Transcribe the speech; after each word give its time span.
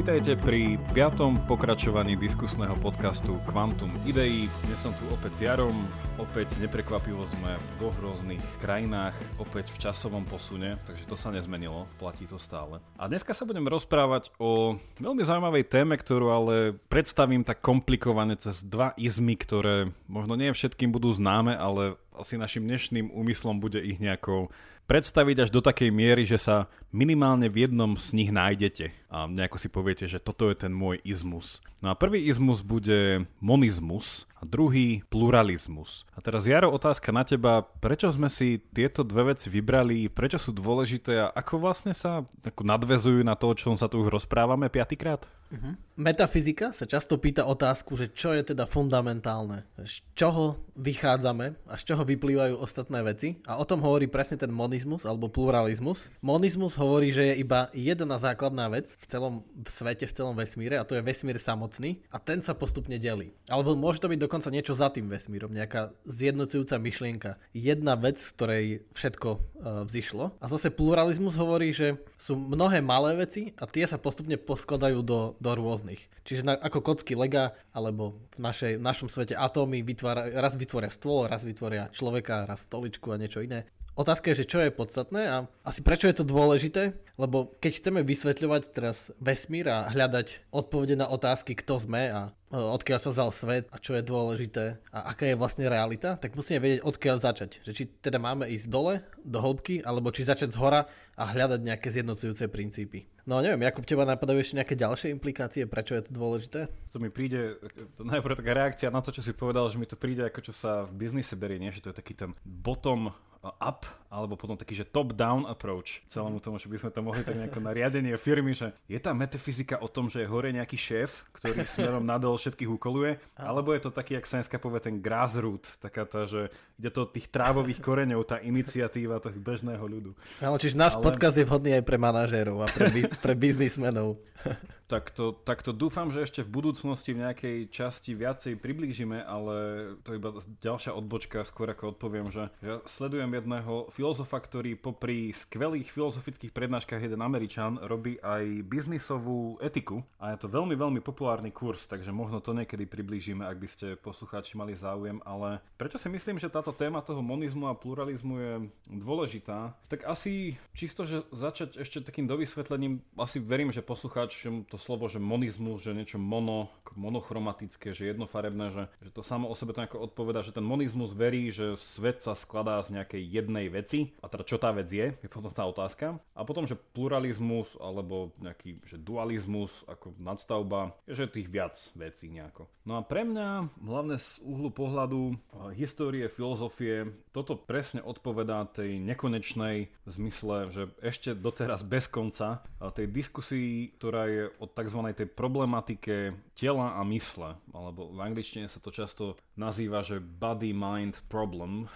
Vítajte 0.00 0.32
pri 0.40 0.80
piatom 0.96 1.36
pokračovaní 1.44 2.16
diskusného 2.16 2.72
podcastu 2.80 3.36
Quantum 3.44 3.92
Idei. 4.08 4.48
Dnes 4.64 4.80
som 4.80 4.96
tu 4.96 5.04
opäť 5.12 5.36
s 5.36 5.40
Jarom, 5.44 5.76
opäť 6.16 6.56
neprekvapivo 6.56 7.20
sme 7.28 7.60
v 7.60 7.66
dvoch 7.76 7.92
rôznych 8.00 8.40
krajinách, 8.64 9.12
opäť 9.36 9.68
v 9.76 9.84
časovom 9.84 10.24
posune, 10.24 10.80
takže 10.88 11.04
to 11.04 11.20
sa 11.20 11.28
nezmenilo, 11.28 11.84
platí 12.00 12.24
to 12.24 12.40
stále. 12.40 12.80
A 12.96 13.12
dneska 13.12 13.36
sa 13.36 13.44
budem 13.44 13.68
rozprávať 13.68 14.32
o 14.40 14.80
veľmi 15.04 15.20
zaujímavej 15.20 15.68
téme, 15.68 16.00
ktorú 16.00 16.32
ale 16.32 16.80
predstavím 16.88 17.44
tak 17.44 17.60
komplikovane 17.60 18.40
cez 18.40 18.64
dva 18.64 18.96
izmy, 18.96 19.36
ktoré 19.36 19.92
možno 20.08 20.32
nie 20.32 20.48
všetkým 20.48 20.96
budú 20.96 21.12
známe, 21.12 21.52
ale 21.52 22.00
asi 22.16 22.40
našim 22.40 22.64
dnešným 22.64 23.12
úmyslom 23.12 23.60
bude 23.60 23.84
ich 23.84 24.00
nejakou 24.00 24.48
predstaviť 24.88 25.44
až 25.44 25.50
do 25.52 25.60
takej 25.60 25.92
miery, 25.92 26.24
že 26.24 26.40
sa 26.40 26.72
minimálne 26.88 27.52
v 27.52 27.68
jednom 27.68 28.00
z 28.00 28.16
nich 28.16 28.32
nájdete 28.32 28.99
a 29.10 29.26
nejako 29.26 29.58
si 29.58 29.66
poviete, 29.66 30.06
že 30.06 30.22
toto 30.22 30.46
je 30.46 30.56
ten 30.56 30.70
môj 30.70 31.02
izmus. 31.02 31.58
No 31.82 31.90
a 31.90 31.98
prvý 31.98 32.22
izmus 32.30 32.62
bude 32.62 33.26
monizmus 33.42 34.30
a 34.38 34.46
druhý 34.46 35.02
pluralizmus. 35.10 36.06
A 36.14 36.22
teraz 36.22 36.46
Jaro, 36.46 36.70
otázka 36.70 37.10
na 37.10 37.26
teba, 37.26 37.66
prečo 37.82 38.06
sme 38.08 38.30
si 38.30 38.62
tieto 38.70 39.02
dve 39.02 39.34
veci 39.34 39.50
vybrali, 39.50 40.06
prečo 40.08 40.38
sú 40.38 40.54
dôležité 40.54 41.26
a 41.26 41.32
ako 41.34 41.54
vlastne 41.58 41.90
sa 41.90 42.22
ako 42.46 42.62
nadvezujú 42.62 43.26
na 43.26 43.34
to, 43.34 43.50
o 43.50 43.58
čom 43.58 43.74
sa 43.74 43.90
tu 43.90 43.98
už 43.98 44.14
rozprávame 44.14 44.70
piatýkrát? 44.70 45.26
Uh-huh. 45.50 45.74
Metafyzika 45.98 46.70
sa 46.70 46.86
často 46.86 47.18
pýta 47.18 47.42
otázku, 47.48 47.98
že 47.98 48.14
čo 48.14 48.30
je 48.30 48.54
teda 48.54 48.70
fundamentálne, 48.70 49.66
z 49.82 50.04
čoho 50.14 50.62
vychádzame 50.78 51.66
a 51.66 51.74
z 51.74 51.82
čoho 51.90 52.06
vyplývajú 52.06 52.54
ostatné 52.60 53.02
veci 53.02 53.42
a 53.48 53.58
o 53.58 53.66
tom 53.66 53.82
hovorí 53.82 54.06
presne 54.06 54.38
ten 54.38 54.54
monizmus 54.54 55.02
alebo 55.02 55.26
pluralizmus. 55.32 56.06
Monizmus 56.22 56.78
hovorí, 56.78 57.10
že 57.10 57.34
je 57.34 57.42
iba 57.42 57.66
jedna 57.74 58.14
základná 58.20 58.70
vec 58.70 58.99
v 59.00 59.06
celom 59.08 59.34
svete, 59.64 60.04
v 60.04 60.12
celom 60.12 60.36
vesmíre 60.36 60.76
a 60.76 60.84
to 60.84 60.92
je 60.94 61.02
vesmír 61.02 61.40
samotný 61.40 62.04
a 62.12 62.20
ten 62.20 62.44
sa 62.44 62.52
postupne 62.52 63.00
delí. 63.00 63.32
Alebo 63.48 63.72
môže 63.72 64.04
to 64.04 64.12
byť 64.12 64.20
dokonca 64.20 64.52
niečo 64.52 64.76
za 64.76 64.92
tým 64.92 65.08
vesmírom, 65.08 65.50
nejaká 65.50 65.96
zjednocujúca 66.04 66.76
myšlienka. 66.76 67.30
Jedna 67.56 67.96
vec, 67.96 68.20
z 68.20 68.30
ktorej 68.36 68.64
všetko 68.92 69.28
uh, 69.32 69.40
vzýšlo. 69.88 70.36
A 70.36 70.46
zase 70.52 70.68
pluralizmus 70.68 71.40
hovorí, 71.40 71.72
že 71.72 71.96
sú 72.20 72.36
mnohé 72.36 72.84
malé 72.84 73.16
veci 73.16 73.56
a 73.56 73.64
tie 73.64 73.88
sa 73.88 73.96
postupne 73.96 74.36
poskladajú 74.36 75.00
do, 75.00 75.34
do 75.40 75.50
rôznych. 75.56 76.04
Čiže 76.28 76.44
na, 76.44 76.54
ako 76.60 76.84
kocky 76.84 77.16
lega, 77.16 77.56
alebo 77.72 78.20
v, 78.36 78.38
našej, 78.44 78.78
v 78.78 78.84
našom 78.84 79.08
svete 79.08 79.32
atómy 79.32 79.80
vytvára, 79.80 80.28
raz 80.36 80.54
vytvoria 80.54 80.92
stôl, 80.92 81.24
raz 81.26 81.42
vytvoria 81.42 81.88
človeka, 81.90 82.44
raz 82.44 82.68
stoličku 82.68 83.08
a 83.10 83.18
niečo 83.18 83.40
iné. 83.40 83.64
Otázka 84.00 84.32
je, 84.32 84.40
že 84.40 84.48
čo 84.48 84.64
je 84.64 84.72
podstatné 84.72 85.28
a 85.28 85.36
asi 85.60 85.84
prečo 85.84 86.08
je 86.08 86.16
to 86.16 86.24
dôležité, 86.24 86.96
lebo 87.20 87.52
keď 87.60 87.84
chceme 87.84 88.00
vysvetľovať 88.00 88.72
teraz 88.72 89.12
vesmír 89.20 89.68
a 89.68 89.92
hľadať 89.92 90.48
odpovede 90.48 90.96
na 90.96 91.04
otázky, 91.04 91.52
kto 91.52 91.84
sme 91.84 92.08
a 92.08 92.32
e, 92.48 92.56
odkiaľ 92.56 92.96
sa 92.96 93.12
vzal 93.12 93.28
svet 93.28 93.68
a 93.68 93.76
čo 93.76 93.92
je 93.92 94.00
dôležité 94.00 94.80
a 94.88 95.12
aká 95.12 95.28
je 95.28 95.36
vlastne 95.36 95.68
realita, 95.68 96.16
tak 96.16 96.32
musíme 96.32 96.64
vedieť, 96.64 96.80
odkiaľ 96.80 97.16
začať. 97.20 97.60
Že 97.60 97.72
či 97.76 97.84
teda 98.00 98.16
máme 98.16 98.48
ísť 98.48 98.72
dole, 98.72 99.04
do 99.20 99.36
hĺbky, 99.36 99.84
alebo 99.84 100.08
či 100.16 100.24
začať 100.24 100.56
z 100.56 100.60
hora 100.64 100.88
a 101.20 101.24
hľadať 101.28 101.60
nejaké 101.60 101.92
zjednocujúce 101.92 102.48
princípy. 102.48 103.04
No 103.28 103.44
neviem, 103.44 103.68
Jakub, 103.68 103.84
teba 103.84 104.08
napadajú 104.08 104.40
ešte 104.40 104.56
nejaké 104.64 104.80
ďalšie 104.80 105.12
implikácie, 105.12 105.68
prečo 105.68 105.92
je 105.92 106.08
to 106.08 106.16
dôležité? 106.16 106.72
To 106.96 107.04
mi 107.04 107.12
príde, 107.12 107.60
to 108.00 108.08
najprv 108.08 108.32
taká 108.32 108.56
reakcia 108.56 108.88
na 108.88 109.04
to, 109.04 109.12
čo 109.12 109.20
si 109.20 109.36
povedal, 109.36 109.68
že 109.68 109.76
mi 109.76 109.84
to 109.84 110.00
príde 110.00 110.24
ako 110.24 110.40
čo 110.40 110.56
sa 110.56 110.88
v 110.88 111.04
biznise 111.04 111.36
berie, 111.36 111.60
nie? 111.60 111.68
že 111.68 111.84
to 111.84 111.92
je 111.92 112.00
taký 112.00 112.16
ten 112.16 112.32
bottom 112.48 113.12
up, 113.40 113.88
alebo 114.12 114.36
potom 114.36 114.58
taký, 114.58 114.76
že 114.76 114.84
top-down 114.84 115.48
approach 115.48 116.04
celému 116.10 116.42
tomu, 116.44 116.60
že 116.60 116.68
by 116.68 116.76
sme 116.76 116.90
to 116.92 117.00
mohli 117.00 117.22
tak 117.24 117.38
nejako 117.38 117.62
na 117.64 117.72
riadenie 117.72 118.12
firmy, 118.20 118.52
že 118.52 118.74
je 118.84 119.00
tá 119.00 119.16
metafyzika 119.16 119.80
o 119.80 119.88
tom, 119.88 120.12
že 120.12 120.26
je 120.26 120.28
hore 120.28 120.52
nejaký 120.52 120.76
šéf, 120.76 121.24
ktorý 121.32 121.64
smerom 121.64 122.04
nadol 122.04 122.36
všetkých 122.36 122.68
ukoluje, 122.68 123.16
alebo 123.38 123.72
je 123.72 123.80
to 123.80 123.90
taký, 123.94 124.20
jak 124.20 124.28
sa 124.28 124.42
dneska 124.42 124.60
povie, 124.60 124.82
ten 124.84 125.00
grassroot, 125.00 125.80
taká 125.80 126.04
tá, 126.04 126.28
že 126.28 126.52
ide 126.76 126.90
to 126.92 127.08
od 127.08 127.14
tých 127.16 127.32
trávových 127.32 127.80
koreňov, 127.80 128.28
tá 128.28 128.36
iniciatíva 128.44 129.22
toho 129.24 129.38
bežného 129.40 129.84
ľudu. 129.84 130.12
Ale 130.44 130.60
čiže 130.60 130.76
náš 130.76 131.00
Ale... 131.00 131.04
podcast 131.08 131.36
je 131.38 131.48
vhodný 131.48 131.80
aj 131.80 131.84
pre 131.86 131.96
manažérov 131.96 132.60
a 132.60 132.66
pre, 132.68 133.08
pre 133.24 133.32
biznismenov. 133.32 134.20
Tak 134.90 135.14
to, 135.14 135.30
tak 135.30 135.62
to 135.62 135.70
dúfam, 135.70 136.10
že 136.10 136.26
ešte 136.26 136.42
v 136.42 136.50
budúcnosti 136.50 137.14
v 137.14 137.22
nejakej 137.22 137.70
časti 137.70 138.10
viacej 138.10 138.58
priblížime, 138.58 139.22
ale 139.22 139.54
to 140.02 140.10
je 140.10 140.18
iba 140.18 140.34
ďalšia 140.58 140.98
odbočka, 140.98 141.46
skôr 141.46 141.70
ako 141.70 141.94
odpoviem, 141.94 142.26
že 142.34 142.50
ja 142.58 142.82
sledujem 142.90 143.29
jedného 143.34 143.88
filozofa, 143.94 144.38
ktorý 144.38 144.76
popri 144.76 145.32
skvelých 145.32 145.90
filozofických 145.90 146.52
prednáškach 146.54 147.02
jeden 147.02 147.22
Američan 147.22 147.80
robí 147.82 148.20
aj 148.20 148.66
biznisovú 148.66 149.56
etiku. 149.58 150.02
A 150.18 150.34
je 150.34 150.42
to 150.42 150.48
veľmi, 150.50 150.74
veľmi 150.74 151.00
populárny 151.00 151.54
kurz, 151.54 151.86
takže 151.86 152.12
možno 152.14 152.42
to 152.44 152.52
niekedy 152.52 152.84
priblížime, 152.86 153.42
ak 153.46 153.58
by 153.58 153.68
ste 153.68 153.86
poslucháči 154.00 154.54
mali 154.56 154.76
záujem, 154.76 155.20
ale 155.24 155.64
prečo 155.76 155.96
si 155.96 156.08
myslím, 156.12 156.36
že 156.36 156.52
táto 156.52 156.70
téma 156.70 157.00
toho 157.00 157.20
monizmu 157.24 157.70
a 157.70 157.78
pluralizmu 157.78 158.34
je 158.38 158.52
dôležitá, 158.88 159.74
tak 159.88 160.04
asi 160.04 160.56
čisto, 160.76 161.06
že 161.06 161.24
začať 161.32 161.80
ešte 161.80 162.04
takým 162.04 162.28
dovysvetlením, 162.28 163.00
asi 163.16 163.40
verím, 163.40 163.72
že 163.72 163.84
poslucháč 163.84 164.46
to 164.68 164.76
slovo, 164.76 165.08
že 165.08 165.22
monizmus, 165.22 165.84
že 165.84 165.96
niečo 165.96 166.18
mono, 166.20 166.72
monochromatické, 166.94 167.92
že 167.92 168.12
jednofarebné, 168.12 168.72
že, 168.72 168.84
že 169.00 169.10
to 169.10 169.22
samo 169.24 169.48
o 169.48 169.54
sebe 169.54 169.76
to 169.76 169.80
nejako 169.84 170.02
odpoveda, 170.04 170.46
že 170.46 170.56
ten 170.56 170.64
monizmus 170.64 171.12
verí, 171.12 171.52
že 171.52 171.76
svet 171.78 172.20
sa 172.24 172.32
skladá 172.34 172.80
z 172.82 172.96
nejakej 172.96 173.19
jednej 173.20 173.68
veci, 173.68 174.16
a 174.20 174.26
teda 174.28 174.44
čo 174.46 174.56
tá 174.56 174.72
vec 174.72 174.88
je, 174.88 175.12
je 175.12 175.28
potom 175.28 175.52
tá 175.52 175.64
otázka. 175.68 176.16
A 176.32 176.40
potom, 176.44 176.64
že 176.64 176.78
pluralizmus 176.78 177.76
alebo 177.76 178.32
nejaký 178.40 178.80
že 178.88 178.96
dualizmus 178.96 179.84
ako 179.84 180.16
nadstavba, 180.16 180.96
je, 181.04 181.16
že 181.16 181.28
tých 181.28 181.48
viac 181.52 181.76
vecí 181.94 182.32
nejako. 182.32 182.66
No 182.88 182.96
a 182.98 183.04
pre 183.04 183.22
mňa, 183.22 183.70
hlavne 183.86 184.16
z 184.18 184.40
uhlu 184.42 184.72
pohľadu 184.72 185.36
histórie, 185.76 186.26
filozofie, 186.32 187.12
toto 187.30 187.54
presne 187.54 188.02
odpovedá 188.02 188.66
tej 188.66 188.98
nekonečnej 188.98 189.92
v 189.92 190.08
zmysle, 190.10 190.72
že 190.74 190.82
ešte 191.04 191.36
doteraz 191.36 191.86
bez 191.86 192.10
konca 192.10 192.64
tej 192.96 193.06
diskusii, 193.06 193.94
ktorá 194.00 194.26
je 194.26 194.44
o 194.58 194.66
tzv. 194.66 195.00
tej 195.14 195.28
problematike 195.30 196.34
tela 196.58 196.98
a 196.98 197.02
mysle, 197.06 197.60
alebo 197.70 198.10
v 198.10 198.20
angličtine 198.20 198.66
sa 198.66 198.82
to 198.82 198.90
často 198.90 199.38
nazýva, 199.54 200.02
že 200.02 200.18
body-mind 200.18 201.28
problem, 201.30 201.86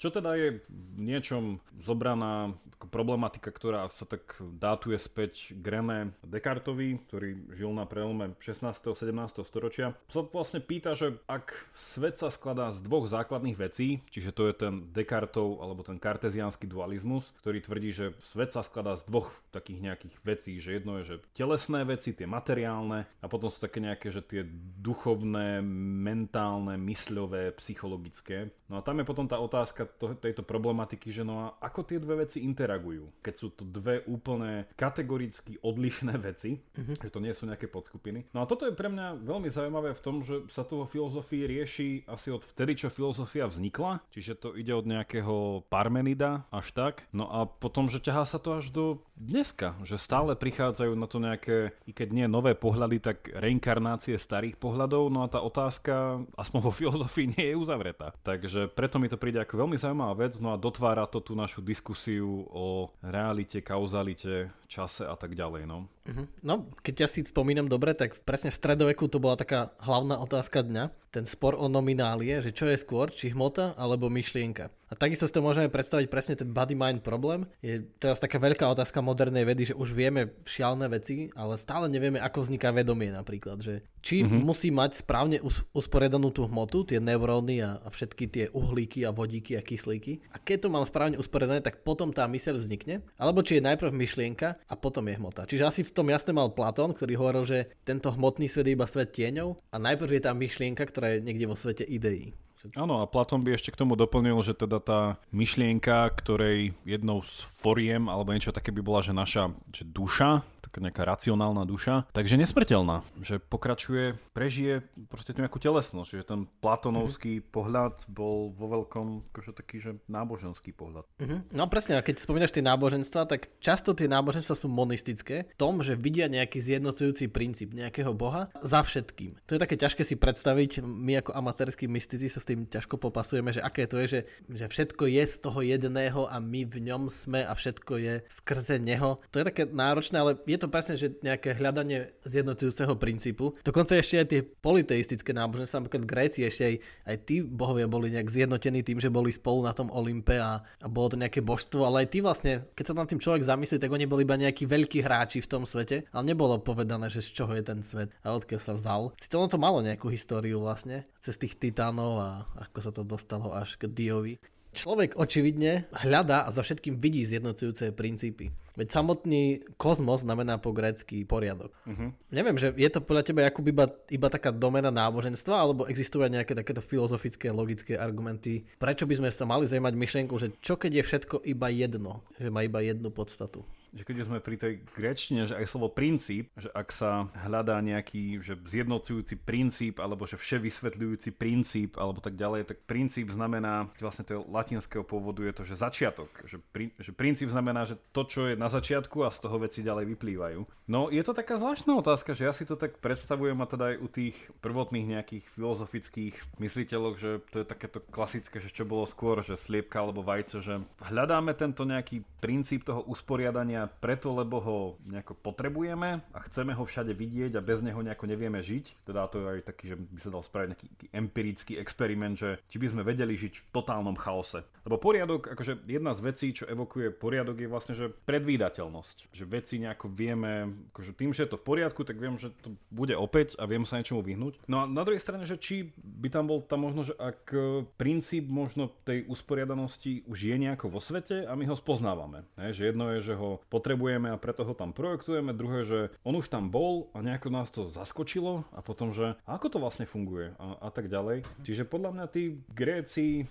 čo 0.00 0.08
teda 0.08 0.32
je 0.34 0.48
v 0.64 0.98
niečom 0.98 1.60
zobraná 1.76 2.56
problematika, 2.88 3.52
ktorá 3.52 3.90
sa 3.92 4.08
tak 4.08 4.38
dátuje 4.40 4.96
späť 4.96 5.52
k 5.52 5.64
René 5.66 5.98
Descartovi, 6.24 7.02
ktorý 7.10 7.52
žil 7.52 7.74
na 7.74 7.84
prelome 7.84 8.32
16. 8.40 8.64
a 8.64 8.94
17. 8.96 9.44
storočia, 9.44 9.98
sa 10.08 10.24
vlastne 10.24 10.62
pýta, 10.62 10.96
že 10.96 11.18
ak 11.28 11.52
svet 11.74 12.16
sa 12.16 12.32
skladá 12.32 12.70
z 12.72 12.80
dvoch 12.80 13.10
základných 13.10 13.58
vecí, 13.58 14.00
čiže 14.08 14.30
to 14.32 14.48
je 14.48 14.54
ten 14.56 14.74
Descartov 14.94 15.60
alebo 15.60 15.84
ten 15.84 16.00
karteziánsky 16.00 16.64
dualizmus, 16.64 17.34
ktorý 17.44 17.58
tvrdí, 17.60 17.90
že 17.92 18.06
svet 18.24 18.54
sa 18.54 18.64
skladá 18.64 18.96
z 18.96 19.04
dvoch 19.04 19.34
takých 19.52 19.84
nejakých 19.84 20.14
vecí, 20.22 20.52
že 20.62 20.80
jedno 20.80 21.02
je, 21.02 21.16
že 21.16 21.16
telesné 21.34 21.84
veci, 21.84 22.14
tie 22.14 22.24
materiálne 22.24 23.04
a 23.20 23.26
potom 23.26 23.52
sú 23.52 23.60
také 23.60 23.82
nejaké, 23.82 24.08
že 24.14 24.24
tie 24.24 24.42
duchovné, 24.80 25.60
mentálne, 26.04 26.78
mysľové, 26.78 27.52
psychologické. 27.58 28.54
No 28.68 28.80
a 28.80 28.84
tam 28.84 29.00
je 29.00 29.08
potom 29.08 29.24
tá 29.24 29.40
otázka, 29.40 29.88
to, 29.96 30.12
tejto 30.12 30.44
problematiky, 30.44 31.08
že 31.08 31.24
no 31.24 31.40
a 31.40 31.46
ako 31.64 31.88
tie 31.88 31.98
dve 31.98 32.28
veci 32.28 32.44
interagujú, 32.44 33.24
keď 33.24 33.34
sú 33.34 33.48
to 33.56 33.64
dve 33.64 34.04
úplne 34.04 34.68
kategoricky 34.76 35.56
odlišné 35.64 36.14
veci, 36.28 36.60
uh-huh. 36.60 37.00
že 37.00 37.08
to 37.08 37.18
nie 37.24 37.32
sú 37.32 37.48
nejaké 37.48 37.66
podskupiny. 37.66 38.28
No 38.36 38.44
a 38.44 38.48
toto 38.48 38.68
je 38.68 38.76
pre 38.76 38.92
mňa 38.92 39.24
veľmi 39.24 39.48
zaujímavé 39.48 39.96
v 39.96 40.04
tom, 40.04 40.20
že 40.20 40.44
sa 40.52 40.68
to 40.68 40.84
vo 40.84 40.86
filozofii 40.86 41.48
rieši 41.48 41.88
asi 42.04 42.28
od 42.28 42.44
vtedy, 42.44 42.84
čo 42.84 42.92
filozofia 42.92 43.48
vznikla, 43.48 44.04
čiže 44.12 44.36
to 44.36 44.48
ide 44.52 44.76
od 44.76 44.84
nejakého 44.84 45.64
Parmenida 45.72 46.44
až 46.52 46.76
tak, 46.76 47.08
no 47.16 47.24
a 47.24 47.48
potom, 47.48 47.88
že 47.88 48.04
ťahá 48.04 48.28
sa 48.28 48.36
to 48.36 48.60
až 48.60 48.68
do 48.68 49.00
dneska, 49.18 49.74
že 49.82 49.98
stále 49.98 50.38
prichádzajú 50.38 50.92
na 50.94 51.06
to 51.10 51.18
nejaké, 51.18 51.74
i 51.88 51.92
keď 51.92 52.08
nie 52.14 52.26
nové 52.30 52.54
pohľady, 52.54 53.02
tak 53.02 53.32
reinkarnácie 53.34 54.14
starých 54.16 54.56
pohľadov, 54.56 55.10
no 55.10 55.26
a 55.26 55.28
tá 55.30 55.42
otázka, 55.42 56.22
aspoň 56.38 56.60
vo 56.62 56.72
filozofii, 56.80 57.34
nie 57.34 57.46
je 57.52 57.56
uzavretá. 57.58 58.14
Takže 58.22 58.57
preto 58.66 58.98
mi 58.98 59.06
to 59.06 59.14
príde 59.14 59.38
ako 59.38 59.62
veľmi 59.62 59.78
zaujímavá 59.78 60.26
vec, 60.26 60.34
no 60.42 60.50
a 60.50 60.58
dotvára 60.58 61.06
to 61.06 61.22
tú 61.22 61.38
našu 61.38 61.62
diskusiu 61.62 62.48
o 62.50 62.90
realite, 62.98 63.62
kauzalite, 63.62 64.50
čase 64.66 65.06
a 65.06 65.14
tak 65.14 65.38
ďalej. 65.38 65.70
No, 65.70 65.86
uh-huh. 65.86 66.26
no 66.42 66.66
keď 66.82 67.06
ja 67.06 67.08
si 67.08 67.22
spomínam 67.22 67.70
dobre, 67.70 67.94
tak 67.94 68.18
presne 68.26 68.50
v 68.50 68.58
stredoveku 68.58 69.06
to 69.06 69.22
bola 69.22 69.38
taká 69.38 69.70
hlavná 69.78 70.18
otázka 70.18 70.66
dňa. 70.66 70.90
Ten 71.08 71.24
spor 71.24 71.56
o 71.56 71.66
nominálie, 71.66 72.40
že 72.44 72.52
čo 72.52 72.68
je 72.68 72.76
skôr, 72.76 73.08
či 73.12 73.32
hmota 73.32 73.72
alebo 73.76 74.12
myšlienka. 74.12 74.68
A 74.88 74.96
takisto 74.96 75.28
si 75.28 75.36
to 75.36 75.44
môžeme 75.44 75.68
predstaviť 75.68 76.08
presne 76.08 76.32
ten 76.32 76.48
body 76.48 76.72
mind 76.72 77.04
problém. 77.04 77.44
Je 77.60 77.84
teraz 78.00 78.24
taká 78.24 78.40
veľká 78.40 78.64
otázka 78.72 79.04
modernej 79.04 79.44
vedy, 79.44 79.68
že 79.72 79.74
už 79.76 79.92
vieme 79.92 80.32
šialné 80.48 80.88
veci, 80.88 81.28
ale 81.36 81.60
stále 81.60 81.92
nevieme, 81.92 82.16
ako 82.16 82.48
vzniká 82.48 82.72
vedomie 82.72 83.12
napríklad. 83.12 83.60
Že 83.60 83.84
či 84.00 84.24
mm-hmm. 84.24 84.40
musí 84.40 84.72
mať 84.72 85.04
správne 85.04 85.44
us- 85.44 85.60
usporiadanú 85.76 86.32
tú 86.32 86.48
hmotu, 86.48 86.88
tie 86.88 87.04
neuróny 87.04 87.60
a, 87.60 87.84
a 87.84 87.88
všetky 87.92 88.24
tie 88.32 88.44
uhlíky 88.48 89.04
a 89.04 89.12
vodíky 89.12 89.60
a 89.60 89.62
kyslíky. 89.62 90.24
A 90.32 90.40
keď 90.40 90.64
to 90.64 90.68
mám 90.72 90.88
správne 90.88 91.20
usporiadané, 91.20 91.60
tak 91.60 91.84
potom 91.84 92.08
tá 92.08 92.24
myseľ 92.24 92.56
vznikne. 92.56 93.04
Alebo 93.20 93.44
či 93.44 93.60
je 93.60 93.68
najprv 93.68 93.92
myšlienka 93.92 94.56
a 94.56 94.74
potom 94.80 95.04
je 95.04 95.20
hmota. 95.20 95.44
Čiže 95.44 95.68
asi 95.68 95.80
v 95.84 95.92
tom 95.92 96.08
jasne 96.08 96.32
mal 96.32 96.48
Platón, 96.56 96.96
ktorý 96.96 97.12
hovoril, 97.20 97.44
že 97.44 97.58
tento 97.84 98.08
hmotný 98.08 98.48
svet 98.48 98.64
je 98.64 98.72
iba 98.72 98.88
svet 98.88 99.12
tieňov 99.12 99.60
a 99.68 99.76
najprv 99.76 100.16
je 100.16 100.22
tá 100.24 100.32
myšlienka, 100.32 100.88
ktorá 100.98 101.14
je 101.14 101.22
niekde 101.22 101.46
vo 101.46 101.54
svete 101.54 101.86
ideí. 101.86 102.34
Áno, 102.74 102.98
a 102.98 103.06
Platón 103.06 103.46
by 103.46 103.54
ešte 103.54 103.70
k 103.70 103.78
tomu 103.86 103.94
doplnil, 103.94 104.34
že 104.42 104.50
teda 104.50 104.82
tá 104.82 105.14
myšlienka, 105.30 106.10
ktorej 106.18 106.74
jednou 106.82 107.22
z 107.22 107.46
foriem, 107.54 108.10
alebo 108.10 108.34
niečo 108.34 108.50
také 108.50 108.74
by 108.74 108.82
bola, 108.82 108.98
že 109.06 109.14
naša 109.14 109.54
že 109.70 109.86
duša, 109.86 110.42
taká 110.68 110.84
nejaká 110.84 111.02
racionálna 111.08 111.64
duša, 111.64 112.04
takže 112.12 112.36
nesmrteľná, 112.36 113.02
že 113.24 113.40
pokračuje, 113.40 114.20
prežije 114.36 114.84
proste 115.08 115.32
tú 115.32 115.40
nejakú 115.40 115.56
telesnosť, 115.56 116.10
že 116.12 116.28
ten 116.28 116.44
platonovský 116.60 117.40
mm-hmm. 117.40 117.50
pohľad 117.50 117.94
bol 118.06 118.52
vo 118.52 118.66
veľkom 118.78 119.32
akože 119.32 119.52
taký, 119.56 119.80
že 119.80 119.90
náboženský 120.06 120.76
pohľad. 120.76 121.08
Mm-hmm. 121.18 121.56
No 121.56 121.64
presne, 121.72 121.96
a 121.96 122.04
keď 122.04 122.20
spomínaš 122.20 122.52
tie 122.52 122.64
náboženstva, 122.64 123.24
tak 123.24 123.48
často 123.64 123.96
tie 123.96 124.06
náboženstva 124.06 124.54
sú 124.54 124.68
monistické 124.68 125.48
v 125.48 125.58
tom, 125.58 125.80
že 125.80 125.96
vidia 125.96 126.28
nejaký 126.28 126.60
zjednocujúci 126.60 127.32
princíp 127.32 127.72
nejakého 127.72 128.12
boha 128.12 128.52
za 128.60 128.84
všetkým. 128.84 129.40
To 129.48 129.56
je 129.56 129.62
také 129.62 129.80
ťažké 129.80 130.04
si 130.04 130.14
predstaviť, 130.20 130.84
my 130.84 131.24
ako 131.24 131.32
amatérskí 131.32 131.88
mystici 131.88 132.28
sa 132.28 132.44
s 132.44 132.48
tým 132.48 132.68
ťažko 132.68 133.00
popasujeme, 133.00 133.54
že 133.54 133.64
aké 133.64 133.88
to 133.88 133.96
je, 134.04 134.06
že, 134.06 134.20
že 134.52 134.66
všetko 134.68 135.08
je 135.08 135.24
z 135.24 135.36
toho 135.40 135.60
jedného 135.64 136.28
a 136.28 136.36
my 136.42 136.68
v 136.68 136.76
ňom 136.92 137.08
sme 137.08 137.40
a 137.46 137.56
všetko 137.56 137.92
je 137.96 138.14
skrze 138.28 138.76
neho. 138.82 139.22
To 139.32 139.40
je 139.40 139.48
také 139.48 139.64
náročné, 139.64 140.20
ale 140.20 140.36
je 140.44 140.57
je 140.58 140.66
to 140.66 140.74
presne, 140.74 140.98
že 140.98 141.14
nejaké 141.22 141.54
hľadanie 141.54 142.10
zjednotujúceho 142.26 142.98
princípu. 142.98 143.54
Dokonca 143.62 143.94
ešte 143.94 144.18
aj 144.18 144.26
tie 144.26 144.40
politeistické 144.42 145.30
náboženstva, 145.30 145.86
napríklad 145.86 146.02
Gréci, 146.02 146.42
ešte 146.42 146.62
aj, 146.66 146.74
aj 147.06 147.16
tí 147.22 147.46
bohovia 147.46 147.86
boli 147.86 148.10
nejak 148.10 148.26
zjednotení 148.26 148.82
tým, 148.82 148.98
že 148.98 149.14
boli 149.14 149.30
spolu 149.30 149.62
na 149.62 149.70
tom 149.70 149.94
Olympe 149.94 150.42
a, 150.42 150.66
a 150.66 150.86
bolo 150.90 151.14
to 151.14 151.20
nejaké 151.22 151.38
božstvo, 151.38 151.86
ale 151.86 152.02
aj 152.02 152.08
tí 152.10 152.18
vlastne, 152.18 152.66
keď 152.74 152.84
sa 152.90 152.96
tam 152.98 153.06
tým 153.06 153.22
človek 153.22 153.46
zamyslí, 153.46 153.78
tak 153.78 153.94
oni 153.94 154.10
boli 154.10 154.26
iba 154.26 154.34
nejakí 154.34 154.66
veľkí 154.66 154.98
hráči 155.06 155.38
v 155.38 155.50
tom 155.50 155.62
svete, 155.62 156.10
ale 156.10 156.34
nebolo 156.34 156.58
povedané, 156.58 157.06
že 157.06 157.22
z 157.22 157.38
čoho 157.38 157.54
je 157.54 157.62
ten 157.62 157.78
svet 157.86 158.10
a 158.26 158.34
odkiaľ 158.34 158.60
sa 158.60 158.74
vzal. 158.74 159.14
Sice 159.22 159.38
ono 159.38 159.46
to 159.46 159.62
malo 159.62 159.78
nejakú 159.78 160.10
históriu 160.10 160.58
vlastne, 160.58 161.06
cez 161.22 161.38
tých 161.38 161.54
titánov 161.54 162.18
a 162.18 162.30
ako 162.58 162.78
sa 162.82 162.90
to 162.90 163.06
dostalo 163.06 163.54
až 163.54 163.78
k 163.78 163.86
Diovi. 163.86 164.34
Človek 164.68 165.16
očividne 165.16 165.88
hľadá 166.04 166.44
a 166.44 166.52
za 166.52 166.60
všetkým 166.60 167.00
vidí 167.00 167.24
zjednocujúce 167.24 167.88
princípy. 167.96 168.52
Veď 168.78 168.94
samotný 168.94 169.66
kozmos 169.74 170.22
znamená 170.22 170.62
po 170.62 170.70
grécky 170.70 171.26
poriadok. 171.26 171.74
Uh-huh. 171.82 172.14
Neviem, 172.30 172.54
že 172.54 172.70
je 172.78 172.86
to 172.86 173.02
podľa 173.02 173.26
teba 173.26 173.42
ako 173.42 173.66
iba, 173.66 173.90
iba 174.06 174.28
taká 174.30 174.54
domena 174.54 174.94
náboženstva, 174.94 175.54
alebo 175.58 175.90
existujú 175.90 176.22
aj 176.22 176.38
nejaké 176.38 176.54
takéto 176.54 176.78
filozofické, 176.78 177.50
logické 177.50 177.98
argumenty, 177.98 178.62
prečo 178.78 179.02
by 179.02 179.18
sme 179.18 179.28
sa 179.34 179.42
mali 179.42 179.66
zaujímať 179.66 179.94
myšlienku, 179.98 180.34
že 180.38 180.54
čo 180.62 180.78
keď 180.78 181.02
je 181.02 181.06
všetko 181.10 181.36
iba 181.50 181.66
jedno, 181.74 182.22
že 182.38 182.54
má 182.54 182.62
iba 182.62 182.78
jednu 182.78 183.10
podstatu 183.10 183.66
že 183.92 184.02
keď 184.04 184.26
sme 184.28 184.38
pri 184.38 184.56
tej 184.56 184.74
grečtine, 184.92 185.48
že 185.48 185.56
aj 185.56 185.66
slovo 185.68 185.88
princíp, 185.92 186.52
že 186.56 186.68
ak 186.72 186.88
sa 186.92 187.30
hľadá 187.46 187.80
nejaký 187.80 188.40
že 188.42 188.54
zjednocujúci 188.54 189.40
princíp, 189.40 189.98
alebo 189.98 190.28
že 190.28 190.36
vše 190.36 190.60
vysvetľujúci 190.60 191.34
princíp, 191.34 191.96
alebo 191.96 192.20
tak 192.20 192.36
ďalej, 192.36 192.68
tak 192.68 192.84
princíp 192.84 193.32
znamená, 193.32 193.88
vlastne 193.98 194.24
to 194.24 194.44
latinského 194.48 195.04
pôvodu 195.04 195.44
je 195.44 195.54
to, 195.54 195.62
že 195.64 195.80
začiatok. 195.80 196.28
Že, 196.44 196.56
pri, 196.72 196.92
že 197.00 197.10
princíp 197.12 197.48
znamená, 197.48 197.88
že 197.88 197.96
to, 198.12 198.24
čo 198.24 198.40
je 198.50 198.54
na 198.58 198.68
začiatku 198.68 199.24
a 199.24 199.32
z 199.32 199.38
toho 199.40 199.56
veci 199.60 199.80
ďalej 199.84 200.04
vyplývajú. 200.16 200.60
No 200.88 201.12
je 201.12 201.20
to 201.20 201.36
taká 201.36 201.60
zvláštna 201.60 201.96
otázka, 202.00 202.32
že 202.32 202.48
ja 202.48 202.52
si 202.56 202.64
to 202.64 202.74
tak 202.74 202.98
predstavujem 202.98 203.58
a 203.60 203.66
teda 203.68 203.84
aj 203.92 203.96
u 204.00 204.08
tých 204.08 204.36
prvotných 204.64 205.06
nejakých 205.18 205.44
filozofických 205.52 206.34
mysliteľov, 206.56 207.12
že 207.20 207.30
to 207.52 207.62
je 207.62 207.66
takéto 207.66 208.00
klasické, 208.08 208.58
že 208.58 208.72
čo 208.72 208.88
bolo 208.88 209.04
skôr, 209.04 209.40
že 209.44 209.60
sliepka 209.60 210.00
alebo 210.00 210.24
vajce, 210.24 210.56
že 210.64 210.74
hľadáme 211.04 211.52
tento 211.54 211.84
nejaký 211.84 212.24
princíp 212.40 212.88
toho 212.88 213.04
usporiadania 213.04 213.77
vzdelania 213.78 214.00
preto, 214.02 214.34
lebo 214.34 214.56
ho 214.58 214.78
nejako 215.06 215.34
potrebujeme 215.38 216.24
a 216.34 216.38
chceme 216.50 216.74
ho 216.74 216.82
všade 216.82 217.14
vidieť 217.14 217.58
a 217.58 217.64
bez 217.64 217.84
neho 217.84 218.00
nejako 218.02 218.26
nevieme 218.26 218.58
žiť. 218.58 219.06
Teda 219.06 219.30
to 219.30 219.38
je 219.38 219.46
aj 219.46 219.60
taký, 219.70 219.94
že 219.94 219.96
by 219.98 220.20
sa 220.20 220.30
dal 220.34 220.42
spraviť 220.42 220.68
nejaký 220.74 220.86
empirický 221.14 221.72
experiment, 221.78 222.34
že 222.34 222.58
či 222.66 222.76
by 222.82 222.86
sme 222.90 223.02
vedeli 223.06 223.38
žiť 223.38 223.54
v 223.54 223.64
totálnom 223.70 224.18
chaose. 224.18 224.64
Lebo 224.82 224.96
poriadok, 224.98 225.54
akože 225.54 225.84
jedna 225.86 226.16
z 226.16 226.20
vecí, 226.24 226.46
čo 226.56 226.64
evokuje 226.66 227.12
poriadok 227.12 227.60
je 227.60 227.68
vlastne, 227.68 227.94
že 227.94 228.08
predvídateľnosť. 228.08 229.30
Že 229.30 229.44
veci 229.46 229.74
nejako 229.78 230.06
vieme, 230.10 230.72
akože 230.94 231.12
tým, 231.14 231.30
že 231.36 231.44
je 231.46 231.52
to 231.54 231.60
v 231.60 231.66
poriadku, 231.68 232.02
tak 232.02 232.16
viem, 232.16 232.40
že 232.40 232.50
to 232.64 232.74
bude 232.88 233.12
opäť 233.14 233.54
a 233.60 233.68
viem 233.68 233.84
sa 233.84 234.00
niečomu 234.00 234.24
vyhnúť. 234.24 234.64
No 234.66 234.82
a 234.82 234.84
na 234.88 235.04
druhej 235.04 235.20
strane, 235.20 235.44
že 235.44 235.60
či 235.60 235.92
by 236.00 236.32
tam 236.32 236.48
bol 236.48 236.64
tam 236.64 236.88
možno, 236.88 237.04
že 237.04 237.14
ak 237.20 237.52
e, 237.52 237.84
princíp 238.00 238.48
možno 238.48 238.88
tej 239.04 239.28
usporiadanosti 239.28 240.24
už 240.24 240.38
je 240.48 240.56
nejako 240.56 240.88
vo 240.88 241.00
svete 241.04 241.44
a 241.44 241.52
my 241.52 241.68
ho 241.68 241.76
spoznávame. 241.76 242.48
Ne? 242.56 242.72
Že 242.72 242.82
jedno 242.94 243.12
je, 243.12 243.18
že 243.28 243.34
ho 243.36 243.60
potrebujeme 243.68 244.32
a 244.32 244.40
preto 244.40 244.64
ho 244.64 244.74
tam 244.74 244.96
projektujeme. 244.96 245.52
Druhé, 245.52 245.84
že 245.84 246.00
on 246.24 246.36
už 246.36 246.48
tam 246.48 246.72
bol 246.72 247.12
a 247.12 247.20
nejako 247.20 247.48
nás 247.52 247.68
to 247.68 247.92
zaskočilo 247.92 248.64
a 248.72 248.80
potom, 248.80 249.12
že 249.12 249.36
ako 249.44 249.66
to 249.72 249.78
vlastne 249.78 250.08
funguje 250.08 250.56
a, 250.56 250.76
a 250.84 250.88
tak 250.88 251.12
ďalej. 251.12 251.44
Čiže 251.62 251.88
podľa 251.88 252.10
mňa 252.16 252.26
tí 252.32 252.58
Gréci 252.72 253.44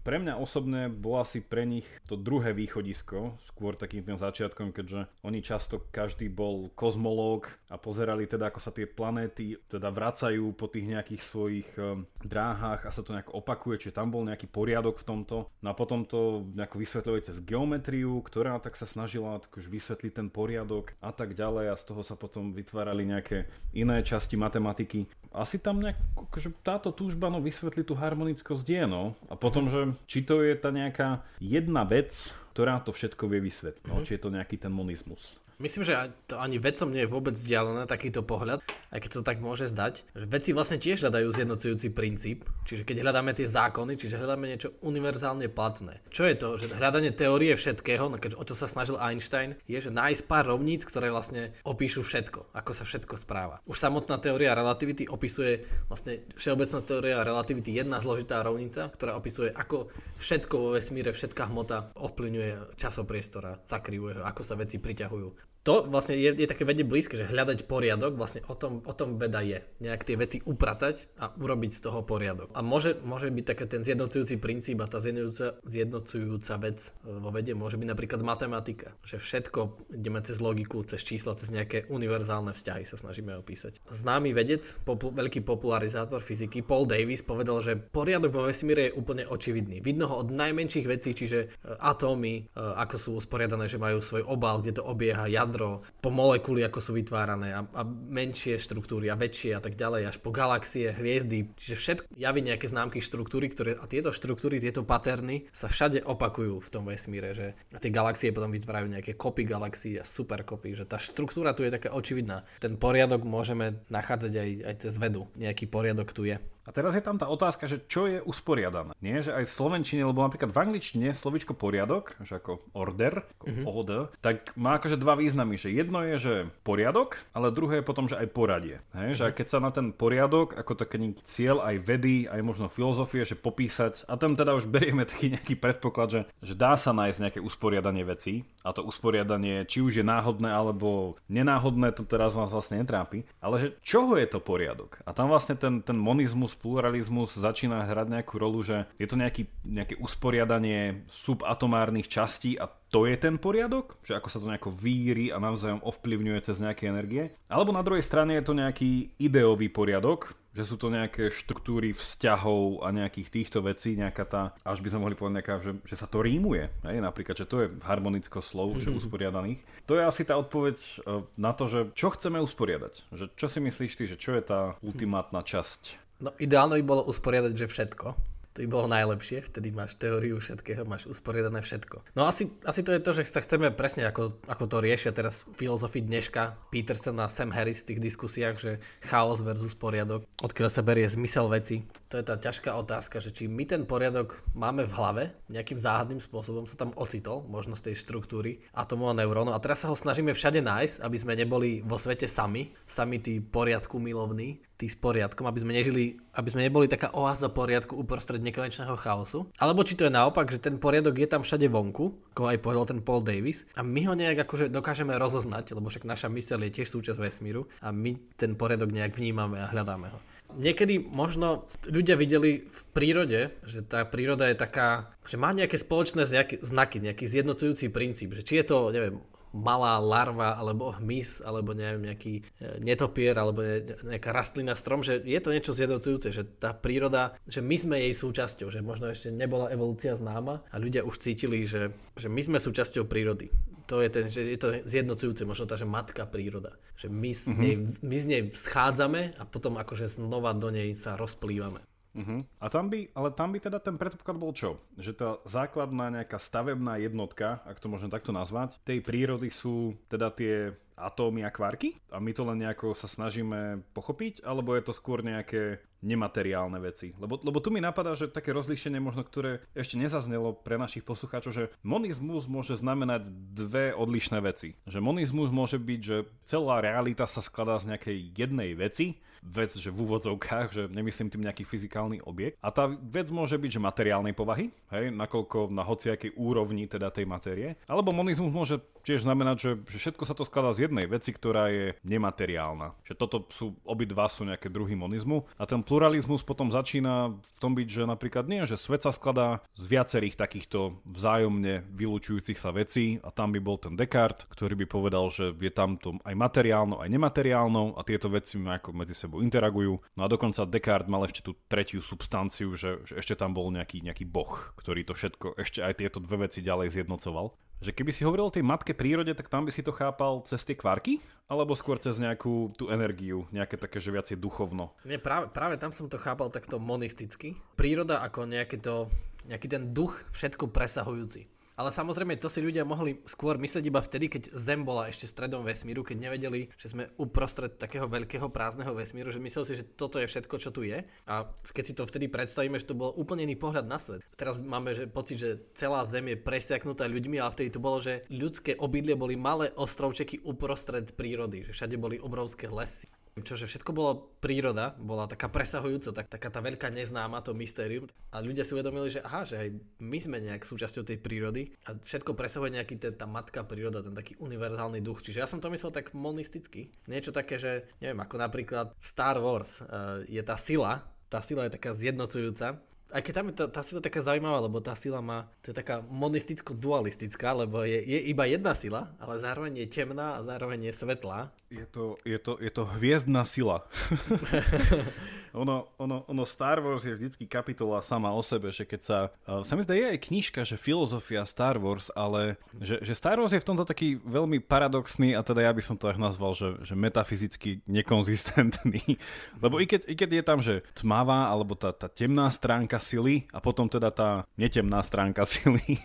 pre 0.00 0.16
mňa 0.16 0.40
osobne 0.40 0.88
bolo 0.88 1.20
asi 1.20 1.44
pre 1.44 1.68
nich 1.68 1.84
to 2.08 2.16
druhé 2.16 2.56
východisko, 2.56 3.36
skôr 3.44 3.76
takým 3.76 4.00
tým 4.00 4.16
začiatkom, 4.16 4.72
keďže 4.72 5.06
oni 5.20 5.44
často 5.44 5.84
každý 5.92 6.32
bol 6.32 6.72
kozmológ 6.72 7.52
a 7.68 7.76
pozerali 7.76 8.24
teda, 8.24 8.48
ako 8.48 8.60
sa 8.64 8.72
tie 8.72 8.88
planéty 8.88 9.60
teda 9.68 9.92
vracajú 9.92 10.56
po 10.56 10.66
tých 10.72 10.88
nejakých 10.88 11.22
svojich 11.22 11.68
um, 11.76 12.08
dráhach 12.24 12.88
a 12.88 12.90
sa 12.90 13.04
to 13.04 13.12
nejako 13.12 13.38
opakuje, 13.44 13.76
čiže 13.86 13.96
tam 14.00 14.08
bol 14.08 14.24
nejaký 14.24 14.48
poriadok 14.48 14.98
v 15.04 15.06
tomto. 15.06 15.36
No 15.60 15.68
a 15.68 15.76
potom 15.76 16.08
to 16.08 16.48
nejako 16.56 16.80
vysvetľovali 16.80 17.22
cez 17.22 17.38
geometriu, 17.44 18.24
ktorá 18.24 18.56
tak 18.58 18.80
sa 18.80 18.88
snažila 18.88 19.36
vysvetliť 19.52 20.12
ten 20.16 20.28
poriadok 20.32 20.96
a 21.04 21.12
tak 21.12 21.36
ďalej 21.36 21.76
a 21.76 21.80
z 21.80 21.84
toho 21.84 22.00
sa 22.00 22.16
potom 22.16 22.56
vytvárali 22.56 23.04
nejaké 23.04 23.52
iné 23.76 24.00
časti 24.00 24.40
matematiky. 24.40 25.06
Asi 25.30 25.62
tam 25.62 25.78
nejak, 25.78 25.94
akože 26.18 26.50
táto 26.66 26.90
túžba 26.90 27.30
no, 27.30 27.38
vysvetliť 27.38 27.86
tú 27.86 27.94
harmonickosť 27.94 28.66
je, 28.66 28.84
no. 28.86 29.14
A 29.30 29.38
potom, 29.38 29.70
že 29.70 29.94
či 30.10 30.26
to 30.26 30.42
je 30.42 30.58
tá 30.58 30.74
nejaká 30.74 31.22
jedna 31.38 31.86
vec, 31.86 32.34
ktorá 32.50 32.82
to 32.82 32.90
všetko 32.90 33.30
vie 33.30 33.38
vysvetliť. 33.46 33.86
No? 33.86 34.02
Mm-hmm. 34.02 34.06
Či 34.10 34.14
je 34.18 34.22
to 34.22 34.34
nejaký 34.34 34.56
ten 34.58 34.74
monizmus. 34.74 35.38
Myslím, 35.60 35.84
že 35.84 36.16
to 36.24 36.40
ani 36.40 36.56
vedcom 36.56 36.88
nie 36.88 37.04
je 37.04 37.12
vôbec 37.12 37.36
vzdialené 37.36 37.84
takýto 37.84 38.24
pohľad, 38.24 38.64
aj 38.96 38.98
keď 39.04 39.10
to 39.12 39.20
tak 39.20 39.44
môže 39.44 39.68
zdať. 39.68 40.08
Že 40.16 40.24
vedci 40.24 40.50
vlastne 40.56 40.80
tiež 40.80 41.04
hľadajú 41.04 41.28
zjednocujúci 41.36 41.92
princíp, 41.92 42.48
čiže 42.64 42.88
keď 42.88 43.04
hľadáme 43.04 43.36
tie 43.36 43.44
zákony, 43.44 44.00
čiže 44.00 44.16
hľadáme 44.16 44.48
niečo 44.48 44.72
univerzálne 44.80 45.52
platné. 45.52 46.00
Čo 46.08 46.24
je 46.24 46.34
to? 46.40 46.56
Že 46.56 46.80
hľadanie 46.80 47.12
teórie 47.12 47.52
všetkého, 47.52 48.08
no 48.08 48.16
keď 48.16 48.40
o 48.40 48.44
to 48.48 48.56
sa 48.56 48.64
snažil 48.72 48.96
Einstein, 48.96 49.52
je, 49.68 49.76
že 49.76 49.92
nájsť 49.92 50.24
pár 50.24 50.48
rovníc, 50.48 50.88
ktoré 50.88 51.12
vlastne 51.12 51.52
opíšu 51.68 52.08
všetko, 52.08 52.56
ako 52.56 52.72
sa 52.72 52.88
všetko 52.88 53.20
správa. 53.20 53.60
Už 53.68 53.76
samotná 53.76 54.16
teória 54.16 54.56
relativity 54.56 55.12
opisuje 55.12 55.68
vlastne 55.92 56.24
všeobecná 56.40 56.80
teória 56.80 57.20
relativity 57.20 57.76
jedna 57.76 58.00
zložitá 58.00 58.40
rovnica, 58.40 58.88
ktorá 58.96 59.12
opisuje, 59.12 59.52
ako 59.52 59.92
všetko 60.16 60.54
vo 60.56 60.68
vesmíre, 60.80 61.12
všetká 61.12 61.52
hmota 61.52 61.92
ovplyvňuje 62.00 62.80
časopriestora, 62.80 63.60
zakrývuje 63.68 64.16
ho, 64.16 64.22
ako 64.24 64.40
sa 64.40 64.56
veci 64.56 64.80
priťahujú 64.80 65.49
to 65.60 65.84
vlastne 65.84 66.16
je, 66.16 66.32
je 66.32 66.48
také 66.48 66.64
vede 66.64 66.88
blízke, 66.88 67.20
že 67.20 67.28
hľadať 67.28 67.68
poriadok, 67.68 68.16
vlastne 68.16 68.40
o 68.48 68.56
tom, 68.56 68.80
o 68.88 68.94
tom 68.96 69.20
veda 69.20 69.44
je. 69.44 69.60
Nejak 69.84 70.08
tie 70.08 70.16
veci 70.16 70.40
upratať 70.40 71.12
a 71.20 71.36
urobiť 71.36 71.70
z 71.76 71.80
toho 71.84 72.00
poriadok. 72.00 72.48
A 72.56 72.64
môže, 72.64 72.96
môže 73.04 73.28
byť 73.28 73.44
také 73.44 73.64
ten 73.68 73.84
zjednocujúci 73.84 74.40
princíp 74.40 74.80
a 74.80 74.88
tá 74.88 75.04
zjednocujúca, 75.04 75.60
zjednocujúca 75.68 76.54
vec 76.64 76.78
vo 77.04 77.28
vede 77.28 77.52
môže 77.52 77.76
byť 77.76 77.88
napríklad 77.92 78.20
matematika. 78.24 78.96
Že 79.04 79.16
všetko 79.20 79.60
ideme 80.00 80.24
cez 80.24 80.40
logiku, 80.40 80.80
cez 80.80 81.04
čísla, 81.04 81.36
cez 81.36 81.52
nejaké 81.52 81.84
univerzálne 81.92 82.56
vzťahy 82.56 82.88
sa 82.88 82.96
snažíme 82.96 83.36
opísať. 83.36 83.76
Známy 83.92 84.32
vedec, 84.32 84.64
popul, 84.88 85.12
veľký 85.12 85.44
popularizátor 85.44 86.24
fyziky 86.24 86.64
Paul 86.64 86.88
Davis 86.88 87.20
povedal, 87.20 87.60
že 87.60 87.76
poriadok 87.76 88.32
vo 88.32 88.48
vesmíre 88.48 88.88
je 88.88 88.96
úplne 88.96 89.28
očividný. 89.28 89.84
Vidno 89.84 90.08
ho 90.08 90.24
od 90.24 90.32
najmenších 90.32 90.86
vecí, 90.88 91.12
čiže 91.12 91.38
e, 91.44 91.46
atómy, 91.76 92.48
e, 92.48 92.56
ako 92.56 92.96
sú 92.96 93.10
usporiadané, 93.20 93.68
že 93.68 93.76
majú 93.76 94.00
svoj 94.00 94.24
obal, 94.24 94.64
kde 94.64 94.80
to 94.80 94.82
obieha, 94.86 95.28
jadro, 95.50 95.82
po 95.98 96.14
molekuly, 96.14 96.62
ako 96.62 96.78
sú 96.78 96.94
vytvárané 96.94 97.50
a, 97.50 97.66
a 97.66 97.82
menšie 97.82 98.54
štruktúry 98.62 99.10
a 99.10 99.18
väčšie 99.18 99.58
a 99.58 99.60
tak 99.60 99.74
ďalej, 99.74 100.14
až 100.14 100.16
po 100.22 100.30
galaxie, 100.30 100.94
hviezdy. 100.94 101.50
Čiže 101.58 101.76
všetko 101.76 102.06
javí 102.14 102.40
nejaké 102.46 102.70
známky 102.70 103.02
štruktúry, 103.02 103.50
ktoré, 103.50 103.74
a 103.74 103.90
tieto 103.90 104.14
štruktúry, 104.14 104.62
tieto 104.62 104.86
paterny 104.86 105.50
sa 105.50 105.66
všade 105.66 106.06
opakujú 106.06 106.62
v 106.62 106.68
tom 106.70 106.86
vesmíre, 106.86 107.34
že 107.34 107.58
a 107.74 107.82
tie 107.82 107.90
galaxie 107.90 108.30
potom 108.30 108.54
vytvárajú 108.54 108.86
nejaké 108.86 109.18
kopy 109.18 109.42
galaxií 109.42 109.98
a 109.98 110.06
superkopy, 110.06 110.78
že 110.78 110.86
tá 110.86 111.02
štruktúra 111.02 111.50
tu 111.50 111.66
je 111.66 111.74
taká 111.74 111.90
očividná. 111.90 112.46
Ten 112.62 112.78
poriadok 112.78 113.26
môžeme 113.26 113.82
nachádzať 113.90 114.32
aj, 114.38 114.50
aj 114.70 114.74
cez 114.86 114.94
vedu. 114.94 115.26
Nejaký 115.34 115.66
poriadok 115.66 116.14
tu 116.14 116.30
je. 116.30 116.38
A 116.70 116.74
teraz 116.78 116.94
je 116.94 117.02
tam 117.02 117.18
tá 117.18 117.26
otázka, 117.26 117.66
že 117.66 117.82
čo 117.90 118.06
je 118.06 118.22
usporiadané. 118.22 118.94
Nie, 119.02 119.26
že 119.26 119.34
aj 119.34 119.50
v 119.50 119.56
slovenčine, 119.58 120.06
lebo 120.06 120.22
napríklad 120.22 120.54
v 120.54 120.62
angličtine 120.70 121.10
slovičko 121.10 121.58
poriadok, 121.58 122.14
že 122.22 122.38
ako 122.38 122.62
order, 122.78 123.26
ako 123.42 123.44
mm-hmm. 123.50 123.66
order, 123.66 124.02
tak 124.22 124.54
má 124.54 124.78
akože 124.78 124.94
dva 124.94 125.18
významy, 125.18 125.58
že 125.58 125.74
jedno 125.74 126.06
je, 126.06 126.14
že 126.22 126.34
poriadok, 126.62 127.18
ale 127.34 127.50
druhé 127.50 127.82
je 127.82 127.88
potom, 127.90 128.06
že 128.06 128.14
aj 128.14 128.30
poradie. 128.30 128.78
Hej? 128.94 129.02
Mm-hmm. 129.02 129.18
Že 129.18 129.26
keď 129.34 129.46
sa 129.50 129.58
na 129.58 129.74
ten 129.74 129.90
poriadok, 129.90 130.54
ako 130.54 130.78
taký 130.78 131.18
cieľ 131.26 131.66
aj 131.66 131.76
vedy, 131.82 132.30
aj 132.30 132.38
možno 132.46 132.70
filozofie, 132.70 133.26
že 133.26 133.34
popísať, 133.34 134.06
a 134.06 134.14
tam 134.14 134.38
teda 134.38 134.54
už 134.54 134.70
berieme 134.74 135.02
taký 135.02 135.34
nejaký 135.34 135.58
predpoklad, 135.58 136.06
že, 136.06 136.20
že 136.38 136.54
dá 136.54 136.78
sa 136.78 136.94
nájsť 136.94 137.18
nejaké 137.18 137.40
usporiadanie 137.42 138.06
vecí, 138.06 138.46
a 138.62 138.70
to 138.70 138.86
usporiadanie, 138.86 139.66
či 139.66 139.82
už 139.82 139.98
je 139.98 140.06
náhodné 140.06 140.54
alebo 140.54 141.18
nenáhodné, 141.26 141.90
to 141.96 142.06
teraz 142.06 142.38
vás 142.38 142.54
vlastne 142.54 142.78
netrápi, 142.78 143.26
ale 143.42 143.58
že 143.58 143.68
čoho 143.82 144.14
je 144.14 144.28
to 144.30 144.38
poriadok? 144.38 145.00
A 145.08 145.16
tam 145.16 145.32
vlastne 145.32 145.56
ten, 145.56 145.80
ten 145.80 145.96
monizmus, 145.96 146.52
pluralizmus 146.60 147.34
začína 147.34 147.88
hrať 147.88 148.06
nejakú 148.12 148.36
rolu, 148.36 148.60
že 148.60 148.84
je 149.00 149.08
to 149.08 149.16
nejaký, 149.16 149.48
nejaké 149.64 149.96
usporiadanie 149.96 151.08
subatomárnych 151.08 152.06
častí 152.06 152.60
a 152.60 152.68
to 152.68 153.06
je 153.08 153.16
ten 153.16 153.40
poriadok? 153.40 153.96
Že 154.04 154.20
ako 154.20 154.28
sa 154.28 154.38
to 154.42 154.50
nejako 154.50 154.70
víri 154.74 155.32
a 155.32 155.40
navzájom 155.40 155.80
ovplyvňuje 155.80 156.38
cez 156.44 156.60
nejaké 156.60 156.90
energie? 156.90 157.32
Alebo 157.48 157.72
na 157.72 157.86
druhej 157.86 158.04
strane 158.04 158.36
je 158.36 158.44
to 158.44 158.58
nejaký 158.58 159.14
ideový 159.16 159.70
poriadok, 159.70 160.34
že 160.50 160.66
sú 160.66 160.74
to 160.74 160.90
nejaké 160.90 161.30
štruktúry 161.30 161.94
vzťahov 161.94 162.82
a 162.82 162.90
nejakých 162.90 163.28
týchto 163.30 163.62
vecí, 163.62 163.94
nejaká 163.94 164.24
tá, 164.26 164.42
až 164.66 164.82
by 164.82 164.90
sme 164.90 165.02
mohli 165.06 165.14
povedať, 165.14 165.34
nejaká, 165.38 165.54
že, 165.62 165.72
že 165.86 165.96
sa 165.96 166.10
to 166.10 166.26
rímuje, 166.26 166.66
hej? 166.82 166.98
napríklad, 166.98 167.38
že 167.38 167.46
to 167.46 167.56
je 167.62 167.68
harmonicko 167.86 168.42
slov, 168.42 168.74
mm-hmm. 168.74 168.82
že 168.82 168.90
mhm. 168.90 168.98
usporiadaných. 168.98 169.60
To 169.86 169.94
je 169.94 170.02
asi 170.02 170.22
tá 170.26 170.34
odpoveď 170.34 170.76
e, 170.76 170.90
na 171.38 171.54
to, 171.54 171.70
že 171.70 171.94
čo 171.94 172.10
chceme 172.10 172.42
usporiadať. 172.42 173.14
Že 173.14 173.24
čo 173.38 173.46
si 173.46 173.58
myslíš 173.62 173.92
ty, 173.94 174.04
že 174.10 174.18
čo 174.18 174.34
je 174.34 174.42
tá 174.42 174.74
ultimátna 174.82 175.46
časť? 175.46 176.09
No 176.20 176.36
ideálne 176.36 176.76
by 176.80 176.84
bolo 176.84 177.02
usporiadať, 177.08 177.52
že 177.56 177.66
všetko 177.66 178.30
to 178.50 178.66
by 178.66 178.68
bolo 178.76 178.90
najlepšie, 178.90 179.46
vtedy 179.46 179.70
máš 179.70 179.94
teóriu 179.94 180.42
všetkého, 180.42 180.82
máš 180.82 181.06
usporiadané 181.06 181.62
všetko. 181.62 182.02
No 182.18 182.26
asi, 182.26 182.50
asi 182.66 182.82
to 182.82 182.90
je 182.90 183.00
to, 183.00 183.14
že 183.14 183.30
sa 183.30 183.46
chceme 183.46 183.70
presne, 183.70 184.10
ako, 184.10 184.42
ako 184.50 184.64
to 184.66 184.76
riešia 184.82 185.14
teraz 185.14 185.46
filozofi 185.54 186.02
dneška, 186.02 186.58
Peterson 186.74 187.14
a 187.22 187.30
Sam 187.30 187.54
Harris 187.54 187.86
v 187.86 187.94
tých 187.94 188.10
diskusiách, 188.10 188.56
že 188.58 188.72
chaos 189.06 189.38
versus 189.46 189.78
poriadok, 189.78 190.26
odkiaľ 190.42 190.66
sa 190.66 190.82
berie 190.82 191.06
zmysel 191.06 191.46
veci. 191.46 191.86
To 192.10 192.18
je 192.18 192.26
tá 192.26 192.34
ťažká 192.34 192.74
otázka, 192.74 193.22
že 193.22 193.30
či 193.30 193.46
my 193.46 193.62
ten 193.70 193.86
poriadok 193.86 194.42
máme 194.58 194.82
v 194.82 194.96
hlave, 194.98 195.22
nejakým 195.46 195.78
záhadným 195.78 196.18
spôsobom 196.18 196.66
sa 196.66 196.74
tam 196.74 196.90
ocitol, 196.98 197.46
možno 197.46 197.78
z 197.78 197.94
tej 197.94 198.02
štruktúry 198.02 198.66
atomov 198.74 199.14
a 199.14 199.18
neurónov. 199.22 199.54
A 199.54 199.62
teraz 199.62 199.86
sa 199.86 199.88
ho 199.88 199.94
snažíme 199.94 200.34
všade 200.34 200.58
nájsť, 200.58 201.06
aby 201.06 201.16
sme 201.16 201.38
neboli 201.38 201.86
vo 201.86 201.94
svete 201.94 202.26
sami, 202.26 202.74
sami 202.82 203.22
tí 203.22 203.38
poriadku 203.38 204.02
milovní, 204.02 204.58
tí 204.80 204.88
s 204.88 204.96
poriadkom, 204.96 205.44
aby 205.44 205.60
sme, 205.60 205.76
nežili, 205.76 206.16
aby 206.32 206.48
sme 206.48 206.64
neboli 206.64 206.88
taká 206.88 207.12
oáza 207.12 207.52
poriadku 207.52 207.92
uprostred 208.00 208.40
nekonečného 208.40 208.96
chaosu. 208.96 209.52
Alebo 209.60 209.84
či 209.84 209.92
to 209.92 210.08
je 210.08 210.16
naopak, 210.16 210.48
že 210.48 210.56
ten 210.56 210.80
poriadok 210.80 211.20
je 211.20 211.28
tam 211.28 211.44
všade 211.44 211.68
vonku, 211.68 212.32
ako 212.32 212.48
aj 212.48 212.58
povedal 212.64 212.88
ten 212.88 213.04
Paul 213.04 213.20
Davis, 213.20 213.68
a 213.76 213.84
my 213.84 214.08
ho 214.08 214.16
nejak 214.16 214.48
akože 214.48 214.72
dokážeme 214.72 215.12
rozoznať, 215.20 215.76
lebo 215.76 215.92
však 215.92 216.08
naša 216.08 216.32
myseľ 216.32 216.64
je 216.64 216.80
tiež 216.80 216.88
súčasť 216.88 217.20
vesmíru 217.20 217.68
a 217.84 217.92
my 217.92 218.16
ten 218.40 218.56
poriadok 218.56 218.88
nejak 218.88 219.20
vnímame 219.20 219.60
a 219.60 219.68
hľadáme 219.68 220.08
ho. 220.08 220.18
Niekedy 220.50 220.98
možno 220.98 221.70
ľudia 221.86 222.18
videli 222.18 222.66
v 222.66 222.80
prírode, 222.90 223.54
že 223.62 223.86
tá 223.86 224.02
príroda 224.02 224.50
je 224.50 224.58
taká, 224.58 225.14
že 225.22 225.38
má 225.38 225.54
nejaké 225.54 225.78
spoločné 225.78 226.26
znaky, 226.58 226.98
nejaký 226.98 227.22
zjednocujúci 227.22 227.86
princíp, 227.94 228.34
že 228.34 228.42
či 228.42 228.58
je 228.58 228.64
to, 228.66 228.90
neviem, 228.90 229.22
malá 229.50 229.98
larva 229.98 230.54
alebo 230.54 230.94
hmyz 230.94 231.42
alebo 231.42 231.74
neviem 231.74 232.10
nejaký 232.10 232.34
e, 232.38 232.42
netopier 232.78 233.34
alebo 233.34 233.62
nejaká 234.06 234.30
rastlina 234.30 234.78
strom, 234.78 235.02
že 235.02 235.18
je 235.22 235.40
to 235.42 235.50
niečo 235.50 235.74
zjednocujúce, 235.74 236.30
že 236.30 236.46
tá 236.46 236.70
príroda, 236.70 237.34
že 237.50 237.58
my 237.58 237.76
sme 237.76 237.96
jej 238.06 238.14
súčasťou, 238.14 238.70
že 238.70 238.80
možno 238.80 239.10
ešte 239.10 239.34
nebola 239.34 239.70
evolúcia 239.74 240.14
známa 240.14 240.62
a 240.70 240.76
ľudia 240.78 241.02
už 241.02 241.18
cítili, 241.18 241.66
že, 241.66 241.90
že 242.14 242.30
my 242.30 242.40
sme 242.40 242.58
súčasťou 242.62 243.10
prírody. 243.10 243.50
To 243.90 243.98
je, 243.98 244.06
ten, 244.06 244.30
že 244.30 244.46
je 244.46 244.58
to 244.58 244.68
zjednocujúce, 244.86 245.42
možno 245.42 245.66
tá, 245.66 245.74
že 245.74 245.82
matka 245.82 246.22
príroda. 246.22 246.78
Že 246.94 247.10
my 247.10 247.30
z, 247.34 247.44
nej, 247.58 247.74
my 247.98 248.16
z 248.22 248.26
nej 248.30 248.42
schádzame 248.54 249.34
a 249.34 249.42
potom 249.42 249.82
akože 249.82 250.06
znova 250.06 250.54
do 250.54 250.70
nej 250.70 250.94
sa 250.94 251.18
rozplývame. 251.18 251.82
Uh-huh. 252.10 252.42
A 252.58 252.66
tam 252.66 252.90
by, 252.90 253.06
ale 253.14 253.28
tam 253.30 253.54
by 253.54 253.58
teda 253.62 253.78
ten 253.78 253.94
predpoklad 253.94 254.36
bol 254.38 254.50
čo? 254.50 254.82
Že 254.98 255.12
tá 255.14 255.28
základná 255.46 256.10
nejaká 256.10 256.42
stavebná 256.42 256.98
jednotka, 256.98 257.62
ak 257.62 257.78
to 257.78 257.86
môžem 257.86 258.10
takto 258.10 258.34
nazvať, 258.34 258.74
tej 258.82 258.98
prírody 259.02 259.54
sú 259.54 259.94
teda 260.10 260.34
tie 260.34 260.74
atómy 261.00 261.42
a 261.42 261.50
kvarky? 261.50 261.96
A 262.12 262.20
my 262.20 262.30
to 262.36 262.42
len 262.44 262.60
nejako 262.60 262.92
sa 262.92 263.08
snažíme 263.08 263.82
pochopiť? 263.96 264.44
Alebo 264.44 264.76
je 264.76 264.82
to 264.84 264.92
skôr 264.92 265.24
nejaké 265.24 265.80
nemateriálne 266.00 266.80
veci. 266.80 267.12
Lebo, 267.20 267.36
lebo 267.44 267.60
tu 267.60 267.68
mi 267.68 267.80
napadá, 267.80 268.16
že 268.16 268.32
také 268.32 268.56
rozlíšenie 268.56 268.98
možno, 269.00 269.20
ktoré 269.20 269.60
ešte 269.76 270.00
nezaznelo 270.00 270.56
pre 270.56 270.80
našich 270.80 271.04
poslucháčov, 271.04 271.52
že 271.52 271.64
monizmus 271.84 272.48
môže 272.48 272.80
znamenať 272.80 273.28
dve 273.52 273.92
odlišné 273.92 274.40
veci. 274.40 274.80
Že 274.88 275.04
monizmus 275.04 275.52
môže 275.52 275.76
byť, 275.76 276.00
že 276.00 276.24
celá 276.48 276.80
realita 276.80 277.28
sa 277.28 277.44
skladá 277.44 277.76
z 277.76 277.92
nejakej 277.92 278.16
jednej 278.32 278.72
veci, 278.72 279.20
vec, 279.40 279.72
že 279.72 279.88
v 279.88 280.04
úvodzovkách, 280.04 280.68
že 280.72 280.82
nemyslím 280.92 281.32
tým 281.32 281.44
nejaký 281.48 281.64
fyzikálny 281.64 282.20
objekt. 282.28 282.60
A 282.60 282.68
tá 282.68 282.88
vec 282.88 283.32
môže 283.32 283.56
byť, 283.56 283.80
že 283.80 283.80
materiálnej 283.80 284.36
povahy, 284.36 284.68
hej, 284.92 285.08
nakoľko 285.16 285.72
na 285.72 285.80
hociakej 285.80 286.36
úrovni 286.36 286.84
teda 286.84 287.08
tej 287.08 287.24
matérie. 287.24 287.80
Alebo 287.88 288.12
monizmus 288.12 288.52
môže 288.52 288.84
tiež 289.00 289.24
znamenať, 289.24 289.56
že, 289.56 289.70
že 289.88 289.96
všetko 289.96 290.24
sa 290.28 290.36
to 290.36 290.44
skladá 290.44 290.76
z 290.76 290.89
jednej 290.90 291.06
veci, 291.06 291.30
ktorá 291.30 291.70
je 291.70 291.94
nemateriálna. 292.02 292.98
Že 293.06 293.14
toto 293.14 293.36
sú, 293.54 293.78
obidva 293.86 294.26
sú 294.26 294.42
nejaké 294.42 294.66
druhy 294.66 294.98
monizmu. 294.98 295.46
A 295.54 295.64
ten 295.70 295.86
pluralizmus 295.86 296.42
potom 296.42 296.74
začína 296.74 297.38
v 297.38 297.58
tom 297.62 297.78
byť, 297.78 297.88
že 297.88 298.02
napríklad 298.10 298.50
nie, 298.50 298.66
že 298.66 298.74
svet 298.74 299.06
sa 299.06 299.14
skladá 299.14 299.62
z 299.78 299.86
viacerých 299.86 300.34
takýchto 300.34 300.98
vzájomne 301.06 301.86
vylúčujúcich 301.94 302.58
sa 302.58 302.74
vecí 302.74 303.22
a 303.22 303.30
tam 303.30 303.54
by 303.54 303.60
bol 303.62 303.78
ten 303.78 303.94
Descartes, 303.94 304.50
ktorý 304.50 304.74
by 304.84 304.86
povedal, 304.90 305.30
že 305.30 305.54
je 305.54 305.72
tam 305.72 305.94
to 305.96 306.18
aj 306.26 306.34
materiálno, 306.34 306.98
aj 306.98 307.08
nemateriálno 307.08 307.94
a 307.94 308.02
tieto 308.02 308.26
veci 308.28 308.58
ako 308.58 308.90
medzi 308.92 309.14
sebou 309.14 309.40
interagujú. 309.40 310.02
No 310.18 310.26
a 310.26 310.28
dokonca 310.28 310.66
Descartes 310.66 311.08
mal 311.08 311.22
ešte 311.24 311.46
tú 311.46 311.54
tretiu 311.70 312.02
substanciu, 312.02 312.74
že, 312.74 313.00
že 313.06 313.14
ešte 313.22 313.38
tam 313.38 313.54
bol 313.54 313.70
nejaký, 313.70 314.02
nejaký 314.02 314.26
boh, 314.26 314.74
ktorý 314.80 315.06
to 315.06 315.14
všetko, 315.14 315.54
ešte 315.60 315.80
aj 315.84 316.02
tieto 316.02 316.18
dve 316.18 316.48
veci 316.48 316.64
ďalej 316.64 316.92
zjednocoval. 316.96 317.69
Že 317.80 317.96
keby 317.96 318.12
si 318.12 318.28
hovoril 318.28 318.44
o 318.44 318.52
tej 318.52 318.60
matke 318.60 318.92
prírode, 318.92 319.32
tak 319.32 319.48
tam 319.48 319.64
by 319.64 319.72
si 319.72 319.80
to 319.80 319.88
chápal 319.88 320.44
cez 320.44 320.60
tie 320.68 320.76
kvarky? 320.76 321.16
Alebo 321.48 321.72
skôr 321.72 321.96
cez 321.96 322.20
nejakú 322.20 322.76
tú 322.76 322.92
energiu, 322.92 323.48
nejaké 323.48 323.80
také, 323.80 324.04
že 324.04 324.12
viacej 324.12 324.36
duchovno? 324.36 324.92
Nie, 325.08 325.16
práve, 325.16 325.48
práve 325.48 325.80
tam 325.80 325.88
som 325.88 326.04
to 326.04 326.20
chápal 326.20 326.52
takto 326.52 326.76
monisticky. 326.76 327.56
Príroda 327.80 328.20
ako 328.20 328.44
nejaký, 328.44 328.84
to, 328.84 329.08
nejaký 329.48 329.66
ten 329.72 329.96
duch 329.96 330.12
všetko 330.36 330.68
presahujúci. 330.68 331.48
Ale 331.80 331.88
samozrejme, 331.88 332.36
to 332.36 332.52
si 332.52 332.60
ľudia 332.60 332.84
mohli 332.84 333.24
skôr 333.24 333.56
myslieť 333.56 333.88
iba 333.88 334.04
vtedy, 334.04 334.28
keď 334.28 334.52
Zem 334.52 334.84
bola 334.84 335.08
ešte 335.08 335.24
stredom 335.24 335.64
vesmíru, 335.64 336.04
keď 336.04 336.28
nevedeli, 336.28 336.68
že 336.76 336.92
sme 336.92 337.08
uprostred 337.16 337.80
takého 337.80 338.04
veľkého 338.04 338.52
prázdneho 338.52 338.92
vesmíru, 338.92 339.32
že 339.32 339.40
mysleli 339.40 339.64
si, 339.64 339.80
že 339.80 339.88
toto 339.96 340.20
je 340.20 340.28
všetko, 340.28 340.60
čo 340.60 340.76
tu 340.76 340.84
je. 340.84 341.08
A 341.24 341.48
keď 341.72 341.84
si 341.88 341.96
to 341.96 342.04
vtedy 342.04 342.28
predstavíme, 342.28 342.76
že 342.76 342.84
to 342.84 342.92
bol 342.92 343.16
úplne 343.16 343.48
iný 343.48 343.56
pohľad 343.56 343.88
na 343.88 343.96
svet. 343.96 344.20
Teraz 344.36 344.60
máme 344.60 344.92
že 344.92 345.08
pocit, 345.08 345.40
že 345.40 345.56
celá 345.72 346.04
Zem 346.04 346.28
je 346.28 346.36
presiaknutá 346.36 347.08
ľuďmi, 347.08 347.40
ale 347.40 347.56
vtedy 347.56 347.72
to 347.72 347.80
bolo, 347.80 347.96
že 348.04 348.28
ľudské 348.28 348.76
obydlie 348.76 349.16
boli 349.16 349.40
malé 349.40 349.72
ostrovčeky 349.72 350.44
uprostred 350.44 351.16
prírody, 351.16 351.64
že 351.64 351.72
všade 351.72 351.96
boli 351.96 352.20
obrovské 352.20 352.68
lesy 352.68 353.08
čože 353.38 353.70
všetko 353.70 353.90
bolo 353.94 354.34
príroda, 354.42 354.98
bola 354.98 355.30
taká 355.30 355.46
presahujúca, 355.46 356.10
tak, 356.10 356.26
taká 356.26 356.50
tá 356.50 356.58
veľká 356.58 356.90
neznáma, 356.90 357.44
to 357.46 357.54
mystérium. 357.54 358.10
A 358.34 358.42
ľudia 358.42 358.66
si 358.66 358.74
uvedomili, 358.74 359.12
že 359.12 359.22
aha, 359.22 359.46
že 359.46 359.56
aj 359.58 359.68
my 360.02 360.18
sme 360.18 360.38
nejak 360.42 360.66
súčasťou 360.66 361.06
tej 361.06 361.18
prírody 361.22 361.70
a 361.86 361.94
všetko 361.94 362.34
presahuje 362.34 362.80
nejaký 362.80 362.98
ten, 362.98 363.14
tá 363.14 363.30
matka 363.30 363.62
príroda, 363.62 364.02
ten 364.02 364.14
taký 364.14 364.34
univerzálny 364.42 364.98
duch. 364.98 365.22
Čiže 365.22 365.40
ja 365.42 365.48
som 365.48 365.62
to 365.62 365.70
myslel 365.70 365.94
tak 365.94 366.10
monisticky. 366.10 366.90
Niečo 367.06 367.30
také, 367.30 367.56
že 367.56 367.86
neviem, 368.02 368.18
ako 368.18 368.36
napríklad 368.38 368.92
Star 368.98 369.38
Wars 369.38 369.80
uh, 369.80 370.20
je 370.26 370.42
tá 370.42 370.58
sila, 370.58 371.06
tá 371.30 371.38
sila 371.40 371.70
je 371.70 371.78
taká 371.78 371.94
zjednocujúca 371.94 372.82
aj 373.10 373.22
keď 373.22 373.32
tam 373.34 373.46
je 373.50 373.54
tá, 373.58 373.64
tá 373.66 373.82
sila 373.82 374.00
taká 374.00 374.22
zaujímavá, 374.22 374.62
lebo 374.62 374.78
tá 374.78 374.94
sila 374.94 375.18
má, 375.18 375.50
to 375.62 375.74
je 375.74 375.76
taká 375.76 376.02
monisticko-dualistická, 376.06 377.52
lebo 377.54 377.82
je, 377.82 377.98
je 377.98 378.18
iba 378.30 378.46
jedna 378.46 378.72
sila, 378.74 379.10
ale 379.18 379.42
zároveň 379.42 379.82
je 379.82 379.86
temná 379.90 380.38
a 380.38 380.44
zároveň 380.46 380.90
je 380.90 380.92
svetlá. 380.94 381.50
Je 381.70 381.86
to, 381.86 382.18
je 382.22 382.38
to, 382.38 382.58
je 382.62 382.70
to 382.70 382.82
hviezdna 382.86 383.42
sila. 383.46 383.86
ono, 385.52 385.90
ono, 385.98 386.24
ono 386.28 386.44
Star 386.46 386.78
Wars 386.78 387.04
je 387.04 387.14
vždycky 387.14 387.44
kapitola 387.46 388.02
sama 388.02 388.30
o 388.30 388.42
sebe, 388.42 388.70
že 388.70 388.86
keď 388.86 389.00
sa... 389.00 389.18
Uh, 389.46 389.62
sa 389.66 389.74
mi 389.74 389.82
zdá, 389.82 389.94
je 389.94 390.14
aj 390.14 390.20
knižka, 390.30 390.60
že 390.62 390.78
filozofia 390.78 391.42
Star 391.46 391.76
Wars, 391.76 392.10
ale 392.14 392.56
že, 392.78 393.02
že 393.02 393.14
Star 393.18 393.38
Wars 393.38 393.52
je 393.54 393.62
v 393.62 393.68
tomto 393.68 393.84
taký 393.84 394.18
veľmi 394.22 394.62
paradoxný 394.62 395.34
a 395.34 395.42
teda 395.42 395.66
ja 395.66 395.72
by 395.74 395.82
som 395.82 395.96
to 395.98 396.10
aj 396.10 396.18
nazval, 396.18 396.54
že, 396.54 396.78
že 396.86 396.94
metafyzicky 396.94 397.82
nekonzistentný. 397.84 399.18
Lebo 399.64 399.82
i 399.82 399.86
keď, 399.86 400.06
i 400.06 400.14
keď 400.14 400.30
je 400.30 400.44
tam, 400.44 400.58
že 400.62 400.74
tmavá 400.94 401.50
alebo 401.50 401.74
tá, 401.74 401.90
tá 401.90 402.06
temná 402.06 402.46
stránka 402.50 403.02
sily 403.02 403.50
a 403.50 403.58
potom 403.58 403.90
teda 403.90 404.10
tá 404.14 404.30
netemná 404.54 405.02
stránka 405.02 405.42
sily, 405.50 405.98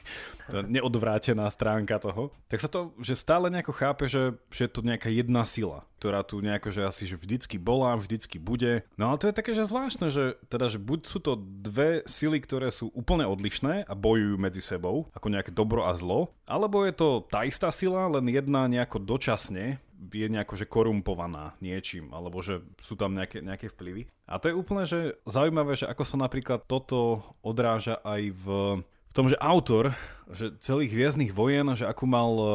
neodvrátená 0.52 1.50
stránka 1.50 1.98
toho, 1.98 2.30
tak 2.52 2.62
sa 2.62 2.70
to, 2.70 2.94
že 3.02 3.18
stále 3.18 3.50
nejako 3.50 3.74
chápe, 3.74 4.06
že, 4.06 4.38
že 4.54 4.68
je 4.68 4.72
to 4.72 4.86
nejaká 4.86 5.10
jedna 5.10 5.48
sila, 5.48 5.88
ktorá 5.98 6.22
tu 6.22 6.42
nejako, 6.44 6.70
že 6.70 6.82
asi 6.86 7.04
že 7.10 7.18
vždycky 7.18 7.58
bola, 7.58 7.98
vždycky 7.98 8.38
bude. 8.38 8.86
No 9.00 9.10
ale 9.10 9.20
to 9.22 9.30
je 9.30 9.38
také, 9.38 9.52
že 9.58 9.66
zvláštne, 9.66 10.14
že, 10.14 10.38
teda, 10.52 10.70
že 10.70 10.78
buď 10.78 11.00
sú 11.10 11.20
to 11.24 11.40
dve 11.40 12.06
sily, 12.06 12.38
ktoré 12.42 12.70
sú 12.70 12.94
úplne 12.94 13.26
odlišné 13.26 13.90
a 13.90 13.94
bojujú 13.98 14.36
medzi 14.38 14.62
sebou, 14.62 15.10
ako 15.18 15.34
nejaké 15.34 15.50
dobro 15.50 15.88
a 15.90 15.94
zlo, 15.98 16.34
alebo 16.46 16.86
je 16.86 16.94
to 16.94 17.10
tá 17.26 17.48
istá 17.48 17.74
sila, 17.74 18.06
len 18.12 18.30
jedna 18.30 18.70
nejako 18.70 19.02
dočasne 19.02 19.82
je 19.96 20.28
nejako 20.28 20.60
že 20.60 20.70
korumpovaná 20.70 21.56
niečím, 21.64 22.12
alebo 22.14 22.44
že 22.44 22.62
sú 22.84 23.00
tam 23.00 23.16
nejaké, 23.16 23.42
nejaké 23.42 23.72
vplyvy. 23.72 24.08
A 24.28 24.38
to 24.38 24.52
je 24.52 24.58
úplne 24.58 24.84
že 24.86 25.18
zaujímavé, 25.26 25.80
že 25.80 25.90
ako 25.90 26.04
sa 26.04 26.18
napríklad 26.20 26.68
toto 26.68 27.24
odráža 27.42 28.00
aj 28.04 28.22
v 28.36 28.46
tom, 29.16 29.32
že 29.32 29.40
autor 29.40 29.96
že 30.26 30.58
celých 30.58 30.90
hviezdnych 30.90 31.32
vojen, 31.38 31.70
že 31.78 31.86
ako 31.86 32.04
mal 32.10 32.32
uh, 32.34 32.50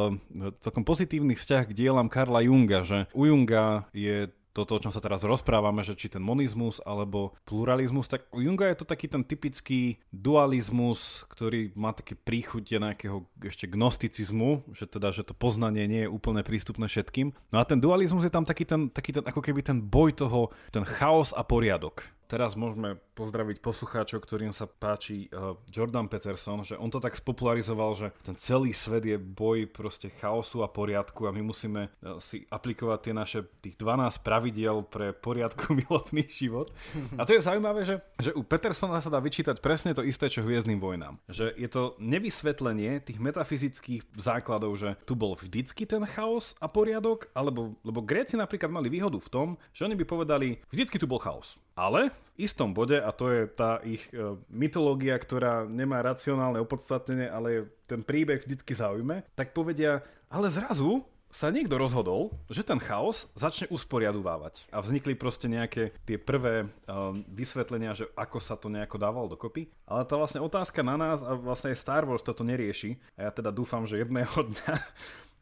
celkom 0.59 0.83
pozitívny 0.83 1.39
vzťah 1.39 1.71
k 1.71 1.75
dielam 1.75 2.11
Karla 2.11 2.43
Junga, 2.43 2.83
že 2.83 3.07
u 3.15 3.31
Junga 3.31 3.87
je 3.95 4.27
toto, 4.51 4.75
o 4.75 4.83
čom 4.83 4.91
sa 4.91 4.99
teraz 4.99 5.23
rozprávame, 5.23 5.79
že 5.79 5.95
či 5.95 6.11
ten 6.11 6.19
monizmus 6.19 6.83
alebo 6.83 7.35
pluralizmus, 7.47 8.11
tak 8.11 8.27
u 8.35 8.43
Junga 8.43 8.67
je 8.67 8.83
to 8.83 8.85
taký 8.87 9.07
ten 9.07 9.23
typický 9.23 10.03
dualizmus, 10.11 11.23
ktorý 11.31 11.71
má 11.79 11.95
také 11.95 12.19
príchutie 12.19 12.75
nejakého 12.75 13.23
ešte 13.39 13.71
gnosticizmu, 13.71 14.75
že 14.75 14.91
teda, 14.91 15.15
že 15.15 15.23
to 15.23 15.31
poznanie 15.31 15.87
nie 15.87 16.03
je 16.03 16.11
úplne 16.11 16.43
prístupné 16.43 16.91
všetkým. 16.91 17.31
No 17.55 17.57
a 17.59 17.67
ten 17.67 17.79
dualizmus 17.79 18.27
je 18.27 18.33
tam 18.33 18.43
taký 18.43 18.67
ten, 18.67 18.91
taký 18.91 19.15
ten 19.15 19.23
ako 19.23 19.39
keby 19.39 19.63
ten 19.63 19.79
boj 19.79 20.11
toho, 20.11 20.51
ten 20.75 20.83
chaos 20.83 21.31
a 21.31 21.47
poriadok 21.47 22.11
teraz 22.31 22.55
môžeme 22.55 22.95
pozdraviť 23.11 23.59
poslucháčov, 23.59 24.23
ktorým 24.23 24.55
sa 24.55 24.63
páči 24.63 25.27
uh, 25.35 25.59
Jordan 25.67 26.07
Peterson, 26.07 26.63
že 26.63 26.79
on 26.79 26.87
to 26.87 27.03
tak 27.03 27.19
spopularizoval, 27.19 27.91
že 27.91 28.07
ten 28.23 28.39
celý 28.39 28.71
svet 28.71 29.03
je 29.03 29.19
boj 29.19 29.67
proste 29.67 30.07
chaosu 30.23 30.63
a 30.63 30.71
poriadku 30.71 31.27
a 31.27 31.35
my 31.35 31.43
musíme 31.43 31.91
uh, 31.91 32.23
si 32.23 32.47
aplikovať 32.47 32.99
tie 33.03 33.13
naše 33.13 33.39
tých 33.59 33.75
12 33.75 34.23
pravidiel 34.23 34.87
pre 34.87 35.11
poriadku 35.11 35.75
milovný 35.83 36.23
život. 36.31 36.71
A 37.19 37.27
to 37.27 37.35
je 37.35 37.43
zaujímavé, 37.43 37.83
že, 37.83 37.99
že 38.15 38.31
u 38.31 38.47
Petersona 38.47 39.03
sa 39.03 39.11
dá 39.11 39.19
vyčítať 39.19 39.59
presne 39.59 39.91
to 39.91 40.07
isté, 40.07 40.31
čo 40.31 40.47
Hviezdnym 40.47 40.79
vojnám. 40.79 41.19
Že 41.27 41.51
je 41.59 41.67
to 41.67 41.99
nevysvetlenie 41.99 43.03
tých 43.03 43.19
metafyzických 43.19 44.07
základov, 44.15 44.79
že 44.79 44.95
tu 45.03 45.19
bol 45.19 45.35
vždycky 45.35 45.83
ten 45.83 46.07
chaos 46.07 46.55
a 46.63 46.71
poriadok, 46.71 47.27
alebo, 47.35 47.75
lebo 47.83 47.99
Gréci 47.99 48.39
napríklad 48.39 48.71
mali 48.71 48.87
výhodu 48.87 49.19
v 49.19 49.31
tom, 49.31 49.47
že 49.75 49.83
oni 49.83 49.99
by 49.99 50.05
povedali, 50.07 50.63
vždycky 50.71 50.95
tu 50.95 51.11
bol 51.11 51.19
chaos. 51.19 51.59
Ale 51.75 52.13
v 52.37 52.47
istom 52.47 52.71
bode, 52.71 52.97
a 52.97 53.09
to 53.11 53.29
je 53.29 53.41
tá 53.49 53.81
ich 53.81 54.05
e, 54.13 54.37
mytológia, 54.47 55.17
ktorá 55.17 55.67
nemá 55.67 56.01
racionálne 56.05 56.61
opodstatnenie, 56.61 57.27
ale 57.27 57.69
ten 57.85 58.01
príbeh 58.05 58.41
vždycky 58.41 58.71
zaujme, 58.73 59.27
tak 59.35 59.51
povedia, 59.51 60.05
ale 60.31 60.47
zrazu 60.47 61.03
sa 61.31 61.47
niekto 61.47 61.79
rozhodol, 61.79 62.35
že 62.51 62.61
ten 62.61 62.77
chaos 62.77 63.31
začne 63.33 63.71
usporiadovávať. 63.71 64.67
A 64.69 64.83
vznikli 64.83 65.15
proste 65.15 65.47
nejaké 65.47 65.95
tie 66.03 66.19
prvé 66.19 66.67
um, 66.67 67.23
vysvetlenia, 67.31 67.95
že 67.95 68.11
ako 68.19 68.37
sa 68.43 68.59
to 68.59 68.67
nejako 68.67 68.99
dávalo 68.99 69.31
dokopy. 69.31 69.71
Ale 69.87 70.03
tá 70.03 70.19
vlastne 70.19 70.43
otázka 70.43 70.83
na 70.83 70.99
nás 70.99 71.23
a 71.23 71.31
vlastne 71.39 71.71
aj 71.71 71.79
Star 71.79 72.03
Wars 72.03 72.21
toto 72.21 72.43
nerieši. 72.43 72.99
A 73.15 73.27
ja 73.27 73.31
teda 73.31 73.49
dúfam, 73.49 73.87
že 73.87 74.03
jedného 74.03 74.35
dňa 74.51 74.75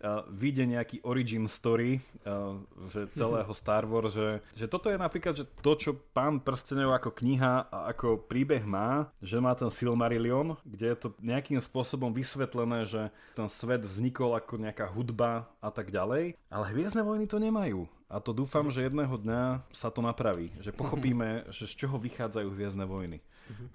uh, 0.04 0.26
vyjde 0.32 0.66
nejaký 0.66 0.98
origin 1.04 1.46
story 1.48 2.00
uh, 2.26 2.60
že 2.92 3.08
celého 3.16 3.52
Star 3.56 3.84
Wars, 3.86 4.16
že, 4.16 4.44
že 4.56 4.66
toto 4.68 4.90
je 4.90 4.98
napríklad 5.00 5.36
že 5.36 5.46
to, 5.64 5.72
čo 5.76 5.92
Pán 6.16 6.42
prstenov 6.44 6.96
ako 6.96 7.14
kniha 7.16 7.70
a 7.70 7.92
ako 7.92 8.26
príbeh 8.26 8.64
má, 8.64 9.12
že 9.20 9.40
má 9.40 9.56
ten 9.56 9.70
Silmarillion, 9.72 10.56
kde 10.64 10.96
je 10.96 10.98
to 10.98 11.08
nejakým 11.20 11.60
spôsobom 11.60 12.12
vysvetlené, 12.12 12.88
že 12.88 13.12
ten 13.36 13.48
svet 13.48 13.84
vznikol 13.84 14.36
ako 14.36 14.60
nejaká 14.60 14.88
hudba 14.90 15.48
a 15.60 15.70
tak 15.70 15.92
ďalej, 15.92 16.36
ale 16.50 16.66
Hviezdne 16.72 17.04
vojny 17.04 17.30
to 17.30 17.38
nemajú. 17.38 17.88
A 18.10 18.18
to 18.18 18.34
dúfam, 18.34 18.66
že 18.74 18.90
jedného 18.90 19.22
dňa 19.22 19.70
sa 19.70 19.94
to 19.94 20.02
napraví. 20.02 20.50
Že 20.66 20.74
pochopíme, 20.74 21.46
že 21.54 21.70
z 21.70 21.86
čoho 21.86 22.02
vychádzajú 22.02 22.50
Hviezdne 22.50 22.90
vojny. 22.90 23.22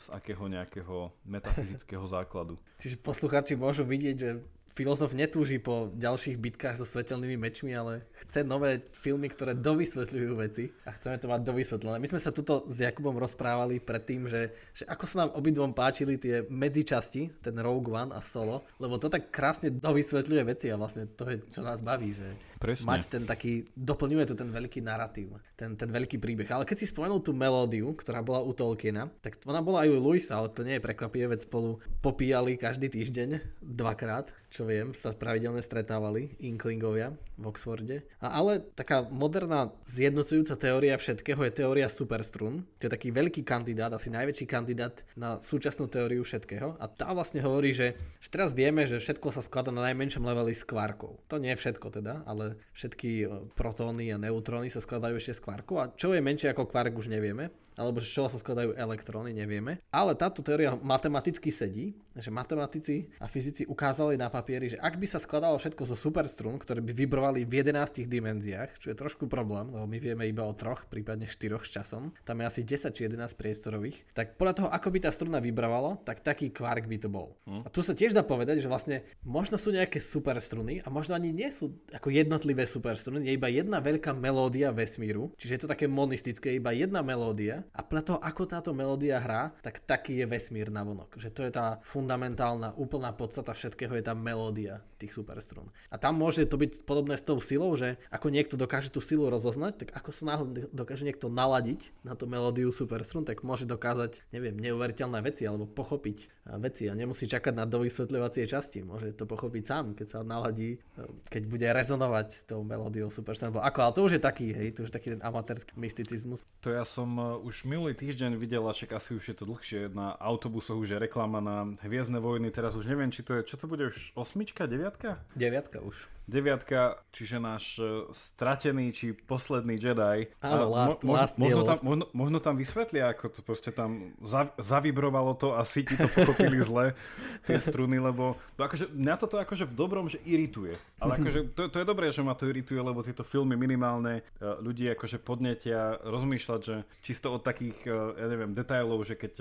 Z 0.03 0.11
akého 0.11 0.51
nejakého 0.51 1.15
metafyzického 1.23 2.03
základu. 2.07 2.59
Čiže 2.83 2.99
poslucháči 2.99 3.55
môžu 3.55 3.87
vidieť, 3.87 4.17
že 4.19 4.43
filozof 4.75 5.15
netúži 5.15 5.63
po 5.63 5.95
ďalších 5.95 6.35
bitkách 6.35 6.83
so 6.83 6.87
svetelnými 6.87 7.39
mečmi, 7.39 7.71
ale 7.73 8.11
chce 8.27 8.43
nové 8.43 8.83
filmy, 8.91 9.31
ktoré 9.31 9.55
dovysvetľujú 9.55 10.33
veci 10.35 10.75
a 10.83 10.91
chceme 10.91 11.17
to 11.23 11.31
mať 11.31 11.41
dovysvetlené. 11.47 11.97
My 12.03 12.11
sme 12.11 12.21
sa 12.21 12.35
tuto 12.35 12.67
s 12.67 12.83
Jakubom 12.83 13.15
rozprávali 13.15 13.79
predtým, 13.79 14.27
že, 14.27 14.51
že 14.75 14.85
ako 14.91 15.05
sa 15.07 15.17
nám 15.25 15.39
obidvom 15.39 15.71
páčili 15.71 16.19
tie 16.19 16.43
medzičasti, 16.51 17.39
ten 17.39 17.55
Rogue 17.63 17.95
One 17.95 18.11
a 18.11 18.21
Solo, 18.21 18.67
lebo 18.83 18.99
to 18.99 19.07
tak 19.07 19.31
krásne 19.31 19.71
dovysvetľuje 19.71 20.43
veci 20.43 20.67
a 20.75 20.77
vlastne 20.77 21.07
to 21.15 21.23
je, 21.31 21.39
čo 21.55 21.63
nás 21.63 21.79
baví, 21.79 22.11
že 22.11 22.29
Presne. 22.61 22.87
mať 22.87 23.03
ten 23.11 23.25
taký, 23.25 23.67
doplňuje 23.75 24.25
to 24.31 24.35
ten 24.39 24.51
veľký 24.51 24.81
narratív, 24.85 25.39
ten, 25.55 25.75
ten 25.75 25.91
veľký 25.91 26.21
príbeh. 26.21 26.49
Ale 26.51 26.69
keď 26.69 26.85
si 26.85 26.91
spomenul 26.91 27.23
tú 27.23 27.33
melódiu, 27.33 27.95
ktorá 27.97 28.21
bola 28.21 28.45
u 28.45 28.53
Tolkiena, 28.53 29.09
tak 29.25 29.41
ona 29.49 29.65
bola 29.65 29.87
aj 29.87 29.95
u 29.95 29.99
Luisa, 29.99 30.39
ale 30.39 30.53
to 30.53 30.67
nie 30.67 30.77
je 30.77 30.85
prekvapivé, 30.85 31.33
veď 31.33 31.49
spolu 31.49 31.81
popíjali 32.05 32.61
každý 32.61 32.93
týždeň 32.93 33.41
dvakrát, 33.65 34.29
čo 34.53 34.69
viem, 34.69 34.95
sa 34.95 35.11
pravidelne 35.17 35.65
stretávali 35.65 36.37
Inklingovia 36.39 37.17
v 37.41 37.45
Oxforde. 37.49 38.07
A 38.21 38.37
ale 38.39 38.63
taká 38.77 39.03
moderná 39.03 39.73
zjednocujúca 39.89 40.55
teória 40.55 40.95
všetkého 41.01 41.41
je 41.49 41.53
teória 41.65 41.89
superstrun. 41.89 42.63
To 42.79 42.87
je 42.87 42.93
taký 42.93 43.09
veľký 43.11 43.43
kandidát, 43.43 43.91
asi 43.91 44.13
najväčší 44.13 44.47
kandidát 44.47 45.03
na 45.17 45.41
súčasnú 45.41 45.89
teóriu 45.89 46.21
všetkého. 46.21 46.77
A 46.77 46.85
tá 46.87 47.11
vlastne 47.17 47.41
hovorí, 47.41 47.73
že, 47.73 47.97
že 48.21 48.29
teraz 48.29 48.53
vieme, 48.53 48.85
že 48.85 49.01
všetko 49.01 49.33
sa 49.33 49.41
skladá 49.41 49.73
na 49.73 49.81
najmenšom 49.91 50.21
leveli 50.21 50.53
z 50.53 50.63
kvarkov. 50.69 51.17
To 51.33 51.41
nie 51.41 51.55
je 51.57 51.61
všetko 51.65 51.87
teda, 51.89 52.23
ale 52.29 52.44
všetky 52.77 53.11
e, 53.23 53.27
protóny 53.57 54.13
a 54.13 54.21
neutróny 54.21 54.69
sa 54.69 54.85
skladajú 54.85 55.17
ešte 55.17 55.39
z 55.39 55.41
kvarkov 55.45 55.77
a 55.81 55.91
čo 55.97 56.13
je 56.13 56.21
menšie 56.21 56.53
ako 56.53 56.69
kvark 56.69 56.95
už 56.99 57.09
nevieme 57.09 57.49
alebo 57.75 57.99
že 57.99 58.11
čo 58.11 58.31
sa 58.31 58.39
skladajú 58.39 58.79
elektróny, 58.79 59.35
nevieme. 59.35 59.83
Ale 59.91 60.15
táto 60.15 60.41
teória 60.41 60.79
matematicky 60.79 61.51
sedí, 61.51 61.99
že 62.15 62.31
matematici 62.31 63.11
a 63.19 63.27
fyzici 63.27 63.67
ukázali 63.67 64.15
na 64.15 64.31
papieri, 64.31 64.71
že 64.71 64.79
ak 64.79 64.95
by 64.99 65.07
sa 65.11 65.19
skladalo 65.19 65.59
všetko 65.59 65.83
zo 65.83 65.97
superstrún, 65.99 66.63
ktoré 66.63 66.79
by 66.79 66.95
vibrovali 66.95 67.43
v 67.43 67.67
11 67.67 68.07
dimenziách, 68.07 68.79
čo 68.79 68.95
je 68.95 68.97
trošku 68.97 69.27
problém, 69.27 69.67
lebo 69.75 69.87
my 69.87 69.99
vieme 69.99 70.25
iba 70.31 70.47
o 70.47 70.55
troch, 70.55 70.87
prípadne 70.87 71.27
štyroch 71.27 71.67
s 71.67 71.75
časom, 71.75 72.15
tam 72.23 72.39
je 72.43 72.47
asi 72.47 72.61
10 72.63 72.95
či 72.95 73.11
11 73.11 73.35
priestorových, 73.35 73.99
tak 74.15 74.39
podľa 74.39 74.55
toho, 74.55 74.69
ako 74.71 74.89
by 74.95 74.99
tá 75.03 75.11
struna 75.11 75.43
vibrovala, 75.43 75.99
tak 76.07 76.23
taký 76.23 76.55
kvark 76.55 76.87
by 76.87 76.97
to 77.03 77.11
bol. 77.11 77.35
Hm. 77.51 77.67
A 77.67 77.69
tu 77.69 77.83
sa 77.83 77.99
tiež 77.99 78.15
dá 78.15 78.23
povedať, 78.23 78.63
že 78.63 78.71
vlastne 78.71 79.03
možno 79.27 79.59
sú 79.59 79.75
nejaké 79.75 79.99
superstruny 79.99 80.87
a 80.87 80.89
možno 80.93 81.19
ani 81.19 81.35
nie 81.35 81.51
sú 81.51 81.75
ako 81.91 82.15
jednotlivé 82.15 82.63
superstruny, 82.71 83.27
je 83.27 83.35
iba 83.35 83.51
jedna 83.51 83.83
veľká 83.83 84.15
melódia 84.15 84.71
vesmíru, 84.71 85.35
čiže 85.35 85.53
je 85.59 85.61
to 85.67 85.73
také 85.73 85.91
monistické, 85.91 86.55
iba 86.55 86.71
jedna 86.71 87.03
melódia 87.03 87.64
a 87.73 87.81
preto 87.81 88.21
ako 88.21 88.43
táto 88.45 88.71
melódia 88.77 89.23
hrá, 89.23 89.55
tak 89.65 89.81
taký 89.85 90.21
je 90.21 90.27
vesmír 90.29 90.69
na 90.69 90.85
vonok. 90.85 91.17
Že 91.17 91.31
to 91.31 91.41
je 91.47 91.53
tá 91.55 91.67
fundamentálna, 91.87 92.77
úplná 92.77 93.15
podstata 93.15 93.55
všetkého 93.55 93.95
je 93.97 94.05
tá 94.05 94.13
melódia 94.13 94.83
tých 94.99 95.15
superstrún. 95.15 95.71
A 95.89 95.97
tam 95.97 96.19
môže 96.19 96.45
to 96.45 96.59
byť 96.59 96.83
podobné 96.89 97.15
s 97.15 97.25
tou 97.25 97.39
silou, 97.39 97.73
že 97.79 98.01
ako 98.11 98.33
niekto 98.33 98.59
dokáže 98.59 98.91
tú 98.91 98.99
silu 98.99 99.29
rozoznať, 99.31 99.87
tak 99.87 99.89
ako 99.95 100.11
sa 100.11 100.23
náhodou 100.35 100.67
dokáže 100.75 101.07
niekto 101.07 101.31
naladiť 101.31 101.95
na 102.03 102.19
tú 102.19 102.27
melódiu 102.27 102.75
superstrún, 102.75 103.29
tak 103.29 103.47
môže 103.47 103.69
dokázať, 103.69 104.27
neviem, 104.35 104.57
neuveriteľné 104.59 105.21
veci 105.23 105.47
alebo 105.47 105.69
pochopiť 105.71 106.49
veci 106.59 106.91
a 106.91 106.97
nemusí 106.99 107.29
čakať 107.31 107.55
na 107.55 107.65
dovysvetľovacie 107.65 108.45
časti. 108.49 108.83
Môže 108.83 109.15
to 109.15 109.25
pochopiť 109.29 109.63
sám, 109.65 109.85
keď 109.95 110.07
sa 110.09 110.19
naladí, 110.27 110.83
keď 111.31 111.43
bude 111.47 111.69
rezonovať 111.71 112.27
s 112.33 112.43
tou 112.49 112.67
melódiou 112.67 113.09
superstrún. 113.13 113.55
Ako, 113.61 113.79
ale 113.81 113.93
to 113.95 114.01
už 114.03 114.13
je 114.19 114.23
taký, 114.23 114.51
hej, 114.51 114.75
to 114.75 114.83
už 114.85 114.91
je 114.91 114.97
taký 114.97 115.09
ten 115.15 115.23
amatérsky 115.23 115.73
mysticizmus. 115.79 116.43
To 116.65 116.73
ja 116.73 116.83
som 116.89 117.09
uh, 117.17 117.39
už 117.41 117.54
už 117.55 117.71
minulý 117.71 117.95
týždeň 117.95 118.35
videla, 118.35 118.75
však 118.75 118.99
asi 118.99 119.15
už 119.15 119.31
je 119.31 119.37
to 119.39 119.47
dlhšie, 119.47 119.87
na 119.95 120.11
autobusoch 120.19 120.75
už 120.75 120.91
je 120.91 120.99
reklama 120.99 121.39
na 121.39 121.79
Hviezdne 121.87 122.19
vojny, 122.19 122.51
teraz 122.51 122.75
už 122.75 122.91
neviem, 122.91 123.15
či 123.15 123.23
to 123.23 123.39
je, 123.39 123.47
čo 123.47 123.55
to 123.55 123.71
bude 123.71 123.95
už, 123.95 124.11
osmička, 124.19 124.67
deviatka? 124.67 125.23
Deviatka 125.39 125.79
už 125.79 126.11
deviatka, 126.25 127.01
čiže 127.13 127.37
náš 127.37 127.79
uh, 127.79 128.09
stratený 128.11 128.91
či 128.93 129.13
posledný 129.13 129.77
Jedi. 129.77 130.33
Áno, 130.41 130.73
last, 130.73 131.05
mo, 131.05 131.15
last 131.17 131.37
možno, 131.37 131.63
tam, 131.65 131.77
možno, 131.85 132.05
možno 132.17 132.39
tam 132.41 132.55
vysvetlia, 132.57 133.13
ako 133.13 133.31
to 133.31 133.41
proste 133.45 133.71
tam 133.71 134.17
za, 134.25 134.49
zavibrovalo 134.57 135.37
to 135.37 135.53
a 135.53 135.63
si 135.69 135.85
ti 135.85 135.97
to 135.97 136.09
pochopili 136.09 136.61
zle, 136.65 136.97
tie 137.45 137.61
struny, 137.61 138.01
lebo 138.01 138.37
no 138.57 138.63
akože, 138.65 138.93
mňa 138.93 139.15
toto 139.21 139.37
akože 139.37 139.69
v 139.69 139.75
dobrom, 139.77 140.07
že 140.09 140.21
irituje. 140.25 140.77
Ale 140.99 141.21
akože 141.21 141.53
to, 141.53 141.69
to 141.69 141.77
je 141.81 141.87
dobré, 141.87 142.09
že 142.09 142.25
ma 142.25 142.33
to 142.33 142.49
irituje, 142.49 142.81
lebo 142.81 143.05
tieto 143.05 143.23
filmy 143.23 143.55
minimálne 143.55 144.25
uh, 144.41 144.59
ľudí 144.65 144.89
akože 144.97 145.21
podnetia 145.21 146.01
rozmýšľať, 146.03 146.61
že 146.65 146.77
čisto 147.05 147.37
od 147.37 147.45
takých, 147.45 147.85
uh, 147.89 148.17
ja 148.17 148.27
neviem, 148.29 148.57
detailov, 148.57 149.05
že 149.05 149.17
keď 149.17 149.33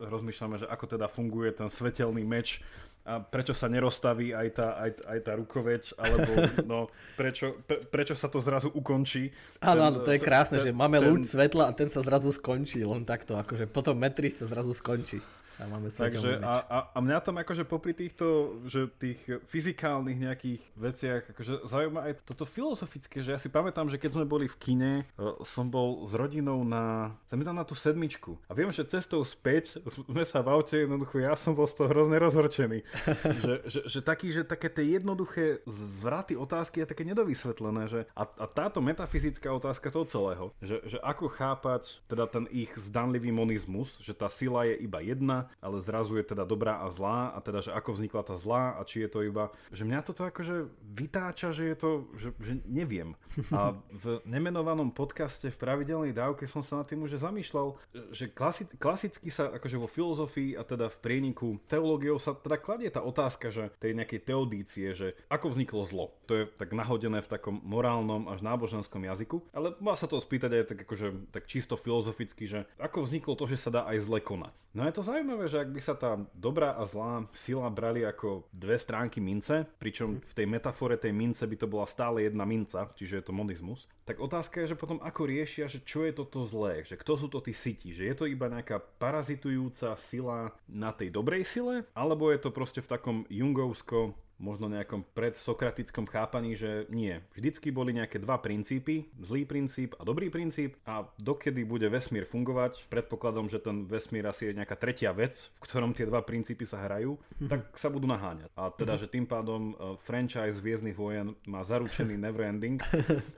rozmýšľame, 0.00 0.60
že 0.60 0.66
ako 0.68 0.84
teda 0.96 1.06
funguje 1.08 1.50
ten 1.54 1.68
svetelný 1.72 2.22
meč, 2.22 2.60
a 3.06 3.22
prečo 3.22 3.54
sa 3.54 3.70
nerozstaví 3.70 4.34
aj 4.34 4.48
tá, 4.58 4.68
aj, 4.82 4.90
aj 5.06 5.18
tá 5.22 5.32
rukoveď, 5.38 5.82
alebo 5.94 6.30
no, 6.70 6.78
prečo, 7.14 7.54
pre, 7.62 7.78
prečo 7.86 8.18
sa 8.18 8.26
to 8.26 8.42
zrazu 8.42 8.66
ukončí. 8.74 9.30
Áno, 9.62 9.86
áno, 9.86 10.02
to 10.02 10.10
je 10.10 10.18
krásne, 10.18 10.58
ten, 10.58 10.70
že 10.70 10.70
máme 10.74 10.98
ten... 10.98 11.14
lúč 11.14 11.30
svetla 11.30 11.70
a 11.70 11.72
ten 11.72 11.86
sa 11.86 12.02
zrazu 12.02 12.34
skončí, 12.34 12.82
len 12.82 13.06
takto, 13.06 13.38
akože 13.38 13.70
potom 13.70 13.94
metri 13.94 14.26
sa 14.26 14.50
zrazu 14.50 14.74
skončí. 14.74 15.22
A 15.56 15.64
máme 15.64 15.88
Takže 15.88 16.36
a, 16.44 16.54
a, 16.68 16.78
a 16.92 16.98
mňa 17.00 17.18
tam 17.24 17.40
akože 17.40 17.64
popri 17.64 17.96
týchto, 17.96 18.60
že 18.68 18.92
tých 19.00 19.20
fyzikálnych 19.48 20.18
nejakých 20.28 20.62
veciach, 20.76 21.22
akože 21.32 21.64
zaujíma 21.64 22.00
aj 22.04 22.12
toto 22.28 22.44
filozofické, 22.44 23.24
že 23.24 23.32
ja 23.32 23.40
si 23.40 23.48
pamätám, 23.48 23.88
že 23.88 23.96
keď 23.96 24.20
sme 24.20 24.28
boli 24.28 24.52
v 24.52 24.56
kine, 24.60 24.92
e, 25.02 25.04
som 25.48 25.72
bol 25.72 26.04
s 26.04 26.12
rodinou 26.12 26.60
na, 26.60 27.16
tam 27.24 27.40
na 27.40 27.64
tú 27.64 27.72
sedmičku. 27.72 28.36
A 28.46 28.52
viem, 28.52 28.68
že 28.68 28.84
cestou 28.84 29.24
späť 29.24 29.80
sme 29.88 30.28
sa 30.28 30.44
v 30.44 30.52
aute, 30.52 30.76
jednoducho 30.76 31.24
ja 31.24 31.32
som 31.32 31.56
bol 31.56 31.64
z 31.64 31.80
toho 31.80 31.88
hrozne 31.88 32.20
rozhorčený. 32.20 32.84
že, 33.44 33.54
že, 33.64 33.80
že, 33.88 34.00
taký, 34.04 34.36
že 34.36 34.44
také 34.44 34.68
tie 34.68 35.00
jednoduché 35.00 35.64
zvraty 35.64 36.36
otázky 36.36 36.84
je 36.84 36.90
také 36.92 37.08
nedovysvetlené, 37.08 37.88
že 37.88 38.00
a, 38.12 38.28
a 38.28 38.44
táto 38.44 38.84
metafyzická 38.84 39.48
otázka 39.56 39.88
toho 39.88 40.04
celého, 40.04 40.44
že, 40.60 40.84
že 40.84 40.98
ako 41.00 41.32
chápať 41.32 42.04
teda 42.12 42.28
ten 42.28 42.44
ich 42.52 42.76
zdanlivý 42.76 43.32
monizmus, 43.32 43.96
že 44.04 44.12
tá 44.12 44.28
sila 44.28 44.68
je 44.68 44.76
iba 44.84 45.00
jedna, 45.00 45.45
ale 45.60 45.82
zrazu 45.82 46.18
je 46.18 46.24
teda 46.26 46.48
dobrá 46.48 46.82
a 46.82 46.88
zlá 46.90 47.32
a 47.34 47.38
teda, 47.42 47.60
že 47.62 47.70
ako 47.74 47.96
vznikla 47.96 48.22
tá 48.22 48.34
zlá 48.38 48.76
a 48.78 48.84
či 48.86 49.04
je 49.04 49.10
to 49.10 49.20
iba, 49.26 49.52
že 49.72 49.86
mňa 49.86 50.00
toto 50.06 50.26
akože 50.26 50.70
vytáča, 50.82 51.50
že 51.52 51.72
je 51.72 51.76
to, 51.76 51.90
že, 52.16 52.28
že 52.40 52.52
neviem. 52.66 53.18
A 53.52 53.76
v 53.92 54.24
nemenovanom 54.24 54.90
podcaste 54.94 55.52
v 55.52 55.60
pravidelnej 55.60 56.16
dávke 56.16 56.48
som 56.48 56.64
sa 56.64 56.80
nad 56.80 56.86
tým 56.88 57.04
už 57.04 57.20
zamýšľal, 57.20 57.76
že 58.12 58.30
klasi, 58.32 58.64
klasicky 58.78 59.28
sa 59.28 59.52
akože 59.54 59.76
vo 59.76 59.88
filozofii 59.90 60.56
a 60.56 60.62
teda 60.64 60.88
v 60.88 60.98
prieniku 61.02 61.60
teológiou 61.68 62.16
sa 62.16 62.32
teda 62.32 62.56
kladie 62.56 62.88
tá 62.88 63.04
otázka, 63.04 63.52
že 63.52 63.74
tej 63.76 63.92
nejakej 63.92 64.20
teodície, 64.24 64.86
že 64.96 65.18
ako 65.28 65.52
vzniklo 65.52 65.82
zlo. 65.84 66.06
To 66.26 66.32
je 66.32 66.44
tak 66.48 66.72
nahodené 66.72 67.20
v 67.20 67.30
takom 67.30 67.60
morálnom 67.60 68.32
až 68.32 68.40
náboženskom 68.40 69.04
jazyku, 69.04 69.44
ale 69.52 69.76
má 69.78 69.94
sa 69.94 70.08
to 70.08 70.16
spýtať 70.16 70.50
aj 70.52 70.64
tak 70.72 70.78
akože 70.88 71.08
tak 71.30 71.44
čisto 71.44 71.76
filozoficky, 71.76 72.48
že 72.48 72.64
ako 72.80 73.04
vzniklo 73.04 73.36
to, 73.36 73.44
že 73.44 73.60
sa 73.60 73.70
dá 73.70 73.82
aj 73.84 73.98
zle 74.02 74.18
konať. 74.18 74.54
No 74.76 74.84
je 74.84 74.92
to 74.92 75.02
zaujímavé, 75.04 75.35
že 75.44 75.60
ak 75.60 75.70
by 75.76 75.80
sa 75.84 75.92
tá 75.92 76.16
dobrá 76.32 76.72
a 76.72 76.88
zlá 76.88 77.28
sila 77.36 77.68
brali 77.68 78.00
ako 78.00 78.48
dve 78.56 78.80
stránky 78.80 79.20
mince, 79.20 79.68
pričom 79.76 80.24
v 80.24 80.32
tej 80.32 80.48
metafore 80.48 80.96
tej 80.96 81.12
mince 81.12 81.44
by 81.44 81.56
to 81.60 81.68
bola 81.68 81.84
stále 81.84 82.24
jedna 82.24 82.48
minca, 82.48 82.88
čiže 82.96 83.20
je 83.20 83.24
to 83.28 83.36
monizmus, 83.36 83.84
tak 84.08 84.16
otázka 84.16 84.64
je, 84.64 84.72
že 84.72 84.80
potom 84.80 84.96
ako 85.04 85.28
riešia, 85.28 85.68
že 85.68 85.84
čo 85.84 86.08
je 86.08 86.16
toto 86.16 86.40
zlé, 86.48 86.80
že 86.88 86.96
kto 86.96 87.12
sú 87.20 87.26
to 87.28 87.44
tí 87.44 87.52
siti, 87.52 87.92
že 87.92 88.08
je 88.08 88.14
to 88.16 88.24
iba 88.24 88.48
nejaká 88.48 88.80
parazitujúca 88.96 89.92
sila 90.00 90.56
na 90.64 90.96
tej 90.96 91.12
dobrej 91.12 91.44
sile, 91.44 91.84
alebo 91.92 92.32
je 92.32 92.40
to 92.40 92.48
proste 92.48 92.80
v 92.80 92.90
takom 92.90 93.16
jungovsko 93.28 94.16
možno 94.36 94.68
nejakom 94.68 95.04
predsokratickom 95.16 96.04
chápaní, 96.08 96.56
že 96.56 96.84
nie. 96.92 97.20
Vždycky 97.32 97.72
boli 97.72 97.96
nejaké 97.96 98.20
dva 98.20 98.36
princípy, 98.36 99.08
zlý 99.20 99.48
princíp 99.48 99.96
a 99.96 100.04
dobrý 100.04 100.28
princíp 100.28 100.76
a 100.84 101.08
dokedy 101.16 101.64
bude 101.64 101.88
vesmír 101.88 102.28
fungovať, 102.28 102.88
predpokladom, 102.92 103.48
že 103.48 103.60
ten 103.60 103.88
vesmír 103.88 104.28
asi 104.28 104.52
je 104.52 104.58
nejaká 104.60 104.76
tretia 104.76 105.12
vec, 105.16 105.48
v 105.56 105.60
ktorom 105.64 105.96
tie 105.96 106.04
dva 106.04 106.20
princípy 106.20 106.68
sa 106.68 106.84
hrajú, 106.84 107.16
mm-hmm. 107.16 107.48
tak 107.48 107.60
sa 107.74 107.88
budú 107.88 108.04
naháňať. 108.08 108.52
A 108.54 108.68
teda, 108.72 108.96
mm-hmm. 108.96 109.02
že 109.08 109.12
tým 109.12 109.26
pádom 109.26 109.60
uh, 109.72 109.96
franchise 109.96 110.60
Hviezdnych 110.60 110.96
vojen 110.96 111.32
má 111.48 111.64
zaručený 111.64 112.20
neverending, 112.28 112.80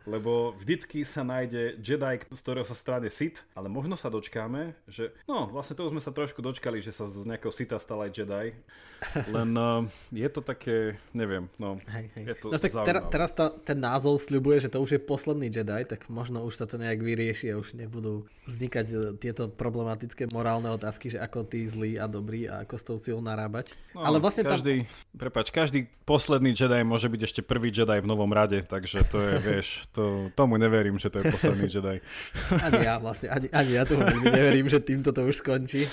lebo 0.05 0.55
vždycky 0.59 1.07
sa 1.07 1.23
nájde 1.23 1.79
Jedi, 1.79 2.27
z 2.27 2.41
ktorého 2.43 2.67
sa 2.67 2.75
stráde 2.75 3.09
Sith, 3.09 3.47
ale 3.55 3.71
možno 3.71 3.95
sa 3.95 4.11
dočkáme, 4.11 4.75
že 4.91 5.15
no, 5.31 5.47
vlastne 5.47 5.79
toho 5.79 5.95
sme 5.95 6.03
sa 6.03 6.11
trošku 6.11 6.43
dočkali, 6.43 6.83
že 6.83 6.91
sa 6.91 7.07
z 7.07 7.23
nejakého 7.23 7.55
Sitha 7.55 7.79
stal 7.79 8.03
aj 8.03 8.11
Jedi, 8.19 8.47
len 9.31 9.51
uh, 9.55 9.87
je 10.11 10.29
to 10.29 10.43
také 10.43 10.88
neviem, 11.17 11.51
no, 11.59 11.81
hej, 11.91 12.07
hej. 12.15 12.25
je 12.31 12.35
to 12.39 12.47
no 12.53 12.59
tak 12.59 12.73
teraz, 12.85 13.03
teraz 13.11 13.31
tá, 13.35 13.47
ten 13.51 13.79
názov 13.81 14.21
sľubuje, 14.23 14.65
že 14.65 14.73
to 14.73 14.79
už 14.79 14.97
je 14.97 15.01
posledný 15.01 15.49
Jedi, 15.51 15.83
tak 15.89 16.07
možno 16.07 16.45
už 16.45 16.55
sa 16.61 16.65
to 16.69 16.79
nejak 16.79 17.01
vyrieši 17.03 17.53
a 17.53 17.59
už 17.59 17.75
nebudú 17.75 18.29
vznikať 18.49 18.87
e, 18.89 18.97
tieto 19.21 19.53
problematické 19.53 20.33
morálne 20.33 20.73
otázky, 20.73 21.13
že 21.13 21.19
ako 21.21 21.45
tí 21.45 21.69
zlí 21.69 22.01
a 22.01 22.09
dobrí 22.09 22.49
a 22.49 22.65
ako 22.65 22.75
s 22.79 22.85
tou 22.85 22.97
silou 22.97 23.21
narábať. 23.21 23.77
No, 23.93 24.07
Ale 24.09 24.23
vlastne 24.23 24.47
každý, 24.47 24.89
tam... 24.89 25.29
prepač, 25.29 25.53
každý 25.53 25.91
posledný 26.09 26.57
Jedi 26.57 26.81
môže 26.87 27.13
byť 27.13 27.21
ešte 27.21 27.41
prvý 27.45 27.69
Jedi 27.69 28.01
v 28.01 28.09
novom 28.09 28.33
rade, 28.33 28.65
takže 28.65 29.05
to 29.05 29.19
je, 29.21 29.33
vieš, 29.53 29.67
to, 29.93 30.33
tomu 30.33 30.57
neverím, 30.57 30.97
že 30.97 31.13
to 31.13 31.21
je 31.21 31.25
posledný 31.29 31.69
Jedi. 31.69 32.01
Ani 32.67 32.81
ja 32.81 32.97
vlastne, 32.97 33.29
ani, 33.29 33.49
ani 33.53 33.73
ja 33.77 33.85
tomu 33.85 34.05
neverím, 34.25 34.71
že 34.73 34.81
týmto 34.81 35.13
to 35.13 35.29
už 35.29 35.45
skončí. 35.45 35.85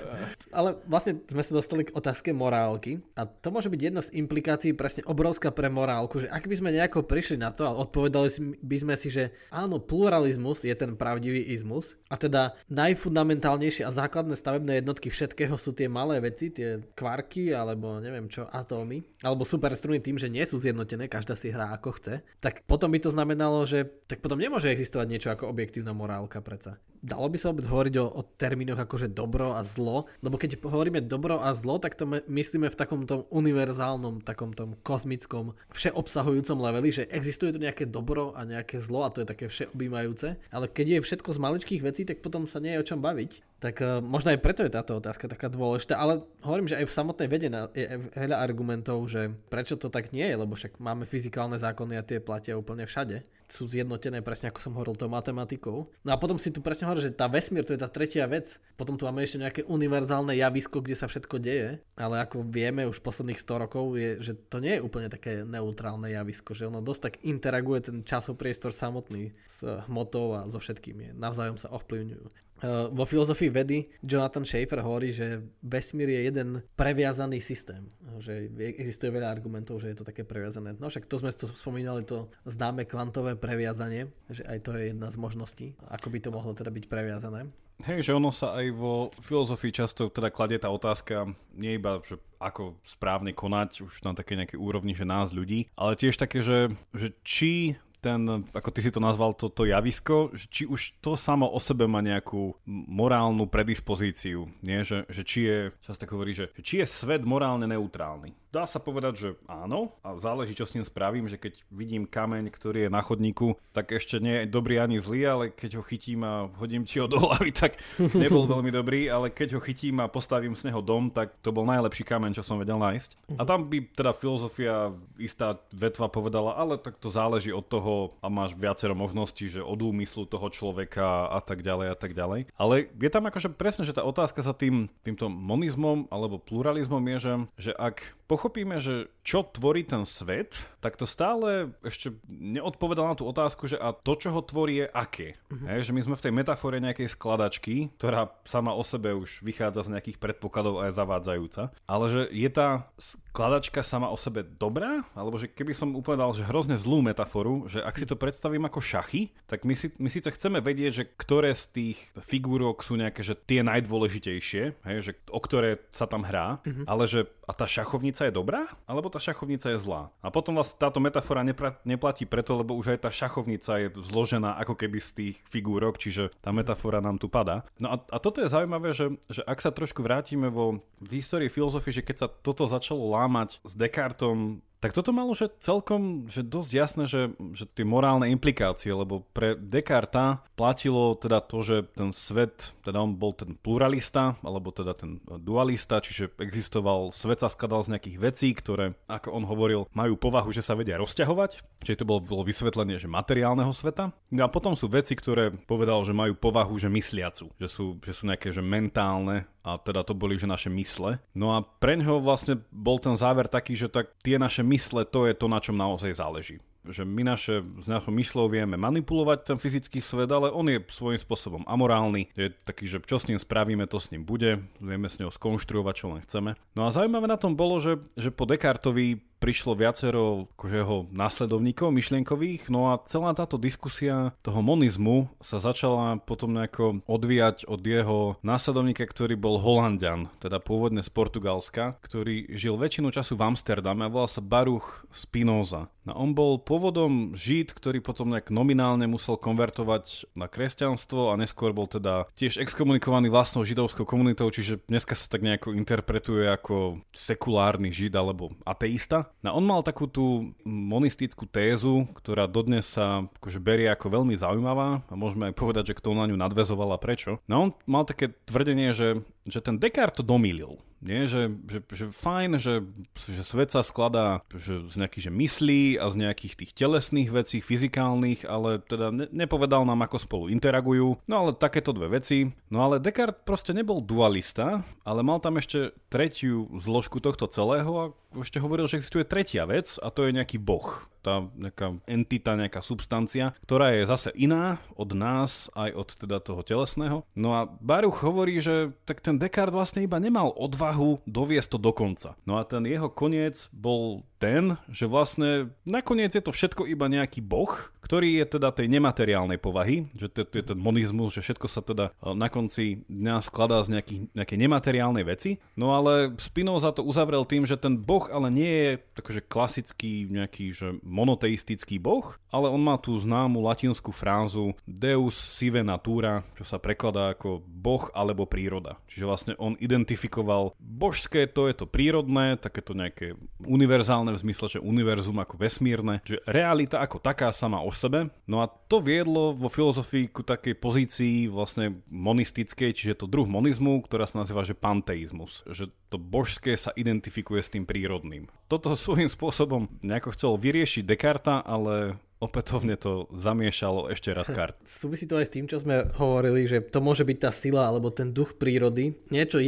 Ale 0.56 0.78
vlastne 0.86 1.18
sme 1.26 1.42
sa 1.42 1.52
dostali 1.56 1.82
k 1.88 1.94
otázke 1.94 2.30
morálky 2.30 3.02
a 3.18 3.26
to 3.26 3.48
môže 3.50 3.66
byť 3.66 3.80
jedna 3.80 4.00
z 4.04 4.14
implikácií 4.14 4.43
implikácií 4.44 4.76
presne 4.76 5.08
obrovská 5.08 5.48
pre 5.48 5.72
morálku, 5.72 6.20
že 6.20 6.28
ak 6.28 6.44
by 6.44 6.52
sme 6.60 6.76
nejako 6.76 7.08
prišli 7.08 7.40
na 7.40 7.48
to 7.48 7.64
a 7.64 7.72
odpovedali 7.72 8.28
by 8.60 8.76
sme 8.76 8.92
si, 8.92 9.08
že 9.08 9.32
áno, 9.48 9.80
pluralizmus 9.80 10.68
je 10.68 10.76
ten 10.76 11.00
pravdivý 11.00 11.40
izmus 11.48 11.96
a 12.14 12.16
teda 12.16 12.54
najfundamentálnejšie 12.70 13.82
a 13.82 13.90
základné 13.90 14.38
stavebné 14.38 14.78
jednotky 14.78 15.10
všetkého 15.10 15.58
sú 15.58 15.74
tie 15.74 15.90
malé 15.90 16.22
veci, 16.22 16.54
tie 16.54 16.78
kvarky 16.94 17.50
alebo 17.50 17.98
neviem 17.98 18.30
čo, 18.30 18.46
atómy, 18.46 19.02
alebo 19.26 19.42
superstruny 19.42 19.98
tým, 19.98 20.14
že 20.14 20.30
nie 20.30 20.46
sú 20.46 20.62
zjednotené, 20.62 21.10
každá 21.10 21.34
si 21.34 21.50
hrá 21.50 21.74
ako 21.74 21.98
chce, 21.98 22.22
tak 22.38 22.62
potom 22.70 22.94
by 22.94 23.02
to 23.02 23.10
znamenalo, 23.10 23.66
že 23.66 23.82
tak 24.06 24.22
potom 24.22 24.38
nemôže 24.38 24.70
existovať 24.70 25.06
niečo 25.10 25.34
ako 25.34 25.50
objektívna 25.50 25.90
morálka 25.90 26.38
predsa 26.38 26.78
dalo 27.04 27.28
by 27.28 27.36
sa 27.36 27.52
vôbec 27.52 27.68
hovoriť 27.68 27.94
o, 28.00 28.06
o 28.08 28.22
termínoch 28.24 28.80
ako 28.80 28.96
že 28.96 29.12
dobro 29.12 29.52
a 29.52 29.60
zlo? 29.60 30.08
Lebo 30.24 30.40
keď 30.40 30.56
hovoríme 30.64 31.04
dobro 31.04 31.36
a 31.44 31.52
zlo, 31.52 31.76
tak 31.76 32.00
to 32.00 32.08
myslíme 32.08 32.72
v 32.72 32.80
takom 32.80 33.04
tom 33.04 33.28
univerzálnom, 33.28 34.24
takom 34.24 34.56
tom 34.56 34.80
kozmickom, 34.80 35.52
všeobsahujúcom 35.76 36.56
leveli, 36.64 36.88
že 36.90 37.04
existuje 37.12 37.52
tu 37.52 37.60
nejaké 37.60 37.84
dobro 37.84 38.32
a 38.32 38.48
nejaké 38.48 38.80
zlo 38.80 39.04
a 39.04 39.12
to 39.12 39.20
je 39.20 39.28
také 39.28 39.52
všeobjímajúce. 39.52 40.40
Ale 40.48 40.66
keď 40.72 40.98
je 40.98 41.04
všetko 41.04 41.30
z 41.36 41.42
maličkých 41.44 41.84
vecí, 41.84 42.03
tak 42.04 42.20
potom 42.20 42.44
sa 42.44 42.60
nie 42.60 42.76
je 42.76 42.80
o 42.80 42.88
čom 42.88 43.00
baviť. 43.00 43.53
Tak 43.64 43.80
uh, 43.80 44.04
možno 44.04 44.36
aj 44.36 44.44
preto 44.44 44.60
je 44.60 44.76
táto 44.76 45.00
otázka 45.00 45.24
taká 45.24 45.48
dôležitá, 45.48 45.96
ale 45.96 46.20
hovorím, 46.44 46.68
že 46.68 46.76
aj 46.76 46.84
v 46.84 46.96
samotnej 47.00 47.28
vede 47.32 47.48
je 47.72 47.86
veľa 48.12 48.36
argumentov, 48.36 49.08
že 49.08 49.32
prečo 49.48 49.80
to 49.80 49.88
tak 49.88 50.12
nie 50.12 50.28
je, 50.28 50.36
lebo 50.36 50.52
však 50.52 50.76
máme 50.76 51.08
fyzikálne 51.08 51.56
zákony 51.56 51.96
a 51.96 52.04
tie 52.04 52.20
platia 52.20 52.60
úplne 52.60 52.84
všade 52.84 53.24
sú 53.54 53.70
zjednotené 53.70 54.18
presne 54.24 54.50
ako 54.50 54.58
som 54.58 54.74
hovoril 54.74 54.98
tou 54.98 55.06
matematikou. 55.06 55.86
No 56.02 56.10
a 56.10 56.18
potom 56.18 56.40
si 56.40 56.50
tu 56.50 56.58
presne 56.58 56.88
hovoril, 56.88 57.06
že 57.06 57.14
tá 57.14 57.30
vesmír 57.30 57.62
to 57.62 57.76
je 57.76 57.80
tá 57.80 57.86
tretia 57.86 58.26
vec. 58.26 58.58
Potom 58.74 58.98
tu 58.98 59.06
máme 59.06 59.22
ešte 59.22 59.38
nejaké 59.38 59.62
univerzálne 59.68 60.34
javisko, 60.34 60.82
kde 60.82 60.98
sa 60.98 61.06
všetko 61.06 61.38
deje, 61.38 61.78
ale 61.94 62.24
ako 62.24 62.42
vieme 62.50 62.82
už 62.88 62.98
posledných 63.04 63.38
100 63.38 63.62
rokov 63.68 63.94
je, 63.94 64.10
že 64.18 64.32
to 64.50 64.58
nie 64.58 64.74
je 64.78 64.84
úplne 64.84 65.06
také 65.06 65.46
neutrálne 65.46 66.10
javisko, 66.10 66.56
že 66.56 66.66
ono 66.66 66.82
dosť 66.82 67.00
tak 67.06 67.14
interaguje 67.22 67.86
ten 67.86 67.96
časopriestor 68.02 68.74
samotný 68.74 69.30
s 69.46 69.62
hmotou 69.86 70.34
a 70.34 70.50
so 70.50 70.58
všetkým 70.58 70.96
je. 70.98 71.10
Navzájom 71.14 71.60
sa 71.60 71.70
ovplyvňujú. 71.70 72.43
Uh, 72.62 72.86
vo 72.94 73.02
filozofii 73.02 73.50
vedy 73.50 73.90
Jonathan 74.00 74.46
Schaefer 74.46 74.78
hovorí, 74.80 75.10
že 75.10 75.42
vesmír 75.60 76.08
je 76.08 76.20
jeden 76.30 76.48
previazaný 76.78 77.42
systém. 77.42 77.90
Že 78.22 78.54
existuje 78.78 79.10
veľa 79.10 79.26
argumentov, 79.26 79.82
že 79.82 79.90
je 79.90 79.98
to 79.98 80.06
také 80.06 80.22
previazané. 80.22 80.78
No 80.78 80.86
však 80.86 81.10
to 81.10 81.18
sme 81.18 81.34
to 81.34 81.50
spomínali, 81.50 82.06
to 82.06 82.30
známe 82.46 82.86
kvantové 82.86 83.34
previazanie, 83.34 84.06
že 84.30 84.46
aj 84.46 84.58
to 84.64 84.70
je 84.78 84.94
jedna 84.94 85.10
z 85.10 85.16
možností, 85.18 85.66
ako 85.90 86.08
by 86.14 86.18
to 86.22 86.30
mohlo 86.30 86.54
teda 86.54 86.70
byť 86.70 86.84
previazané. 86.86 87.50
Hej, 87.82 88.06
že 88.06 88.14
ono 88.14 88.30
sa 88.30 88.54
aj 88.54 88.70
vo 88.70 89.10
filozofii 89.18 89.74
často 89.74 90.06
teda 90.06 90.30
kladie 90.30 90.62
tá 90.62 90.70
otázka, 90.70 91.34
nie 91.58 91.74
iba, 91.74 91.98
že 92.06 92.22
ako 92.38 92.78
správne 92.86 93.34
konať 93.34 93.82
už 93.82 94.06
na 94.06 94.14
také 94.14 94.38
nejakej 94.38 94.62
úrovni, 94.62 94.94
že 94.94 95.02
nás 95.02 95.34
ľudí, 95.34 95.66
ale 95.74 95.98
tiež 95.98 96.14
také, 96.14 96.46
že, 96.46 96.70
že 96.94 97.10
či 97.26 97.74
ten, 98.04 98.44
ako 98.52 98.68
ty 98.68 98.84
si 98.84 98.92
to 98.92 99.00
nazval, 99.00 99.32
to, 99.32 99.48
to 99.48 99.64
javisko, 99.64 100.36
či 100.36 100.68
už 100.68 101.00
to 101.00 101.16
samo 101.16 101.48
o 101.48 101.56
sebe 101.56 101.88
má 101.88 102.04
nejakú 102.04 102.52
morálnu 102.68 103.48
predispozíciu, 103.48 104.44
nie? 104.60 104.84
Že, 104.84 105.08
že 105.08 105.22
či 105.24 105.38
je, 105.48 105.58
sa 105.80 105.96
tak 105.96 106.12
hovorí, 106.12 106.36
že 106.36 106.52
či 106.60 106.84
je 106.84 106.86
svet 106.86 107.24
morálne 107.24 107.64
neutrálny 107.64 108.43
dá 108.54 108.70
sa 108.70 108.78
povedať, 108.78 109.14
že 109.18 109.28
áno 109.50 109.98
a 110.06 110.14
záleží, 110.22 110.54
čo 110.54 110.62
s 110.62 110.78
ním 110.78 110.86
spravím, 110.86 111.26
že 111.26 111.42
keď 111.42 111.58
vidím 111.74 112.06
kameň, 112.06 112.54
ktorý 112.54 112.86
je 112.86 112.94
na 112.94 113.02
chodníku, 113.02 113.58
tak 113.74 113.90
ešte 113.90 114.22
nie 114.22 114.46
je 114.46 114.54
dobrý 114.54 114.78
ani 114.78 115.02
zlý, 115.02 115.26
ale 115.26 115.44
keď 115.50 115.82
ho 115.82 115.82
chytím 115.82 116.22
a 116.22 116.46
hodím 116.62 116.86
ti 116.86 117.02
ho 117.02 117.10
do 117.10 117.18
hlavy, 117.18 117.50
tak 117.50 117.82
nebol 118.22 118.46
veľmi 118.46 118.70
dobrý, 118.70 119.10
ale 119.10 119.34
keď 119.34 119.58
ho 119.58 119.60
chytím 119.60 119.98
a 119.98 120.06
postavím 120.06 120.54
z 120.54 120.70
neho 120.70 120.78
dom, 120.78 121.10
tak 121.10 121.34
to 121.42 121.50
bol 121.50 121.66
najlepší 121.66 122.06
kameň, 122.06 122.38
čo 122.38 122.46
som 122.46 122.62
vedel 122.62 122.78
nájsť. 122.78 123.34
A 123.34 123.42
tam 123.42 123.66
by 123.66 123.90
teda 123.90 124.14
filozofia 124.14 124.94
istá 125.18 125.58
vetva 125.74 126.06
povedala, 126.06 126.54
ale 126.54 126.78
tak 126.78 127.02
to 127.02 127.10
záleží 127.10 127.50
od 127.50 127.66
toho 127.66 128.14
a 128.22 128.30
máš 128.30 128.54
viacero 128.54 128.94
možností, 128.94 129.50
že 129.50 129.58
od 129.58 129.82
úmyslu 129.82 130.30
toho 130.30 130.46
človeka 130.54 131.26
a 131.26 131.42
tak 131.42 131.66
ďalej 131.66 131.90
a 131.90 131.96
tak 131.98 132.14
ďalej. 132.14 132.54
Ale 132.54 132.86
je 132.86 133.10
tam 133.10 133.26
akože 133.26 133.50
presne, 133.58 133.82
že 133.82 133.96
tá 133.96 134.06
otázka 134.06 134.38
sa 134.44 134.54
tým, 134.54 134.86
týmto 135.02 135.26
monizmom 135.26 136.06
alebo 136.12 136.38
pluralizmom 136.38 137.02
je, 137.16 137.16
že, 137.18 137.32
že 137.58 137.72
ak 137.74 138.04
pochopíme, 138.44 138.76
že 138.76 139.08
čo 139.24 139.40
tvorí 139.40 139.88
ten 139.88 140.04
svet, 140.04 140.68
tak 140.84 141.00
to 141.00 141.08
stále 141.08 141.72
ešte 141.80 142.12
neodpovedal 142.28 143.08
na 143.08 143.16
tú 143.16 143.24
otázku, 143.24 143.64
že 143.64 143.80
a 143.80 143.96
to, 143.96 144.20
čo 144.20 144.36
ho 144.36 144.44
tvorí, 144.44 144.84
je 144.84 144.86
aké. 144.92 145.40
Hej, 145.64 145.88
že 145.88 145.94
my 145.96 146.04
sme 146.04 146.18
v 146.20 146.24
tej 146.28 146.32
metafore 146.36 146.76
nejakej 146.76 147.08
skladačky, 147.08 147.88
ktorá 147.96 148.36
sama 148.44 148.76
o 148.76 148.84
sebe 148.84 149.16
už 149.16 149.40
vychádza 149.40 149.88
z 149.88 149.96
nejakých 149.96 150.20
predpokladov 150.20 150.84
a 150.84 150.92
je 150.92 150.98
zavádzajúca, 151.00 151.72
ale 151.88 152.04
že 152.12 152.22
je 152.36 152.50
tá 152.52 152.68
skladačka 153.00 153.80
sama 153.80 154.12
o 154.12 154.20
sebe 154.20 154.44
dobrá, 154.44 155.08
alebo 155.16 155.40
že 155.40 155.48
keby 155.48 155.72
som 155.72 155.96
upovedal, 155.96 156.36
že 156.36 156.44
hrozne 156.44 156.76
zlú 156.76 157.00
metaforu, 157.00 157.64
že 157.64 157.80
ak 157.80 157.96
si 157.96 158.04
to 158.04 158.20
predstavím 158.20 158.68
ako 158.68 158.84
šachy, 158.84 159.32
tak 159.48 159.64
my, 159.64 159.72
si, 159.72 159.88
my 159.96 160.12
síce 160.12 160.28
chceme 160.28 160.60
vedieť, 160.60 160.92
že 160.92 161.04
ktoré 161.16 161.56
z 161.56 161.64
tých 161.72 161.98
figúrok 162.20 162.84
sú 162.84 163.00
nejaké, 163.00 163.24
že 163.24 163.40
tie 163.40 163.64
najdôležitejšie, 163.64 164.84
hej, 164.84 164.96
že 165.00 165.12
o 165.32 165.40
ktoré 165.40 165.80
sa 165.96 166.04
tam 166.04 166.28
hrá, 166.28 166.60
uh-huh. 166.60 166.84
ale 166.84 167.08
že 167.08 167.24
a 167.44 167.52
tá 167.52 167.68
šachovnica 167.68 168.24
je 168.28 168.33
dobrá, 168.34 168.66
alebo 168.90 169.06
tá 169.06 169.22
šachovnica 169.22 169.70
je 169.70 169.78
zlá. 169.78 170.10
A 170.18 170.34
potom 170.34 170.58
vlastne 170.58 170.74
táto 170.74 170.98
metafora 170.98 171.46
nepra- 171.46 171.78
neplatí 171.86 172.26
preto, 172.26 172.58
lebo 172.58 172.74
už 172.74 172.98
aj 172.98 173.06
tá 173.06 173.10
šachovnica 173.14 173.86
je 173.86 173.88
zložená 173.94 174.58
ako 174.66 174.74
keby 174.74 174.98
z 174.98 175.10
tých 175.14 175.36
figúrok, 175.46 176.02
čiže 176.02 176.34
tá 176.42 176.50
metafora 176.50 176.98
nám 176.98 177.22
tu 177.22 177.30
padá. 177.30 177.62
No 177.78 177.94
a, 177.94 177.96
a 178.02 178.18
toto 178.18 178.42
je 178.42 178.50
zaujímavé, 178.50 178.90
že, 178.90 179.14
že 179.30 179.46
ak 179.46 179.62
sa 179.62 179.70
trošku 179.70 180.02
vrátime 180.02 180.50
vo 180.50 180.82
v 180.98 181.20
histórii 181.20 181.52
filozofie, 181.52 181.94
že 181.94 182.02
keď 182.02 182.16
sa 182.16 182.28
toto 182.28 182.66
začalo 182.66 183.14
lámať 183.14 183.62
s 183.62 183.72
Descartom 183.78 184.64
tak 184.84 184.92
toto 184.92 185.16
malo 185.16 185.32
že 185.32 185.48
celkom 185.64 186.28
že 186.28 186.44
dosť 186.44 186.70
jasné, 186.76 187.04
že, 187.08 187.32
že 187.56 187.64
tie 187.64 187.88
morálne 187.88 188.28
implikácie, 188.28 188.92
lebo 188.92 189.24
pre 189.32 189.56
Descartes 189.56 190.44
platilo 190.60 191.16
teda 191.16 191.40
to, 191.40 191.64
že 191.64 191.88
ten 191.96 192.12
svet, 192.12 192.76
teda 192.84 193.00
on 193.00 193.16
bol 193.16 193.32
ten 193.32 193.56
pluralista, 193.56 194.36
alebo 194.44 194.68
teda 194.76 194.92
ten 194.92 195.24
dualista, 195.40 196.04
čiže 196.04 196.36
existoval, 196.36 197.16
svet 197.16 197.40
sa 197.40 197.48
skladal 197.48 197.80
z 197.80 197.96
nejakých 197.96 198.18
vecí, 198.20 198.52
ktoré, 198.52 198.92
ako 199.08 199.32
on 199.32 199.48
hovoril, 199.48 199.88
majú 199.96 200.20
povahu, 200.20 200.52
že 200.52 200.60
sa 200.60 200.76
vedia 200.76 201.00
rozťahovať, 201.00 201.80
čiže 201.80 202.04
to 202.04 202.08
bolo, 202.08 202.20
bolo 202.20 202.44
vysvetlenie, 202.44 203.00
že 203.00 203.08
materiálneho 203.08 203.72
sveta. 203.72 204.12
No 204.28 204.44
a 204.44 204.52
potom 204.52 204.76
sú 204.76 204.92
veci, 204.92 205.16
ktoré 205.16 205.48
povedal, 205.64 206.04
že 206.04 206.12
majú 206.12 206.36
povahu, 206.36 206.76
že 206.76 206.92
mysliacu, 206.92 207.48
že 207.56 207.68
sú, 207.72 207.96
že 208.04 208.12
sú 208.12 208.28
nejaké 208.28 208.52
že 208.52 208.60
mentálne 208.60 209.48
a 209.64 209.80
teda 209.80 210.04
to 210.04 210.12
boli 210.12 210.36
že 210.36 210.44
naše 210.44 210.68
mysle. 210.68 211.24
No 211.32 211.56
a 211.56 211.64
preňho 211.64 212.20
vlastne 212.20 212.60
bol 212.68 213.00
ten 213.00 213.16
záver 213.16 213.48
taký, 213.48 213.74
že 213.74 213.88
tak 213.88 214.12
tie 214.20 214.36
naše 214.36 214.60
mysle 214.60 215.08
to 215.08 215.24
je 215.24 215.32
to, 215.32 215.48
na 215.48 215.58
čom 215.58 215.74
naozaj 215.74 216.12
záleží 216.12 216.60
že 216.88 217.02
my 217.04 217.22
naše, 217.24 217.64
s 217.80 217.86
našou 217.88 218.12
myslou 218.16 218.46
vieme 218.48 218.76
manipulovať 218.76 219.54
ten 219.54 219.58
fyzický 219.60 220.04
svet, 220.04 220.28
ale 220.28 220.52
on 220.52 220.68
je 220.68 220.82
svojím 220.88 221.20
spôsobom 221.20 221.62
amorálny, 221.64 222.32
je 222.36 222.52
taký, 222.64 222.84
že 222.88 223.00
čo 223.04 223.16
s 223.20 223.28
ním 223.28 223.40
spravíme, 223.40 223.88
to 223.88 223.96
s 224.00 224.12
ním 224.12 224.24
bude, 224.24 224.64
vieme 224.80 225.08
s 225.08 225.20
ňou 225.20 225.32
skonštruovať, 225.32 225.94
čo 225.96 226.06
len 226.12 226.20
chceme. 226.24 226.50
No 226.76 226.88
a 226.88 226.94
zaujímavé 226.94 227.26
na 227.28 227.40
tom 227.40 227.56
bolo, 227.56 227.80
že, 227.80 228.00
že 228.16 228.28
po 228.32 228.44
Descartovi 228.44 229.34
prišlo 229.44 229.76
viacero 229.76 230.48
akože 230.56 230.76
jeho 230.80 230.98
následovníkov 231.12 231.92
myšlienkových, 231.92 232.72
no 232.72 232.96
a 232.96 233.04
celá 233.04 233.36
táto 233.36 233.60
diskusia 233.60 234.32
toho 234.40 234.64
monizmu 234.64 235.28
sa 235.44 235.60
začala 235.60 236.16
potom 236.16 236.56
nejako 236.56 237.04
odvíjať 237.04 237.68
od 237.68 237.84
jeho 237.84 238.40
následovníka, 238.40 239.04
ktorý 239.04 239.36
bol 239.36 239.60
Holandian, 239.60 240.32
teda 240.40 240.64
pôvodne 240.64 241.04
z 241.04 241.12
Portugalska, 241.12 242.00
ktorý 242.00 242.56
žil 242.56 242.80
väčšinu 242.80 243.12
času 243.12 243.36
v 243.36 243.52
Amsterdame 243.52 244.08
a 244.08 244.12
volal 244.12 244.32
sa 244.32 244.40
Baruch 244.40 245.04
Spinoza. 245.12 245.92
No 246.08 246.16
on 246.16 246.32
bol 246.32 246.56
pôvodom 246.74 247.38
žid, 247.38 247.70
ktorý 247.70 248.02
potom 248.02 248.34
nejak 248.34 248.50
nominálne 248.50 249.06
musel 249.06 249.38
konvertovať 249.38 250.26
na 250.34 250.50
kresťanstvo 250.50 251.30
a 251.30 251.38
neskôr 251.38 251.70
bol 251.70 251.86
teda 251.86 252.26
tiež 252.34 252.58
exkomunikovaný 252.58 253.30
vlastnou 253.30 253.62
židovskou 253.62 254.02
komunitou, 254.02 254.50
čiže 254.50 254.82
dneska 254.90 255.14
sa 255.14 255.30
tak 255.30 255.46
nejako 255.46 255.70
interpretuje 255.78 256.50
ako 256.50 256.98
sekulárny 257.14 257.94
žid 257.94 258.18
alebo 258.18 258.50
ateista. 258.66 259.30
No 259.46 259.54
on 259.54 259.62
mal 259.62 259.86
takú 259.86 260.10
tú 260.10 260.50
monistickú 260.66 261.46
tézu, 261.46 262.10
ktorá 262.18 262.50
dodnes 262.50 262.90
sa 262.90 263.22
akože 263.38 263.62
berie 263.62 263.86
ako 263.86 264.10
veľmi 264.10 264.34
zaujímavá 264.34 265.06
a 265.06 265.14
môžeme 265.14 265.54
aj 265.54 265.54
povedať, 265.54 265.94
že 265.94 265.98
kto 266.02 266.18
na 266.18 266.26
ňu 266.26 266.34
nadvezoval 266.34 266.90
a 266.90 266.98
prečo. 266.98 267.38
No 267.46 267.54
on 267.62 267.68
mal 267.86 268.02
také 268.02 268.34
tvrdenie, 268.50 268.90
že, 268.90 269.22
že 269.46 269.62
ten 269.62 269.78
Descartes 269.78 270.18
to 270.18 270.26
domýlil. 270.26 270.82
Nie, 271.04 271.28
že, 271.28 271.52
že, 271.68 271.84
že 271.92 272.04
fajn, 272.08 272.56
že, 272.56 272.80
že 273.12 273.42
svet 273.44 273.76
sa 273.76 273.84
skladá 273.84 274.40
že 274.56 274.88
z 274.88 274.96
nejakých 274.96 275.28
že 275.28 275.32
myslí 275.36 275.84
a 276.00 276.08
z 276.08 276.16
nejakých 276.24 276.54
tých 276.64 276.72
telesných 276.72 277.28
vecí, 277.28 277.60
fyzikálnych, 277.60 278.48
ale 278.48 278.80
teda 278.80 279.12
ne, 279.12 279.28
nepovedal 279.28 279.84
nám, 279.84 280.08
ako 280.08 280.16
spolu 280.16 280.44
interagujú. 280.48 281.20
No 281.28 281.34
ale 281.44 281.52
takéto 281.52 281.92
dve 281.92 282.16
veci. 282.16 282.48
No 282.72 282.88
ale 282.88 283.04
Descartes 283.04 283.44
proste 283.44 283.76
nebol 283.76 284.00
dualista, 284.00 284.80
ale 285.04 285.20
mal 285.20 285.44
tam 285.44 285.60
ešte 285.60 285.92
tretiu 286.08 286.72
zložku 286.80 287.20
tohto 287.20 287.44
celého 287.52 287.92
a 287.92 288.04
ešte 288.40 288.56
hovoril, 288.56 288.88
že 288.88 288.96
existuje 288.96 289.28
tretia 289.28 289.68
vec 289.68 290.00
a 290.00 290.08
to 290.08 290.24
je 290.24 290.32
nejaký 290.32 290.56
boh 290.56 291.04
tá 291.24 291.48
nejaká 291.56 291.96
entita, 292.04 292.52
nejaká 292.52 292.84
substancia, 292.84 293.56
ktorá 293.64 293.96
je 293.96 294.04
zase 294.04 294.30
iná 294.36 294.76
od 294.92 295.16
nás, 295.16 295.72
aj 295.72 295.90
od 295.96 296.08
teda 296.12 296.36
toho 296.44 296.60
telesného. 296.60 297.24
No 297.32 297.56
a 297.56 297.64
Baruch 297.64 298.20
hovorí, 298.20 298.60
že 298.60 298.92
tak 299.08 299.24
ten 299.24 299.40
Descartes 299.40 299.72
vlastne 299.72 300.04
iba 300.04 300.20
nemal 300.20 300.52
odvahu 300.52 301.24
doviesť 301.24 301.68
to 301.72 301.78
do 301.80 301.96
konca. 301.96 302.36
No 302.44 302.60
a 302.60 302.68
ten 302.68 302.84
jeho 302.84 303.08
koniec 303.08 303.72
bol 303.72 304.28
ten, 304.44 304.76
že 304.92 305.08
vlastne 305.08 305.72
nakoniec 305.88 306.36
je 306.36 306.44
to 306.44 306.52
všetko 306.52 306.84
iba 306.84 307.08
nejaký 307.08 307.40
boh, 307.40 307.72
ktorý 308.04 308.44
je 308.44 308.60
teda 308.60 308.68
tej 308.76 308.92
nemateriálnej 308.92 309.56
povahy, 309.56 310.12
že 310.12 310.28
to, 310.28 310.44
to 310.44 310.60
je 310.60 310.64
ten 310.68 310.76
monizmus, 310.76 311.32
že 311.32 311.40
všetko 311.40 311.66
sa 311.72 311.80
teda 311.80 312.12
e, 312.20 312.36
na 312.36 312.52
konci 312.52 313.08
dňa 313.08 313.40
skladá 313.40 313.80
z 313.80 313.96
nejakých, 313.96 314.20
nejakej 314.36 314.58
nemateriálnej 314.60 315.24
veci. 315.24 315.56
No 315.80 315.96
ale 315.96 316.36
Spinoza 316.36 316.92
to 316.92 317.00
uzavrel 317.00 317.48
tým, 317.48 317.64
že 317.64 317.80
ten 317.80 317.96
boh 317.96 318.28
ale 318.28 318.52
nie 318.52 318.68
je 318.68 318.92
takže 319.16 319.40
klasický 319.48 320.28
nejaký 320.28 320.76
že 320.76 321.00
monoteistický 321.00 321.96
boh, 321.96 322.36
ale 322.52 322.68
on 322.68 322.84
má 322.84 323.00
tú 323.00 323.16
známu 323.16 323.64
latinskú 323.64 324.12
frázu 324.12 324.76
Deus 324.84 325.40
sive 325.40 325.80
natura, 325.80 326.44
čo 326.60 326.68
sa 326.68 326.76
prekladá 326.76 327.32
ako 327.32 327.64
boh 327.64 328.12
alebo 328.12 328.44
príroda. 328.44 329.00
Čiže 329.08 329.24
vlastne 329.24 329.52
on 329.56 329.80
identifikoval 329.80 330.76
božské, 330.76 331.48
to 331.48 331.72
je 331.72 331.74
to 331.78 331.88
prírodné, 331.88 332.60
takéto 332.60 332.92
nejaké 332.92 333.38
univerzálne 333.64 334.33
v 334.34 334.42
zmysle, 334.50 334.78
že 334.78 334.84
univerzum 334.84 335.38
ako 335.38 335.54
vesmírne, 335.56 336.20
že 336.26 336.42
realita 336.44 337.00
ako 337.00 337.22
taká 337.22 337.54
sama 337.54 337.80
o 337.80 337.90
sebe. 337.94 338.28
No 338.44 338.60
a 338.60 338.68
to 338.68 338.98
viedlo 338.98 339.54
vo 339.54 339.70
filozofii 339.70 340.30
ku 340.30 340.42
takej 340.42 340.74
pozícii 340.76 341.36
vlastne 341.46 342.02
monistickej, 342.10 342.90
čiže 342.92 343.24
to 343.24 343.26
druh 343.30 343.46
monizmu, 343.46 344.02
ktorá 344.04 344.26
sa 344.26 344.42
nazýva 344.42 344.66
že 344.66 344.74
panteizmus. 344.76 345.62
Že 345.70 345.94
to 346.10 346.16
božské 346.18 346.74
sa 346.74 346.90
identifikuje 346.94 347.62
s 347.62 347.72
tým 347.72 347.86
prírodným. 347.86 348.50
Toto 348.66 348.98
svojím 348.98 349.30
spôsobom 349.30 349.86
nejako 350.02 350.34
chcel 350.34 350.52
vyriešiť 350.58 351.02
Descartes, 351.06 351.62
ale 351.64 352.18
opätovne 352.44 353.00
to 353.00 353.26
zamiešalo 353.32 354.12
ešte 354.12 354.30
raz 354.36 354.52
kart. 354.52 354.76
Súvisí 354.86 355.24
to 355.24 355.40
aj 355.40 355.48
s 355.48 355.54
tým, 355.56 355.66
čo 355.66 355.80
sme 355.80 356.04
hovorili, 356.20 356.68
že 356.68 356.84
to 356.84 357.00
môže 357.00 357.24
byť 357.24 357.38
tá 357.40 357.50
sila 357.50 357.88
alebo 357.88 358.12
ten 358.12 358.30
duch 358.36 358.60
prírody, 358.60 359.16
niečo 359.32 359.58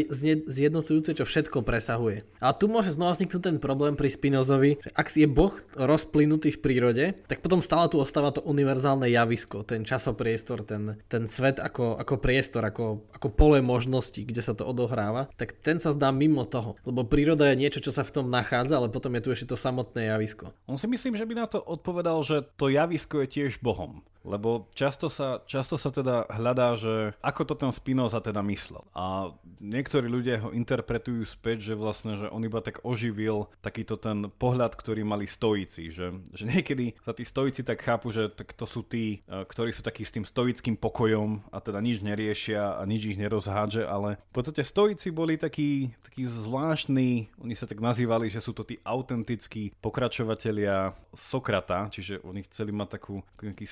zjednocujúce, 0.47 1.17
čo 1.17 1.25
všetko 1.25 1.65
presahuje. 1.65 2.29
A 2.39 2.53
tu 2.53 2.69
môže 2.69 2.93
znova 2.93 3.17
vzniknúť 3.17 3.43
ten 3.43 3.57
problém 3.57 3.97
pri 3.97 4.13
Spinozovi, 4.13 4.79
že 4.85 4.91
ak 4.93 5.09
je 5.17 5.25
Boh 5.25 5.57
rozplynutý 5.75 6.53
v 6.55 6.63
prírode, 6.63 7.05
tak 7.27 7.41
potom 7.41 7.65
stále 7.65 7.89
tu 7.89 7.97
ostáva 7.97 8.31
to 8.31 8.45
univerzálne 8.45 9.09
javisko, 9.09 9.65
ten 9.65 9.83
časopriestor, 9.83 10.63
ten, 10.67 11.01
ten 11.09 11.25
svet 11.25 11.57
ako, 11.63 11.97
ako 11.97 12.15
priestor, 12.21 12.63
ako, 12.69 13.07
ako 13.17 13.29
pole 13.33 13.59
možností, 13.65 14.29
kde 14.29 14.43
sa 14.45 14.53
to 14.53 14.69
odohráva, 14.69 15.33
tak 15.41 15.57
ten 15.65 15.81
sa 15.81 15.97
zdá 15.97 16.13
mimo 16.13 16.45
toho. 16.45 16.77
Lebo 16.85 17.07
príroda 17.09 17.49
je 17.49 17.61
niečo, 17.61 17.81
čo 17.81 17.95
sa 17.95 18.05
v 18.05 18.13
tom 18.13 18.27
nachádza, 18.29 18.77
ale 18.77 18.93
potom 18.93 19.15
je 19.17 19.25
tu 19.25 19.29
ešte 19.33 19.55
to 19.55 19.57
samotné 19.57 20.13
javisko. 20.13 20.53
On 20.69 20.77
si 20.77 20.91
myslím, 20.91 21.15
že 21.17 21.25
by 21.25 21.35
na 21.35 21.47
to 21.47 21.63
odpovedal, 21.63 22.21
že 22.27 22.45
to 22.59 22.66
javisko 22.69 23.21
je 23.21 23.27
tiež 23.27 23.59
Bohom. 23.63 24.03
Lebo 24.27 24.67
často 24.75 25.07
sa, 25.07 25.41
často 25.47 25.79
sa 25.79 25.95
teda 25.95 26.27
hľadá, 26.27 26.75
že 26.75 27.15
ako 27.23 27.43
to 27.47 27.55
ten 27.55 27.71
Spinoza 27.71 28.19
teda 28.19 28.43
myslel. 28.43 28.83
A 28.91 29.31
niektorí 29.63 30.11
ľudia 30.11 30.43
ho 30.43 30.51
interpretujú 30.51 31.23
späť, 31.23 31.73
že 31.73 31.75
vlastne, 31.79 32.19
že 32.19 32.27
on 32.29 32.43
iba 32.43 32.59
tak 32.59 32.83
oživil 32.83 33.47
takýto 33.63 33.95
ten 33.95 34.27
pohľad, 34.27 34.75
ktorý 34.75 35.07
mali 35.07 35.31
stoici. 35.31 35.95
Že, 35.95 36.27
že 36.35 36.45
niekedy 36.45 36.99
sa 37.07 37.15
tí 37.15 37.23
stoici 37.23 37.63
tak 37.63 37.81
chápu, 37.87 38.11
že 38.11 38.29
tak 38.35 38.51
to 38.59 38.67
sú 38.67 38.83
tí, 38.83 39.23
e, 39.31 39.47
ktorí 39.47 39.71
sú 39.71 39.87
takí 39.87 40.03
s 40.03 40.11
tým 40.11 40.27
stoickým 40.27 40.75
pokojom 40.75 41.47
a 41.55 41.63
teda 41.63 41.79
nič 41.79 42.03
neriešia 42.03 42.77
a 42.77 42.83
nič 42.83 43.15
ich 43.15 43.21
nerozhádže, 43.21 43.87
ale 43.87 44.19
v 44.31 44.35
podstate 44.35 44.67
stoici 44.67 45.15
boli 45.15 45.39
takí, 45.39 45.95
takí 46.03 46.27
zvláštni, 46.27 47.31
oni 47.39 47.55
sa 47.55 47.71
tak 47.71 47.79
nazývali, 47.79 48.27
že 48.27 48.43
sú 48.43 48.51
to 48.51 48.67
tí 48.67 48.83
autentickí 48.83 49.71
pokračovatelia 49.79 50.97
Sokrata, 51.15 51.89
čiže 51.89 52.21
oni 52.27 52.43
chceli 52.49 52.75
mať 52.75 52.89
takú 53.01 53.23
nejaký 53.41 53.67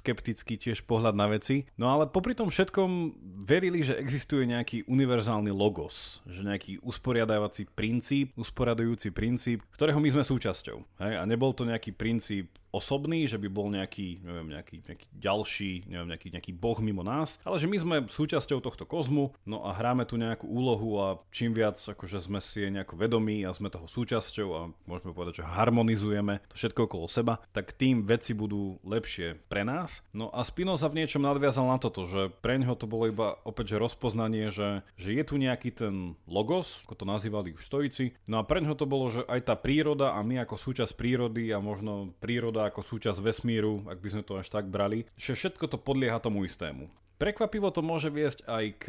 skeptický 0.00 0.56
tiež 0.56 0.88
pohľad 0.88 1.12
na 1.12 1.28
veci. 1.28 1.68
No 1.76 1.92
ale 1.92 2.08
popri 2.08 2.32
tom 2.32 2.48
všetkom 2.48 3.16
verili, 3.44 3.84
že 3.84 4.00
existuje 4.00 4.48
nejaký 4.48 4.88
univerzálny 4.88 5.52
logos, 5.52 6.24
že 6.24 6.40
nejaký 6.40 6.80
usporiadávací 6.80 7.68
princíp, 7.72 8.32
usporiadujúci 8.40 9.12
princíp, 9.12 9.60
ktorého 9.76 10.00
my 10.00 10.08
sme 10.08 10.24
súčasťou. 10.24 10.78
Hej? 11.04 11.12
A 11.20 11.22
nebol 11.28 11.52
to 11.52 11.68
nejaký 11.68 11.92
princíp 11.92 12.59
osobný, 12.70 13.26
že 13.26 13.36
by 13.36 13.48
bol 13.50 13.68
nejaký, 13.70 14.22
neviem, 14.22 14.48
nejaký, 14.54 14.76
nejaký 14.86 15.06
ďalší, 15.14 15.72
neviem, 15.90 16.08
nejaký, 16.14 16.28
nejaký 16.30 16.52
boh 16.54 16.78
mimo 16.78 17.02
nás, 17.02 17.36
ale 17.42 17.58
že 17.58 17.66
my 17.66 17.76
sme 17.78 17.96
súčasťou 18.06 18.62
tohto 18.62 18.86
kozmu, 18.86 19.34
no 19.46 19.66
a 19.66 19.74
hráme 19.74 20.06
tu 20.06 20.14
nejakú 20.14 20.46
úlohu 20.46 21.02
a 21.02 21.06
čím 21.34 21.52
viac 21.52 21.76
akože 21.76 22.22
sme 22.22 22.38
si 22.38 22.70
nejako 22.70 22.94
vedomí 22.94 23.42
a 23.42 23.54
sme 23.54 23.68
toho 23.68 23.90
súčasťou 23.90 24.48
a 24.54 24.60
môžeme 24.86 25.10
povedať, 25.10 25.42
že 25.42 25.48
harmonizujeme 25.48 26.42
to 26.50 26.54
všetko 26.56 26.86
okolo 26.86 27.06
seba, 27.10 27.42
tak 27.50 27.74
tým 27.74 28.06
veci 28.06 28.32
budú 28.32 28.78
lepšie 28.86 29.36
pre 29.50 29.66
nás. 29.66 30.06
No 30.14 30.30
a 30.30 30.46
Spinoza 30.46 30.86
v 30.86 31.02
niečom 31.02 31.26
nadviazal 31.26 31.66
na 31.66 31.78
toto, 31.82 32.06
že 32.06 32.30
pre 32.40 32.56
ňoho 32.62 32.78
to 32.78 32.86
bolo 32.86 33.10
iba 33.10 33.38
opäť 33.42 33.76
že 33.76 33.82
rozpoznanie, 33.82 34.50
že, 34.50 34.86
že 34.94 35.14
je 35.14 35.22
tu 35.26 35.38
nejaký 35.38 35.70
ten 35.74 36.18
logos, 36.26 36.86
ako 36.86 36.94
to 37.02 37.04
nazývali 37.06 37.54
už 37.54 37.66
stoici, 37.66 38.14
no 38.30 38.40
a 38.40 38.46
pre 38.46 38.62
ňoho 38.62 38.78
to 38.78 38.86
bolo, 38.86 39.10
že 39.10 39.26
aj 39.26 39.40
tá 39.46 39.54
príroda 39.58 40.14
a 40.14 40.20
my 40.22 40.42
ako 40.42 40.58
súčasť 40.58 40.94
prírody 40.94 41.50
a 41.50 41.58
možno 41.58 42.14
príroda 42.18 42.59
ako 42.68 42.84
súčasť 42.84 43.22
vesmíru, 43.24 43.86
ak 43.88 44.02
by 44.02 44.08
sme 44.12 44.22
to 44.26 44.36
až 44.36 44.52
tak 44.52 44.68
brali, 44.68 45.08
že 45.16 45.32
všetko 45.32 45.64
to 45.70 45.80
podlieha 45.80 46.20
tomu 46.20 46.44
istému. 46.44 46.90
Prekvapivo 47.20 47.68
to 47.68 47.84
môže 47.84 48.08
viesť 48.08 48.48
aj 48.48 48.64
k 48.80 48.84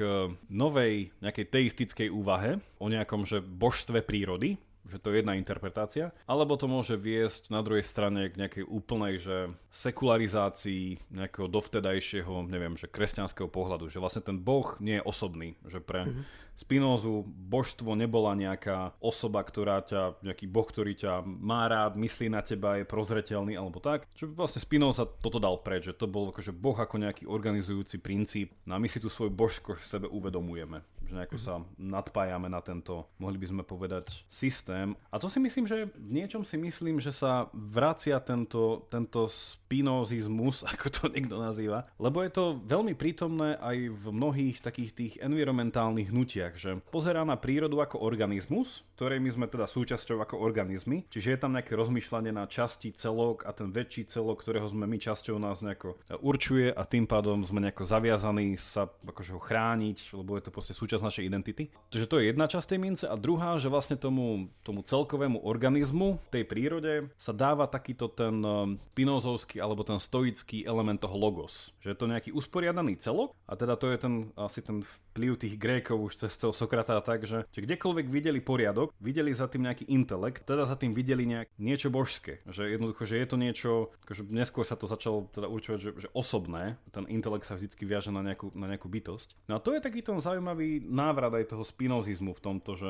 novej 0.47 1.11
nejakej 1.19 1.45
teistickej 1.51 2.07
úvahe 2.07 2.63
o 2.79 2.87
nejakom 2.87 3.27
že 3.27 3.43
božstve 3.43 3.99
prírody, 3.99 4.55
že 4.87 4.97
to 4.97 5.11
je 5.11 5.21
jedna 5.21 5.37
interpretácia, 5.37 6.15
alebo 6.25 6.57
to 6.57 6.65
môže 6.65 6.97
viesť 6.97 7.53
na 7.53 7.61
druhej 7.61 7.85
strane 7.85 8.31
k 8.31 8.39
nejakej 8.39 8.65
úplnej, 8.65 9.21
že 9.21 9.51
sekularizácii 9.75 11.11
nejakého 11.13 11.47
dovtedajšieho, 11.51 12.47
neviem, 12.49 12.79
že 12.79 12.89
kresťanského 12.89 13.51
pohľadu, 13.51 13.91
že 13.91 14.01
vlastne 14.01 14.25
ten 14.25 14.39
boh 14.39 14.79
nie 14.81 14.97
je 14.99 15.05
osobný, 15.05 15.59
že 15.67 15.83
pre 15.83 16.07
mm-hmm. 16.07 16.23
Spinozu 16.55 17.25
božstvo 17.25 17.97
nebola 17.97 18.37
nejaká 18.37 18.93
osoba, 19.01 19.41
ktorá 19.41 19.81
ťa, 19.81 20.21
nejaký 20.21 20.45
boh, 20.45 20.67
ktorý 20.67 20.93
ťa 20.93 21.25
má 21.25 21.65
rád, 21.65 21.97
myslí 21.97 22.29
na 22.29 22.45
teba, 22.45 22.77
je 22.77 22.85
prozreteľný 22.85 23.57
alebo 23.57 23.81
tak. 23.81 24.05
Čo 24.13 24.29
vlastne 24.31 24.61
Spinoza 24.61 25.07
toto 25.07 25.41
dal 25.41 25.59
preč, 25.65 25.89
že 25.89 25.97
to 25.97 26.05
bol 26.05 26.29
akože 26.29 26.53
boh 26.53 26.77
ako 26.77 27.01
nejaký 27.01 27.23
organizujúci 27.25 27.97
princíp. 27.97 28.53
No 28.69 28.77
a 28.77 28.81
my 28.81 28.85
si 28.85 29.01
tu 29.01 29.09
svoj 29.09 29.33
božko 29.33 29.73
v 29.73 29.83
sebe 29.83 30.07
uvedomujeme 30.07 30.83
že 31.11 31.19
nejako 31.19 31.37
sa 31.37 31.59
nadpájame 31.75 32.47
na 32.47 32.63
tento, 32.63 33.11
mohli 33.19 33.35
by 33.35 33.47
sme 33.51 33.63
povedať, 33.67 34.23
systém. 34.31 34.95
A 35.11 35.19
to 35.19 35.27
si 35.27 35.43
myslím, 35.43 35.67
že 35.67 35.91
v 35.91 36.23
niečom 36.23 36.47
si 36.47 36.55
myslím, 36.55 37.03
že 37.03 37.11
sa 37.11 37.51
vracia 37.51 38.15
tento, 38.23 38.87
tento 38.87 39.27
spinozizmus, 39.27 40.63
ako 40.71 40.87
to 40.87 41.03
niekto 41.11 41.35
nazýva, 41.35 41.83
lebo 41.99 42.23
je 42.23 42.31
to 42.31 42.63
veľmi 42.63 42.95
prítomné 42.95 43.59
aj 43.59 43.77
v 43.91 44.05
mnohých 44.07 44.63
takých 44.63 44.91
tých 44.95 45.13
environmentálnych 45.19 46.07
hnutiach, 46.07 46.40
že 46.57 46.81
pozerá 46.89 47.21
na 47.21 47.37
prírodu 47.37 47.77
ako 47.77 48.01
organizmus, 48.01 48.81
ktorej 48.97 49.21
my 49.21 49.29
sme 49.29 49.45
teda 49.45 49.69
súčasťou 49.69 50.17
ako 50.25 50.41
organizmy, 50.41 51.05
čiže 51.13 51.37
je 51.37 51.39
tam 51.39 51.53
nejaké 51.53 51.77
rozmýšľanie 51.77 52.33
na 52.33 52.49
časti 52.49 52.89
celok 52.95 53.45
a 53.45 53.53
ten 53.53 53.69
väčší 53.69 54.09
celok, 54.09 54.41
ktorého 54.41 54.65
sme 54.65 54.89
my 54.89 54.97
časťou 54.97 55.37
nás 55.37 55.61
nejako 55.61 56.01
určuje 56.21 56.73
a 56.73 56.81
tým 56.87 57.05
pádom 57.05 57.45
sme 57.45 57.61
nejako 57.61 57.85
zaviazaní 57.85 58.57
sa 58.57 58.87
akože 58.87 59.37
ho 59.37 59.41
chrániť, 59.41 60.17
lebo 60.17 60.39
je 60.39 60.43
to 60.47 60.51
proste 60.53 60.73
súčasť 60.73 61.03
našej 61.03 61.27
identity. 61.27 61.63
Takže 61.91 62.09
to 62.09 62.17
je 62.17 62.29
jedna 62.31 62.45
časť 62.47 62.67
tej 62.73 62.79
mince 62.79 63.05
a 63.05 63.15
druhá, 63.19 63.59
že 63.59 63.67
vlastne 63.67 63.99
tomu, 63.99 64.49
tomu 64.63 64.81
celkovému 64.81 65.43
organizmu, 65.43 66.23
tej 66.31 66.47
prírode 66.47 67.11
sa 67.19 67.35
dáva 67.35 67.67
takýto 67.67 68.07
ten 68.07 68.39
um, 68.39 68.79
pinozovský 68.95 69.59
alebo 69.59 69.83
ten 69.83 69.99
stoický 69.99 70.63
element 70.63 71.03
toho 71.03 71.17
logos. 71.17 71.75
Že 71.83 71.89
je 71.93 71.97
to 71.99 72.11
nejaký 72.11 72.29
usporiadaný 72.31 72.95
celok 73.01 73.35
a 73.49 73.53
teda 73.59 73.75
to 73.75 73.91
je 73.91 73.97
ten 73.99 74.13
asi 74.39 74.61
ten 74.63 74.85
vplyv 75.11 75.31
tých 75.35 75.55
Grékov 75.59 75.99
už 75.99 76.13
cez 76.23 76.30
toho 76.37 76.53
Sokrata 76.55 76.99
tak, 77.01 77.25
že, 77.25 77.47
že 77.51 77.59
kdekoľvek 77.63 78.07
videli 78.07 78.39
poriadok, 78.39 78.93
videli 79.01 79.31
za 79.35 79.47
tým 79.47 79.67
nejaký 79.67 79.89
intelekt, 79.89 80.45
teda 80.45 80.67
za 80.67 80.75
tým 80.77 80.95
videli 80.95 81.27
nejak, 81.27 81.47
niečo 81.57 81.89
božské. 81.89 82.43
Že 82.47 82.77
jednoducho, 82.77 83.03
že 83.07 83.19
je 83.19 83.27
to 83.27 83.37
niečo, 83.39 83.71
akože 84.05 84.21
neskôr 84.29 84.63
sa 84.67 84.77
to 84.77 84.85
začalo 84.85 85.27
teda 85.33 85.47
určovať, 85.49 85.79
že, 85.79 85.89
že 86.07 86.09
osobné, 86.13 86.77
ten 86.91 87.07
intelekt 87.07 87.47
sa 87.47 87.57
vždy 87.57 87.73
viaže 87.83 88.11
na 88.13 88.21
nejakú, 88.21 88.51
na 88.53 88.69
nejakú 88.69 88.87
bytosť. 88.87 89.49
No 89.49 89.57
a 89.57 89.63
to 89.63 89.73
je 89.73 89.81
taký 89.83 90.05
ten 90.05 90.19
zaujímavý 90.19 90.83
návrat 90.85 91.33
aj 91.33 91.55
toho 91.55 91.63
spinozizmu 91.65 92.35
v 92.37 92.43
tomto, 92.43 92.77
že 92.77 92.89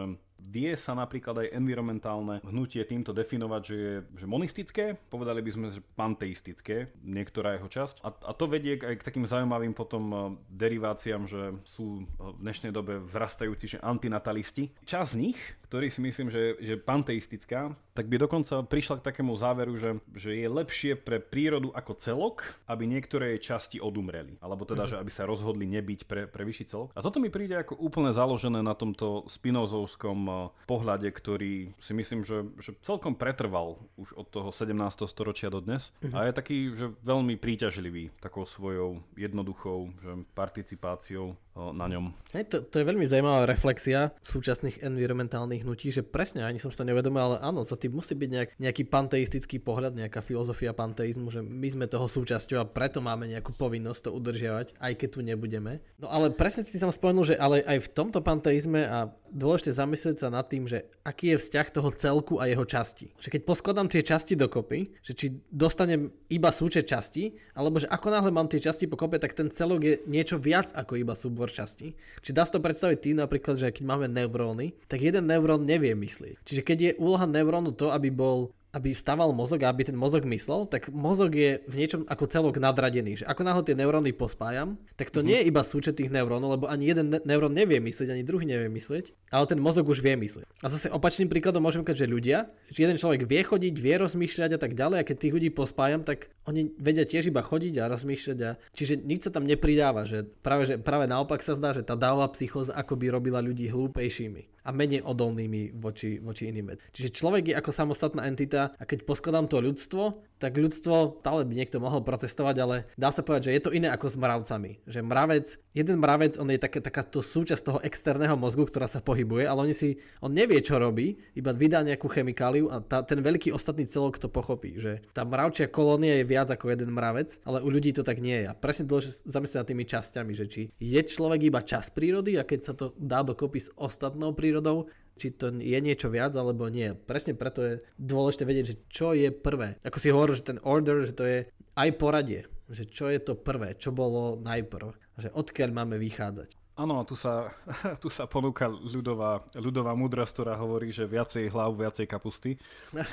vie 0.50 0.74
sa 0.74 0.98
napríklad 0.98 1.46
aj 1.46 1.54
environmentálne 1.54 2.42
hnutie 2.42 2.82
týmto 2.84 3.14
definovať, 3.14 3.62
že 3.62 3.76
je 3.78 3.94
že 4.18 4.26
monistické, 4.26 4.98
povedali 4.98 5.46
by 5.46 5.52
sme, 5.54 5.68
že 5.70 5.86
panteistické, 5.96 6.92
niektorá 7.06 7.56
jeho 7.56 7.70
časť. 7.70 8.02
A, 8.02 8.10
a 8.12 8.32
to 8.34 8.50
vedie 8.50 8.82
aj 8.82 8.98
k 8.98 9.08
takým 9.08 9.26
zaujímavým 9.30 9.78
potom 9.78 10.04
eh, 10.12 10.20
deriváciám, 10.50 11.30
že 11.30 11.56
sú 11.78 12.04
v 12.18 12.40
dnešnej 12.42 12.74
dobe 12.74 13.00
vzrastajúci 13.06 13.78
že 13.78 13.80
antinatalisti. 13.80 14.74
Čas 14.84 15.14
z 15.14 15.30
nich, 15.30 15.40
ktorý 15.72 15.88
si 15.88 16.04
myslím, 16.04 16.28
že, 16.28 16.60
že 16.60 16.76
panteistická, 16.76 17.72
tak 17.96 18.12
by 18.12 18.20
dokonca 18.20 18.68
prišla 18.68 19.00
k 19.00 19.08
takému 19.08 19.32
záveru, 19.40 19.80
že, 19.80 20.04
že 20.12 20.36
je 20.36 20.48
lepšie 20.52 21.00
pre 21.00 21.24
prírodu 21.24 21.72
ako 21.72 21.96
celok, 21.96 22.44
aby 22.68 22.84
niektoré 22.92 23.40
jej 23.40 23.56
časti 23.56 23.80
odumreli. 23.80 24.36
Alebo 24.44 24.68
teda, 24.68 24.84
mm-hmm. 24.84 25.00
že 25.00 25.02
aby 25.08 25.12
sa 25.16 25.24
rozhodli 25.24 25.64
nebyť 25.72 26.12
pre, 26.12 26.28
pre 26.28 26.44
vyšší 26.44 26.66
celok. 26.68 26.92
A 26.92 27.00
toto 27.00 27.24
mi 27.24 27.32
príde 27.32 27.56
ako 27.56 27.80
úplne 27.80 28.12
založené 28.12 28.60
na 28.60 28.76
tomto 28.76 29.24
spinozovskom 29.32 30.20
eh, 30.28 30.36
pohľade, 30.68 31.08
ktorý 31.08 31.72
si 31.80 31.94
myslím, 31.96 32.28
že, 32.28 32.52
že 32.60 32.76
celkom 32.84 33.16
pretrval 33.16 33.80
už 33.96 34.12
od 34.20 34.28
toho 34.28 34.52
17. 34.52 34.76
storočia 35.08 35.48
do 35.48 35.64
dnes. 35.64 35.96
Mm-hmm. 36.04 36.16
A 36.20 36.28
je 36.28 36.34
taký, 36.36 36.58
že 36.76 36.92
veľmi 37.00 37.40
príťažlivý 37.40 38.12
takou 38.20 38.44
svojou 38.44 39.00
jednoduchou 39.16 39.88
že 40.04 40.12
participáciou 40.36 41.40
na 41.56 41.86
ňom. 41.92 42.16
Hej, 42.32 42.48
to, 42.48 42.58
to 42.64 42.80
je 42.80 42.88
veľmi 42.88 43.04
zaujímavá 43.04 43.44
reflexia 43.44 44.16
súčasných 44.24 44.80
environmentálnych 44.88 45.61
hnutí, 45.62 45.94
že 45.94 46.02
presne, 46.02 46.44
ani 46.44 46.58
som 46.58 46.74
si 46.74 46.78
to 46.78 46.88
nevedomil, 46.88 47.22
ale 47.22 47.38
áno, 47.40 47.62
za 47.62 47.78
tým 47.78 47.94
musí 47.96 48.18
byť 48.18 48.30
nejak, 48.30 48.50
nejaký 48.58 48.84
panteistický 48.90 49.58
pohľad, 49.62 49.96
nejaká 49.98 50.20
filozofia 50.26 50.74
panteizmu, 50.74 51.30
že 51.30 51.46
my 51.46 51.68
sme 51.70 51.86
toho 51.86 52.10
súčasťou 52.10 52.58
a 52.62 52.70
preto 52.70 53.04
máme 53.04 53.28
nejakú 53.28 53.52
povinnosť 53.54 54.08
to 54.08 54.16
udržiavať, 54.16 54.80
aj 54.80 54.94
keď 54.96 55.10
tu 55.12 55.20
nebudeme. 55.22 55.84
No 56.00 56.08
ale 56.08 56.32
presne 56.32 56.64
si 56.64 56.80
tam 56.80 56.90
spomenul, 56.90 57.28
že 57.28 57.36
ale 57.36 57.62
aj 57.68 57.86
v 57.86 57.92
tomto 57.92 58.24
panteizme 58.24 58.82
a 58.88 59.12
dôležité 59.32 59.76
zamyslieť 59.76 60.18
sa 60.24 60.28
nad 60.32 60.48
tým, 60.48 60.68
že 60.68 60.88
aký 61.04 61.36
je 61.36 61.42
vzťah 61.42 61.68
toho 61.72 61.90
celku 61.92 62.38
a 62.38 62.48
jeho 62.48 62.64
časti. 62.64 63.12
Že 63.20 63.32
keď 63.36 63.42
poskladám 63.44 63.88
tie 63.92 64.04
časti 64.06 64.34
dokopy, 64.40 64.96
že 65.04 65.12
či 65.12 65.28
dostanem 65.52 66.12
iba 66.32 66.52
súčet 66.56 66.88
časti, 66.88 67.36
alebo 67.52 67.82
že 67.82 67.92
ako 67.92 68.08
náhle 68.08 68.32
mám 68.32 68.48
tie 68.48 68.64
časti 68.64 68.88
pokope, 68.88 69.20
tak 69.20 69.36
ten 69.36 69.52
celok 69.52 69.82
je 69.84 69.94
niečo 70.08 70.40
viac 70.40 70.72
ako 70.72 70.96
iba 70.96 71.12
súbor 71.12 71.52
časti. 71.52 71.92
Čiže 72.24 72.36
dá 72.36 72.44
sa 72.48 72.56
to 72.56 72.64
predstaviť 72.64 72.98
tým 73.04 73.18
napríklad, 73.20 73.60
že 73.60 73.76
keď 73.76 73.84
máme 73.84 74.08
neuróny, 74.08 74.72
tak 74.88 75.04
jeden 75.04 75.28
neurón 75.28 75.51
nevie 75.60 75.98
myslieť. 75.98 76.46
Čiže 76.46 76.62
keď 76.62 76.78
je 76.80 76.92
úloha 77.02 77.26
neurónu 77.28 77.76
to, 77.76 77.92
aby 77.92 78.14
bol 78.14 78.54
aby 78.72 78.96
staval 78.96 79.36
mozog 79.36 79.68
a 79.68 79.72
aby 79.72 79.84
ten 79.84 80.00
mozog 80.00 80.24
myslel, 80.24 80.64
tak 80.64 80.88
mozog 80.88 81.36
je 81.36 81.60
v 81.68 81.76
niečom 81.76 82.08
ako 82.08 82.24
celok 82.32 82.56
nadradený. 82.56 83.20
Že 83.20 83.28
ako 83.28 83.42
náhle 83.44 83.64
tie 83.68 83.76
neuróny 83.76 84.16
pospájam, 84.16 84.80
tak 84.96 85.12
to 85.12 85.20
mm-hmm. 85.20 85.28
nie 85.28 85.38
je 85.44 85.48
iba 85.52 85.62
súčet 85.68 86.00
tých 86.00 86.08
neurónov, 86.08 86.56
lebo 86.56 86.72
ani 86.72 86.88
jeden 86.88 87.12
ne- 87.12 87.24
neurón 87.28 87.52
nevie 87.52 87.84
myslieť, 87.84 88.16
ani 88.16 88.24
druhý 88.24 88.48
nevie 88.48 88.72
myslieť, 88.72 89.12
ale 89.32 89.48
ten 89.48 89.58
mozog 89.64 89.88
už 89.88 90.04
vie 90.04 90.20
myslieť. 90.20 90.44
A 90.60 90.68
zase 90.68 90.92
opačným 90.92 91.32
príkladom 91.32 91.64
môžem 91.64 91.82
povedať, 91.82 92.04
že 92.04 92.12
ľudia, 92.12 92.52
že 92.68 92.84
jeden 92.84 93.00
človek 93.00 93.24
vie 93.24 93.42
chodiť, 93.42 93.74
vie 93.80 93.96
rozmýšľať 93.96 94.52
a 94.56 94.60
tak 94.60 94.76
ďalej, 94.76 94.98
a 95.00 95.08
keď 95.08 95.16
tých 95.18 95.36
ľudí 95.40 95.50
pospájam, 95.56 96.04
tak 96.04 96.28
oni 96.44 96.76
vedia 96.76 97.08
tiež 97.08 97.32
iba 97.32 97.40
chodiť 97.40 97.80
a 97.80 97.90
rozmýšľať. 97.90 98.38
A... 98.44 98.60
Čiže 98.76 99.00
nič 99.08 99.26
sa 99.26 99.32
tam 99.32 99.48
nepridáva, 99.48 100.04
že 100.04 100.28
práve, 100.44 100.68
že 100.68 100.76
práve 100.76 101.08
naopak 101.08 101.40
sa 101.40 101.56
zdá, 101.56 101.72
že 101.72 101.88
tá 101.88 101.96
dávová 101.96 102.28
psychóza 102.36 102.76
ako 102.76 103.00
by 103.00 103.08
robila 103.08 103.40
ľudí 103.40 103.72
hlúpejšími 103.72 104.68
a 104.68 104.70
menej 104.70 105.02
odolnými 105.02 105.74
voči, 105.80 106.22
voči 106.22 106.52
iným. 106.52 106.78
Čiže 106.94 107.16
človek 107.16 107.44
je 107.50 107.58
ako 107.58 107.72
samostatná 107.74 108.28
entita 108.30 108.76
a 108.78 108.84
keď 108.86 109.08
poskladám 109.08 109.50
to 109.50 109.58
ľudstvo, 109.58 110.22
tak 110.42 110.58
ľudstvo, 110.58 111.22
stále 111.22 111.46
by 111.46 111.54
niekto 111.54 111.78
mohol 111.78 112.02
protestovať, 112.02 112.56
ale 112.58 112.76
dá 112.98 113.14
sa 113.14 113.22
povedať, 113.22 113.54
že 113.54 113.56
je 113.56 113.62
to 113.62 113.76
iné 113.78 113.94
ako 113.94 114.10
s 114.10 114.18
mravcami. 114.18 114.82
Že 114.90 115.06
mravec, 115.06 115.46
jeden 115.78 116.02
mravec, 116.02 116.42
on 116.42 116.50
je 116.50 116.58
taká, 116.58 116.82
takáto 116.82 117.22
súčasť 117.22 117.62
toho 117.62 117.80
externého 117.86 118.34
mozgu, 118.34 118.66
ktorá 118.66 118.90
sa 118.90 119.06
pohybuje, 119.06 119.46
ale 119.46 119.70
oni 119.70 119.76
si, 119.78 120.02
on 120.18 120.34
nevie, 120.34 120.58
čo 120.66 120.82
robí, 120.82 121.22
iba 121.38 121.54
vydá 121.54 121.86
nejakú 121.86 122.10
chemikáliu 122.10 122.74
a 122.74 122.82
tá, 122.82 123.06
ten 123.06 123.22
veľký 123.22 123.54
ostatný 123.54 123.86
celok 123.86 124.18
to 124.18 124.26
pochopí. 124.26 124.82
Že 124.82 125.06
tá 125.14 125.22
mravčia 125.22 125.70
kolónia 125.70 126.18
je 126.18 126.26
viac 126.26 126.50
ako 126.50 126.74
jeden 126.74 126.90
mravec, 126.90 127.38
ale 127.46 127.62
u 127.62 127.70
ľudí 127.70 127.94
to 127.94 128.02
tak 128.02 128.18
nie 128.18 128.42
je. 128.42 128.50
A 128.50 128.58
presne 128.58 128.90
zamyslieť 129.30 129.62
nad 129.62 129.70
tými 129.70 129.86
časťami, 129.86 130.34
že 130.34 130.46
či 130.50 130.62
je 130.82 131.02
človek 131.06 131.54
iba 131.54 131.62
čas 131.62 131.94
prírody 131.94 132.42
a 132.42 132.48
keď 132.48 132.60
sa 132.66 132.74
to 132.74 132.98
dá 132.98 133.22
dokopy 133.22 133.62
s 133.62 133.70
ostatnou 133.78 134.34
prírodou, 134.34 134.90
či 135.22 135.38
to 135.38 135.54
je 135.54 135.78
niečo 135.78 136.10
viac 136.10 136.34
alebo 136.34 136.66
nie. 136.66 136.98
Presne 136.98 137.38
preto 137.38 137.62
je 137.62 137.74
dôležité 138.02 138.44
vedieť, 138.50 138.66
že 138.66 138.80
čo 138.90 139.14
je 139.14 139.30
prvé. 139.30 139.78
Ako 139.86 140.02
si 140.02 140.10
hovoril, 140.10 140.34
že 140.34 140.50
ten 140.50 140.60
order, 140.66 141.06
že 141.06 141.14
to 141.14 141.30
je 141.30 141.46
aj 141.78 141.90
poradie, 142.02 142.50
že 142.74 142.90
čo 142.90 143.06
je 143.14 143.22
to 143.22 143.38
prvé, 143.38 143.78
čo 143.78 143.94
bolo 143.94 144.42
najprv, 144.42 144.90
že 145.22 145.30
odkiaľ 145.30 145.70
máme 145.78 146.02
vychádzať. 146.02 146.61
Áno, 146.80 147.04
tu 147.04 147.20
sa, 147.20 147.52
tu 148.04 148.08
sa 148.08 148.24
ponúka 148.24 148.72
ľudová, 148.72 149.44
ľudová 149.60 149.92
múdrosť, 149.92 150.32
ktorá 150.40 150.54
hovorí, 150.56 150.96
že 150.96 151.04
viacej 151.04 151.52
hlav, 151.52 151.76
viacej 151.76 152.08
kapusty. 152.08 152.56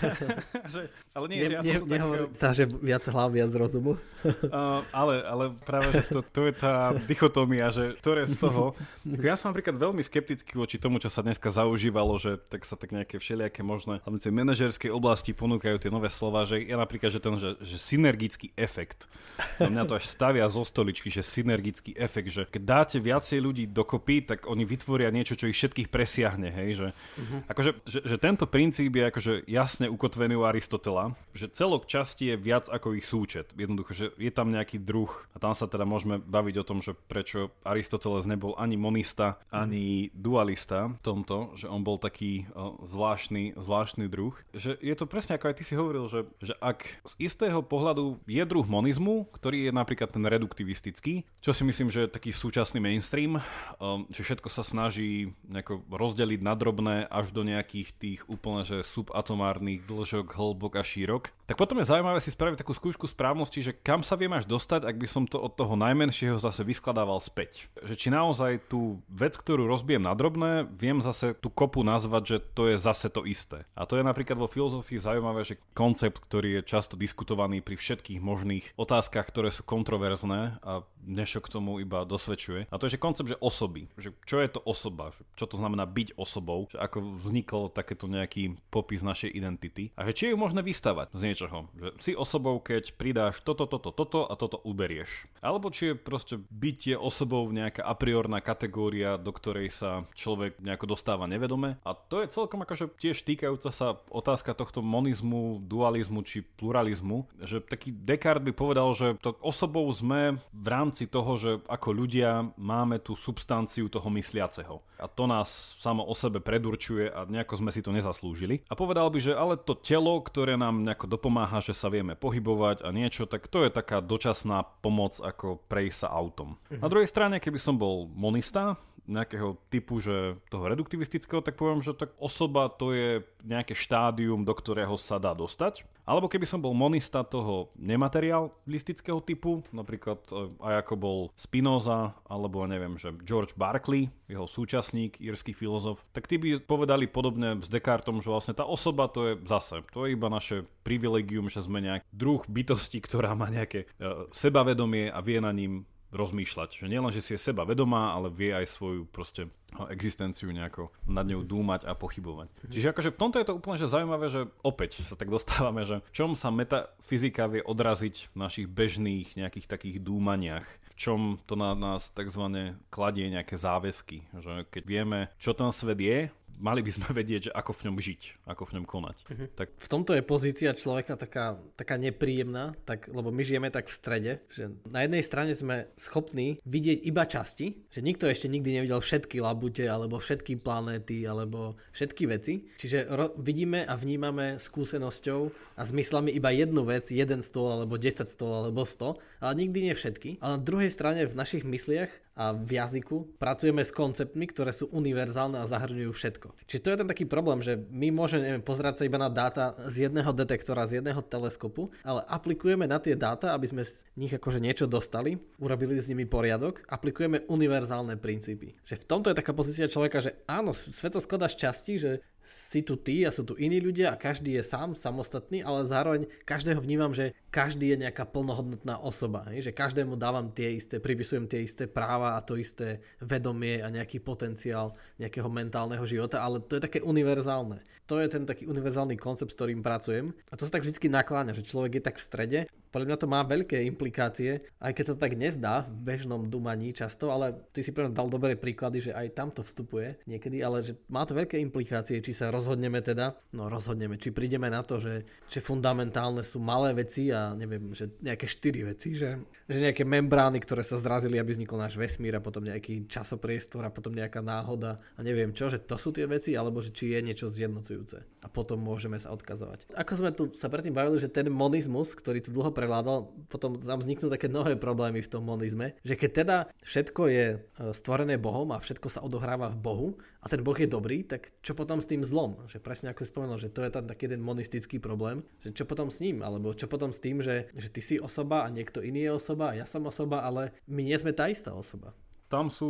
že, 0.73 0.87
ale 1.11 1.25
nie, 1.27 1.43
ne, 1.43 1.45
že 1.45 1.55
ja 1.59 1.63
ne, 1.67 1.73
som 1.75 1.87
nehovorí 1.91 2.25
takého... 2.31 2.39
sa, 2.39 2.49
že 2.55 2.65
viac 2.71 3.05
hlav, 3.11 3.29
viac 3.35 3.51
rozumu. 3.53 3.93
uh, 4.25 4.81
ale, 5.03 5.27
ale 5.27 5.45
práve, 5.67 5.91
že 5.91 6.03
to, 6.07 6.21
to 6.23 6.41
je 6.47 6.55
tá 6.55 6.95
dichotómia, 7.11 7.75
že 7.75 7.99
ktoré 7.99 8.31
z 8.31 8.39
toho... 8.41 8.79
Ja 9.05 9.35
som 9.35 9.51
napríklad 9.51 9.75
veľmi 9.75 10.07
skeptický 10.07 10.55
voči 10.55 10.79
tomu, 10.79 11.03
čo 11.03 11.11
sa 11.11 11.27
dneska 11.27 11.51
zaužívalo, 11.51 12.15
že 12.17 12.39
tak 12.39 12.63
sa 12.63 12.79
tak 12.79 12.95
nejaké 12.95 13.19
všelijaké 13.19 13.67
možné, 13.67 13.99
hlavne 14.07 14.23
tej 14.23 14.33
manažerskej 14.39 14.91
oblasti 14.95 15.35
ponúkajú 15.35 15.83
tie 15.83 15.91
nové 15.91 16.09
slova, 16.15 16.47
že 16.47 16.63
ja 16.63 16.79
napríklad, 16.79 17.11
že 17.11 17.21
ten, 17.21 17.35
že, 17.35 17.59
že 17.59 17.77
synergický 17.77 18.55
efekt. 18.55 19.11
No 19.59 19.69
mňa 19.69 19.85
to 19.85 19.99
až 19.99 20.07
stavia 20.07 20.47
zo 20.47 20.63
stoličky, 20.63 21.11
že 21.11 21.27
synergický 21.27 21.99
efekt, 21.99 22.31
že 22.31 22.47
keď 22.47 22.63
dáte 22.63 22.97
viacej 23.03 23.39
ľudí 23.43 23.48
ľudí 23.49 23.65
dokopy, 23.73 24.29
tak 24.29 24.45
oni 24.45 24.69
vytvoria 24.69 25.09
niečo, 25.09 25.35
čo 25.35 25.49
ich 25.49 25.57
všetkých 25.57 25.89
presiahne, 25.89 26.53
hej, 26.53 26.71
že, 26.77 26.89
uh-huh. 26.93 27.41
akože, 27.49 27.71
že, 27.89 28.01
že 28.05 28.17
tento 28.21 28.45
princíp 28.45 28.93
je 28.93 29.05
akože 29.09 29.33
jasne 29.49 29.89
ukotvený 29.89 30.37
u 30.37 30.45
Aristotela, 30.45 31.17
že 31.33 31.49
celok 31.49 31.89
časti 31.89 32.35
je 32.35 32.37
viac 32.37 32.69
ako 32.69 32.95
ich 32.95 33.09
súčet. 33.09 33.57
Jednoducho, 33.57 33.93
že 33.97 34.07
je 34.21 34.29
tam 34.29 34.53
nejaký 34.53 34.77
druh 34.83 35.11
a 35.33 35.41
tam 35.41 35.57
sa 35.57 35.65
teda 35.65 35.89
môžeme 35.89 36.21
baviť 36.21 36.55
o 36.61 36.67
tom, 36.69 36.79
že 36.85 36.93
prečo 36.95 37.49
Aristoteles 37.65 38.29
nebol 38.29 38.53
ani 38.61 38.77
monista, 38.77 39.41
ani 39.49 40.13
dualista 40.13 40.93
v 40.93 41.03
tomto, 41.03 41.57
že 41.57 41.71
on 41.71 41.81
bol 41.81 41.97
taký 41.97 42.45
o, 42.53 42.85
zvláštny, 42.85 43.57
zvláštny 43.57 44.11
druh. 44.11 44.37
Že 44.53 44.77
je 44.79 44.95
to 44.95 45.09
presne 45.09 45.39
ako 45.39 45.49
aj 45.49 45.57
ty 45.57 45.65
si 45.65 45.75
hovoril, 45.79 46.11
že, 46.11 46.29
že 46.43 46.55
ak 46.61 46.85
z 47.07 47.13
istého 47.23 47.65
pohľadu 47.65 48.21
je 48.27 48.43
druh 48.45 48.67
monizmu, 48.67 49.31
ktorý 49.33 49.71
je 49.71 49.73
napríklad 49.73 50.11
ten 50.13 50.25
reduktivistický, 50.27 51.25
čo 51.41 51.55
si 51.55 51.63
myslím, 51.65 51.89
že 51.89 52.05
je 52.05 52.15
taký 52.15 52.31
súčasný 52.35 52.83
mainstream, 52.83 53.38
um, 53.79 54.05
že 54.11 54.23
všetko 54.23 54.49
sa 54.51 54.67
snaží 54.67 55.33
nejako 55.47 55.87
rozdeliť 55.89 56.41
na 56.43 56.55
drobné 56.59 56.97
až 57.09 57.31
do 57.31 57.47
nejakých 57.47 57.89
tých 57.97 58.21
úplne 58.27 58.67
že 58.67 58.83
subatomárnych 58.83 59.87
dĺžok, 59.87 60.35
hĺbok 60.35 60.79
a 60.79 60.85
šírok. 60.85 61.31
Tak 61.49 61.57
potom 61.57 61.81
je 61.81 61.89
zaujímavé 61.89 62.21
si 62.21 62.29
spraviť 62.29 62.61
takú 62.61 62.77
skúšku 62.77 63.09
správnosti, 63.09 63.65
že 63.65 63.73
kam 63.73 64.05
sa 64.05 64.19
viem 64.21 64.31
až 64.37 64.45
dostať, 64.45 64.85
ak 64.85 64.97
by 65.01 65.09
som 65.09 65.25
to 65.25 65.41
od 65.41 65.57
toho 65.57 65.79
najmenšieho 65.81 66.37
zase 66.37 66.61
vyskladával 66.61 67.23
späť. 67.25 67.73
Že 67.81 67.95
či 67.97 68.09
naozaj 68.13 68.69
tú 68.69 69.01
vec, 69.09 69.33
ktorú 69.39 69.65
rozbijem 69.65 70.05
na 70.05 70.13
drobné, 70.13 70.69
viem 70.77 71.01
zase 71.01 71.33
tú 71.39 71.49
kopu 71.49 71.81
nazvať, 71.81 72.23
že 72.29 72.37
to 72.53 72.69
je 72.69 72.77
zase 72.77 73.09
to 73.09 73.25
isté. 73.25 73.65
A 73.73 73.89
to 73.89 73.97
je 73.97 74.05
napríklad 74.05 74.37
vo 74.37 74.51
filozofii 74.51 75.01
zaujímavé, 75.01 75.49
že 75.49 75.57
koncept, 75.73 76.21
ktorý 76.21 76.61
je 76.61 76.69
často 76.69 77.01
diskutovaný 77.01 77.65
pri 77.65 77.81
všetkých 77.81 78.21
možných 78.21 78.77
otázkach, 78.77 79.25
ktoré 79.25 79.49
sú 79.49 79.65
kontroverzné 79.65 80.61
a 80.61 80.85
dnešok 81.09 81.49
tomu 81.49 81.81
iba 81.81 82.05
dosvedčuje. 82.05 82.69
A 82.69 82.77
to 82.77 82.85
je 82.85 82.99
že 82.99 83.01
koncept, 83.01 83.28
že 83.29 83.37
osoby. 83.41 83.93
Že 84.01 84.11
čo 84.25 84.37
je 84.41 84.49
to 84.49 84.61
osoba? 84.65 85.13
Čo 85.37 85.45
to 85.45 85.57
znamená 85.61 85.85
byť 85.85 86.17
osobou? 86.17 86.69
Že 86.73 86.79
ako 86.81 86.99
vzniklo 87.21 87.69
takéto 87.69 88.09
nejaký 88.09 88.57
popis 88.73 89.05
našej 89.05 89.31
identity? 89.33 89.93
A 89.95 90.09
že 90.09 90.17
či 90.17 90.25
ju 90.33 90.37
možné 90.41 90.65
vystavať 90.65 91.13
z 91.13 91.21
niečoho? 91.29 91.69
Že 91.77 91.89
si 92.01 92.13
osobou, 92.17 92.57
keď 92.63 92.97
pridáš 92.97 93.45
toto, 93.45 93.69
toto, 93.69 93.93
toto 93.93 94.25
a 94.25 94.35
toto 94.39 94.59
uberieš. 94.65 95.29
Alebo 95.45 95.69
či 95.69 95.93
je 95.93 95.95
proste 95.95 96.41
bytie 96.49 96.97
osobou 96.97 97.45
nejaká 97.53 97.85
a 97.85 97.93
priorná 97.93 98.41
kategória, 98.41 99.21
do 99.21 99.31
ktorej 99.35 99.71
sa 99.75 100.07
človek 100.17 100.61
nejako 100.63 100.97
dostáva 100.97 101.29
nevedome. 101.29 101.77
A 101.85 101.93
to 101.93 102.25
je 102.25 102.33
celkom 102.33 102.63
akože 102.65 102.89
tiež 102.97 103.27
týkajúca 103.27 103.71
sa 103.75 103.99
otázka 104.09 104.55
tohto 104.55 104.81
monizmu, 104.81 105.61
dualizmu 105.67 106.23
či 106.23 106.47
pluralizmu, 106.47 107.27
že 107.43 107.61
taký 107.61 107.91
Descartes 107.93 108.47
by 108.47 108.53
povedal, 108.55 108.89
že 108.95 109.19
to 109.19 109.35
osobou 109.43 109.85
sme 109.91 110.39
v 110.55 110.69
rámci 110.71 111.11
toho, 111.11 111.35
že 111.37 111.51
ako 111.67 111.89
ľudia 111.91 112.55
máme 112.55 113.03
tú 113.03 113.18
substanciu 113.19 113.91
toho 113.91 114.07
mysliaceho. 114.15 114.79
A 115.03 115.07
to 115.11 115.27
nás 115.27 115.77
samo 115.83 116.07
o 116.07 116.15
sebe 116.15 116.39
predurčuje 116.39 117.11
a 117.11 117.27
nejako 117.27 117.55
sme 117.59 117.71
si 117.75 117.83
to 117.83 117.91
nezaslúžili. 117.91 118.63
A 118.71 118.79
povedal 118.79 119.11
by, 119.11 119.19
že 119.19 119.35
ale 119.35 119.59
to 119.59 119.75
telo, 119.75 120.23
ktoré 120.23 120.55
nám 120.55 120.87
nejako 120.87 121.11
dopomáha, 121.11 121.59
že 121.59 121.75
sa 121.75 121.91
vieme 121.91 122.15
pohybovať 122.15 122.87
a 122.87 122.95
niečo, 122.95 123.27
tak 123.27 123.51
to 123.51 123.67
je 123.67 123.71
taká 123.75 123.99
dočasná 123.99 124.63
pomoc 124.81 125.19
ako 125.19 125.59
prejsť 125.67 126.07
sa 126.07 126.09
autom. 126.15 126.55
Mhm. 126.71 126.81
Na 126.81 126.89
druhej 126.89 127.11
strane, 127.11 127.43
keby 127.43 127.59
som 127.59 127.75
bol 127.75 128.07
monista, 128.15 128.79
nejakého 129.09 129.57
typu, 129.73 129.99
že 129.99 130.37
toho 130.53 130.69
reduktivistického, 130.69 131.41
tak 131.41 131.57
poviem, 131.57 131.81
že 131.81 131.97
tak 131.97 132.13
osoba 132.21 132.69
to 132.69 132.93
je 132.93 133.25
nejaké 133.43 133.73
štádium, 133.73 134.45
do 134.45 134.53
ktorého 134.53 134.95
sa 135.01 135.17
dá 135.17 135.33
dostať. 135.33 135.89
Alebo 136.09 136.29
keby 136.29 136.49
som 136.49 136.61
bol 136.61 136.73
monista 136.73 137.21
toho 137.21 137.69
nematerialistického 137.77 139.21
typu, 139.21 139.61
napríklad 139.77 140.21
e, 140.33 140.49
aj 140.57 140.75
ako 140.85 140.95
bol 140.97 141.19
Spinoza, 141.37 142.17
alebo 142.25 142.65
neviem, 142.65 142.97
že 142.97 143.13
George 143.29 143.53
Barclay, 143.57 144.09
jeho 144.25 144.49
súčasník, 144.49 145.21
írsky 145.21 145.53
filozof, 145.53 146.01
tak 146.17 146.25
tí 146.25 146.41
by 146.41 146.65
povedali 146.65 147.09
podobne 147.09 147.61
s 147.61 147.69
Descartom, 147.69 148.25
že 148.25 148.33
vlastne 148.33 148.57
tá 148.57 148.65
osoba 148.65 149.09
to 149.13 149.21
je 149.29 149.33
zase, 149.45 149.85
to 149.93 150.09
je 150.09 150.17
iba 150.17 150.33
naše 150.33 150.65
privilegium, 150.81 151.53
že 151.53 151.61
sme 151.61 151.85
nejak 151.85 152.09
druh 152.09 152.41
bytosti, 152.49 153.05
ktorá 153.05 153.37
má 153.37 153.53
nejaké 153.53 153.85
uh, 154.01 154.25
sebavedomie 154.33 155.13
a 155.13 155.21
vie 155.21 155.45
na 155.45 155.53
ním 155.53 155.85
rozmýšľať. 156.13 156.81
Že 156.81 156.87
nielen, 156.89 157.13
že 157.13 157.25
si 157.25 157.37
je 157.37 157.41
seba 157.41 157.69
vedomá, 157.69 158.17
ale 158.17 158.33
vie 158.33 158.53
aj 158.53 158.67
svoju 158.69 159.05
proste 159.09 159.49
existenciu 159.93 160.49
nejako 160.49 160.89
nad 161.05 161.29
ňou 161.29 161.45
dúmať 161.45 161.85
a 161.85 161.93
pochybovať. 161.93 162.49
Mhm. 162.49 162.73
Čiže 162.73 162.91
akože 162.93 163.11
v 163.13 163.21
tomto 163.21 163.37
je 163.39 163.47
to 163.49 163.57
úplne 163.61 163.77
že 163.77 163.93
zaujímavé, 163.93 164.27
že 164.33 164.49
opäť 164.65 165.05
sa 165.05 165.15
tak 165.15 165.29
dostávame, 165.29 165.85
že 165.85 166.01
v 166.01 166.13
čom 166.13 166.33
sa 166.33 166.49
metafyzika 166.49 167.47
vie 167.53 167.61
odraziť 167.61 168.33
v 168.33 168.37
našich 168.37 168.67
bežných 168.67 169.37
nejakých 169.37 169.69
takých 169.69 170.01
dúmaniach, 170.01 170.65
v 170.65 170.95
čom 170.97 171.21
to 171.45 171.55
na 171.55 171.77
nás 171.77 172.11
takzvané 172.11 172.81
kladie 172.89 173.29
nejaké 173.29 173.61
záväzky, 173.61 174.25
že 174.41 174.67
keď 174.73 174.83
vieme, 174.89 175.19
čo 175.37 175.53
ten 175.53 175.69
svet 175.71 176.01
je, 176.01 176.33
mali 176.59 176.83
by 176.83 176.91
sme 176.91 177.07
vedieť, 177.15 177.51
že 177.51 177.53
ako 177.55 177.73
v 177.73 177.83
ňom 177.89 177.97
žiť, 177.97 178.21
ako 178.45 178.63
v 178.69 178.73
ňom 178.79 178.85
konať. 178.85 179.17
Uh-huh. 179.31 179.47
Tak... 179.55 179.69
V 179.79 179.89
tomto 179.89 180.13
je 180.13 180.23
pozícia 180.27 180.75
človeka 180.75 181.15
taká, 181.15 181.57
taká 181.79 181.97
nepríjemná, 181.97 182.75
tak, 182.85 183.09
lebo 183.09 183.31
my 183.31 183.43
žijeme 183.47 183.71
tak 183.71 183.89
v 183.89 183.95
strede, 183.95 184.33
že 184.53 184.75
na 184.91 185.07
jednej 185.07 185.23
strane 185.23 185.53
sme 185.55 185.89
schopní 185.95 186.59
vidieť 186.67 186.99
iba 187.07 187.25
časti, 187.25 187.87
že 187.89 188.03
nikto 188.03 188.27
ešte 188.27 188.51
nikdy 188.51 188.83
nevidel 188.83 188.99
všetky 188.99 189.39
labute, 189.41 189.87
alebo 189.87 190.19
všetky 190.19 190.59
planéty, 190.61 191.25
alebo 191.25 191.79
všetky 191.95 192.25
veci. 192.29 192.67
Čiže 192.77 193.09
ro- 193.09 193.35
vidíme 193.39 193.87
a 193.87 193.95
vnímame 193.95 194.59
skúsenosťou 194.59 195.41
a 195.79 195.83
zmyslami 195.87 196.35
iba 196.35 196.51
jednu 196.51 196.83
vec, 196.85 197.09
jeden 197.09 197.41
stôl, 197.41 197.71
alebo 197.71 197.97
10 197.97 198.27
stôl, 198.27 198.67
alebo 198.67 198.83
100, 198.83 199.17
ale 199.41 199.53
nikdy 199.55 199.89
nie 199.89 199.95
všetky. 199.95 200.43
A 200.43 200.59
na 200.59 200.59
druhej 200.59 200.91
strane 200.91 201.25
v 201.25 201.39
našich 201.39 201.63
mysliach 201.63 202.11
a 202.39 202.55
v 202.55 202.79
jazyku 202.79 203.35
pracujeme 203.43 203.83
s 203.83 203.91
konceptmi, 203.91 204.47
ktoré 204.47 204.71
sú 204.71 204.87
univerzálne 204.95 205.59
a 205.59 205.67
zahrňujú 205.67 206.15
všetko. 206.15 206.55
Čiže 206.71 206.83
to 206.87 206.91
je 206.95 206.99
ten 207.03 207.11
taký 207.11 207.27
problém, 207.27 207.59
že 207.67 207.75
my 207.91 208.15
môžeme 208.15 208.47
neviem, 208.47 208.63
pozerať 208.63 209.03
sa 209.03 209.09
iba 209.11 209.19
na 209.19 209.27
dáta 209.27 209.75
z 209.91 210.07
jedného 210.07 210.31
detektora, 210.31 210.87
z 210.87 211.03
jedného 211.03 211.19
teleskopu, 211.27 211.91
ale 212.07 212.23
aplikujeme 212.31 212.87
na 212.87 213.03
tie 213.03 213.19
dáta, 213.19 213.51
aby 213.59 213.67
sme 213.67 213.83
z 213.83 214.07
nich 214.15 214.31
akože 214.31 214.63
niečo 214.63 214.87
dostali, 214.87 215.43
urobili 215.59 215.99
s 215.99 216.07
nimi 216.07 216.31
poriadok, 216.31 216.87
aplikujeme 216.87 217.43
univerzálne 217.51 218.15
princípy. 218.15 218.79
Že 218.87 219.03
v 219.03 219.09
tomto 219.11 219.27
je 219.35 219.39
taká 219.43 219.51
pozícia 219.51 219.91
človeka, 219.91 220.23
že 220.23 220.39
áno, 220.47 220.71
svet 220.71 221.19
sa 221.19 221.21
skladá 221.21 221.51
z 221.51 221.59
časti, 221.59 221.99
že 221.99 222.23
si 222.49 222.81
tu 222.81 222.97
ty 222.97 223.29
a 223.29 223.31
sú 223.31 223.45
tu 223.45 223.53
iní 223.61 223.77
ľudia 223.77 224.17
a 224.17 224.21
každý 224.21 224.57
je 224.57 224.65
sám, 224.65 224.97
samostatný, 224.97 225.61
ale 225.61 225.85
zároveň 225.85 226.23
každého 226.49 226.81
vnímam, 226.81 227.13
že 227.13 227.37
každý 227.53 227.93
je 227.93 228.09
nejaká 228.09 228.25
plnohodnotná 228.25 228.97
osoba. 229.05 229.45
Hej? 229.53 229.69
Že 229.69 229.77
každému 229.77 230.17
dávam 230.17 230.49
tie 230.49 230.73
isté, 230.81 230.97
pripisujem 230.97 231.45
tie 231.45 231.61
isté 231.61 231.85
práva 231.85 232.41
a 232.41 232.45
to 232.45 232.57
isté 232.57 233.05
vedomie 233.21 233.85
a 233.85 233.93
nejaký 233.93 234.25
potenciál 234.25 234.97
nejakého 235.19 235.51
mentálneho 235.51 236.03
života, 236.07 236.41
ale 236.41 236.63
to 236.63 236.79
je 236.79 236.83
také 236.87 236.99
univerzálne. 237.03 237.83
To 238.09 238.17
je 238.17 238.31
ten 238.33 238.49
taký 238.49 238.65
univerzálny 238.65 239.21
koncept, 239.21 239.53
s 239.53 239.59
ktorým 239.59 239.85
pracujem. 239.85 240.33
A 240.49 240.57
to 240.57 240.65
sa 240.65 240.81
tak 240.81 240.87
vždy 240.87 241.13
nakláňa, 241.13 241.53
že 241.53 241.67
človek 241.67 242.01
je 242.01 242.03
tak 242.09 242.17
v 242.17 242.25
strede 242.25 242.61
podľa 242.89 243.07
mňa 243.09 243.19
to 243.21 243.29
má 243.29 243.41
veľké 243.45 243.77
implikácie, 243.85 244.65
aj 244.81 244.93
keď 244.97 245.05
sa 245.05 245.15
to 245.17 245.25
tak 245.29 245.37
nezdá 245.37 245.85
v 245.85 245.97
bežnom 246.09 246.49
dumaní 246.49 246.97
často, 246.97 247.29
ale 247.29 247.53
ty 247.73 247.85
si 247.85 247.93
pre 247.93 248.09
dal 248.09 248.33
dobré 248.33 248.57
príklady, 248.57 249.11
že 249.11 249.13
aj 249.13 249.37
tam 249.37 249.49
to 249.53 249.61
vstupuje 249.61 250.17
niekedy, 250.25 250.65
ale 250.65 250.81
že 250.81 250.97
má 251.13 251.29
to 251.29 251.37
veľké 251.37 251.61
implikácie, 251.61 252.25
či 252.25 252.33
sa 252.33 252.49
rozhodneme 252.49 253.05
teda, 253.05 253.37
no 253.53 253.69
rozhodneme, 253.69 254.17
či 254.17 254.33
prídeme 254.33 254.73
na 254.73 254.81
to, 254.81 255.01
že, 255.01 255.29
že 255.53 255.61
fundamentálne 255.61 256.41
sú 256.41 256.59
malé 256.65 256.97
veci 256.97 257.29
a 257.29 257.53
neviem, 257.53 257.93
že 257.93 258.09
nejaké 258.25 258.49
štyri 258.49 258.89
veci, 258.89 259.13
že, 259.13 259.37
že 259.69 259.79
nejaké 259.85 260.09
membrány, 260.09 260.59
ktoré 260.65 260.81
sa 260.81 260.97
zrazili, 260.97 261.37
aby 261.37 261.53
vznikol 261.53 261.77
náš 261.77 262.01
vesmír 262.01 262.41
a 262.41 262.45
potom 262.45 262.65
nejaký 262.65 263.05
časopriestor 263.05 263.85
a 263.85 263.93
potom 263.93 264.17
nejaká 264.17 264.41
náhoda 264.41 264.97
a 265.17 265.21
neviem 265.25 265.57
čo, 265.57 265.73
že 265.73 265.81
to 265.81 265.97
sú 265.97 266.13
tie 266.13 266.29
veci, 266.29 266.53
alebo 266.59 266.85
že 266.85 266.93
či 266.93 267.15
je 267.15 267.21
niečo 267.25 267.47
zjednocujúce 267.49 268.21
a 268.43 268.47
potom 268.47 268.79
môžeme 268.79 269.19
sa 269.19 269.35
odkazovať. 269.35 269.91
Ako 269.95 270.13
sme 270.15 270.31
tu 270.31 270.51
sa 270.55 270.71
predtým 270.71 270.95
bavili, 270.95 271.19
že 271.19 271.33
ten 271.33 271.49
monizmus, 271.51 272.15
ktorý 272.15 272.45
tu 272.45 272.55
dlho 272.55 272.71
prevládal, 272.71 273.31
potom 273.51 273.79
tam 273.79 273.99
vzniknú 273.99 274.31
také 274.31 274.47
nové 274.47 274.79
problémy 274.79 275.25
v 275.25 275.31
tom 275.31 275.43
monizme, 275.43 275.99
že 276.07 276.15
keď 276.15 276.31
teda 276.31 276.57
všetko 276.83 277.23
je 277.31 277.47
e, 277.55 277.59
stvorené 277.95 278.39
Bohom 278.39 278.71
a 278.75 278.83
všetko 278.83 279.09
sa 279.11 279.25
odohráva 279.25 279.73
v 279.75 279.79
Bohu 279.79 280.09
a 280.39 280.47
ten 280.47 280.63
Boh 280.63 280.77
je 280.79 280.87
dobrý, 280.87 281.27
tak 281.27 281.51
čo 281.67 281.75
potom 281.75 281.99
s 281.99 282.07
tým 282.07 282.23
zlom? 282.23 282.63
Že 282.71 282.79
presne 282.79 283.11
ako 283.11 283.23
si 283.27 283.31
spomenul, 283.31 283.59
že 283.59 283.73
to 283.75 283.83
je 283.83 283.91
tam 283.91 284.07
taký 284.07 284.31
jeden 284.31 284.43
monistický 284.45 285.03
problém, 285.03 285.43
že 285.63 285.75
čo 285.75 285.85
potom 285.85 286.15
s 286.15 286.23
ním, 286.23 286.47
alebo 286.47 286.73
čo 286.73 286.87
potom 286.87 287.11
s 287.11 287.19
tým, 287.19 287.43
že, 287.43 287.71
že 287.75 287.91
ty 287.91 288.01
si 288.01 288.17
osoba 288.23 288.63
a 288.65 288.73
niekto 288.73 289.03
iný 289.03 289.27
je 289.29 289.33
osoba 289.35 289.75
a 289.75 289.77
ja 289.83 289.87
som 289.87 290.07
osoba, 290.07 290.47
ale 290.47 290.71
my 290.87 291.03
nie 291.03 291.17
sme 291.19 291.35
tá 291.35 291.51
istá 291.51 291.75
osoba. 291.75 292.15
Tam 292.49 292.73
sú 292.73 292.89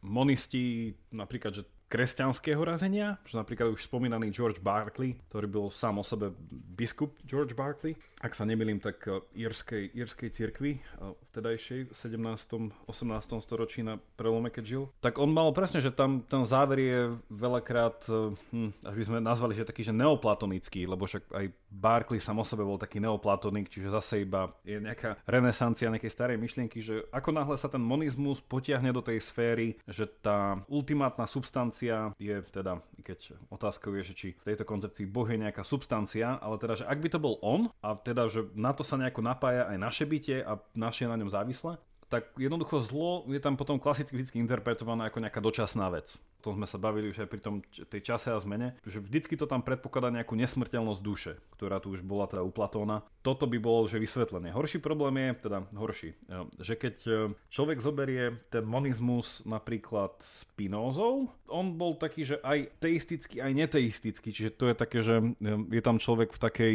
monisti 0.00 0.94
napríklad, 1.10 1.60
že 1.60 1.62
kresťanského 1.86 2.58
razenia, 2.62 3.22
že 3.26 3.38
napríklad 3.38 3.70
už 3.70 3.86
spomínaný 3.86 4.34
George 4.34 4.58
Barclay, 4.58 5.14
ktorý 5.30 5.46
bol 5.46 5.66
sám 5.70 6.02
o 6.02 6.04
sebe 6.04 6.34
biskup 6.50 7.14
George 7.22 7.54
Barclay, 7.54 7.94
ak 8.16 8.32
sa 8.32 8.48
nemýlim, 8.48 8.80
tak 8.80 9.04
e, 9.06 9.20
írskej, 9.38 9.92
írskej 9.92 10.28
cirkvi, 10.32 10.80
vtedajšej 11.30 11.80
v 11.86 11.94
17. 11.94 12.88
18. 12.88 13.44
storočí 13.44 13.84
na 13.84 14.00
prelome, 14.16 14.48
keď 14.48 14.64
žil, 14.64 14.82
tak 15.04 15.20
on 15.20 15.28
mal 15.28 15.52
presne, 15.52 15.84
že 15.84 15.92
tam 15.92 16.24
ten 16.24 16.42
záver 16.48 16.78
je 16.80 17.00
veľakrát, 17.28 18.08
e, 18.08 18.32
hm, 18.56 18.70
až 18.82 18.94
by 18.96 19.04
sme 19.04 19.18
nazvali, 19.20 19.52
že 19.52 19.68
taký, 19.68 19.84
že 19.84 19.92
neoplatonický, 19.92 20.88
lebo 20.88 21.04
však 21.04 21.28
aj 21.28 21.46
Barclay 21.68 22.18
sám 22.18 22.40
o 22.40 22.46
sebe 22.48 22.64
bol 22.64 22.80
taký 22.80 23.04
neoplatonik, 23.04 23.68
čiže 23.68 23.92
zase 23.92 24.24
iba 24.24 24.48
je 24.64 24.80
nejaká 24.80 25.20
renesancia 25.28 25.92
nejakej 25.92 26.12
starej 26.12 26.40
myšlienky, 26.40 26.80
že 26.80 27.04
ako 27.12 27.36
náhle 27.36 27.60
sa 27.60 27.68
ten 27.68 27.84
monizmus 27.84 28.40
potiahne 28.40 28.96
do 28.96 29.04
tej 29.04 29.20
sféry, 29.20 29.76
že 29.84 30.08
tá 30.08 30.64
ultimátna 30.72 31.28
substancia 31.28 31.75
je 32.16 32.36
teda, 32.48 32.80
keď 33.02 33.36
otázkou 33.52 33.92
je, 34.00 34.12
že 34.12 34.14
či 34.14 34.28
v 34.38 34.54
tejto 34.54 34.64
koncepcii 34.64 35.04
Boh 35.10 35.26
je 35.26 35.40
nejaká 35.40 35.66
substancia, 35.66 36.38
ale 36.38 36.56
teda, 36.56 36.80
že 36.80 36.84
ak 36.88 36.98
by 37.02 37.08
to 37.10 37.18
bol 37.20 37.36
on 37.42 37.68
a 37.82 37.98
teda 37.98 38.30
že 38.30 38.48
na 38.56 38.72
to 38.72 38.86
sa 38.86 38.96
nejako 38.96 39.20
napája 39.20 39.68
aj 39.68 39.78
naše 39.80 40.04
bytie 40.08 40.40
a 40.40 40.60
naše 40.72 41.10
na 41.10 41.18
ňom 41.18 41.28
závislé, 41.28 41.76
tak 42.06 42.34
jednoducho 42.38 42.78
zlo 42.78 43.26
je 43.26 43.42
tam 43.42 43.58
potom 43.58 43.82
klasicky 43.82 44.38
interpretované 44.38 45.10
ako 45.10 45.18
nejaká 45.22 45.40
dočasná 45.42 45.90
vec 45.90 46.14
tom 46.46 46.62
sme 46.62 46.70
sa 46.70 46.78
bavili 46.78 47.10
už 47.10 47.26
aj 47.26 47.28
pri 47.34 47.40
tom 47.42 47.58
tej 47.90 48.14
čase 48.14 48.30
a 48.30 48.38
zmene, 48.38 48.78
že 48.86 49.02
vždycky 49.02 49.34
to 49.34 49.50
tam 49.50 49.66
predpokladá 49.66 50.14
nejakú 50.14 50.38
nesmrteľnosť 50.38 51.02
duše, 51.02 51.32
ktorá 51.58 51.82
tu 51.82 51.90
už 51.90 52.06
bola 52.06 52.30
teda 52.30 52.46
u. 52.46 52.54
Toto 53.26 53.44
by 53.50 53.58
bolo 53.58 53.90
že 53.90 53.98
vysvetlenie. 53.98 54.54
Horší 54.54 54.78
problém 54.78 55.18
je, 55.18 55.50
teda 55.50 55.66
horší, 55.74 56.14
e, 56.14 56.46
že 56.62 56.78
keď 56.78 56.96
e, 57.02 57.12
človek 57.50 57.82
zoberie 57.82 58.38
ten 58.54 58.62
monizmus 58.62 59.42
napríklad 59.42 60.22
Spinozou, 60.22 61.26
on 61.50 61.74
bol 61.74 61.98
taký, 61.98 62.22
že 62.22 62.36
aj 62.46 62.78
teistický, 62.78 63.42
aj 63.42 63.52
neteistický, 63.66 64.30
čiže 64.30 64.54
to 64.54 64.70
je 64.70 64.74
také, 64.78 65.02
že 65.02 65.18
e, 65.18 65.26
je 65.74 65.82
tam 65.82 65.98
človek 65.98 66.30
v 66.30 66.42
takej 66.42 66.72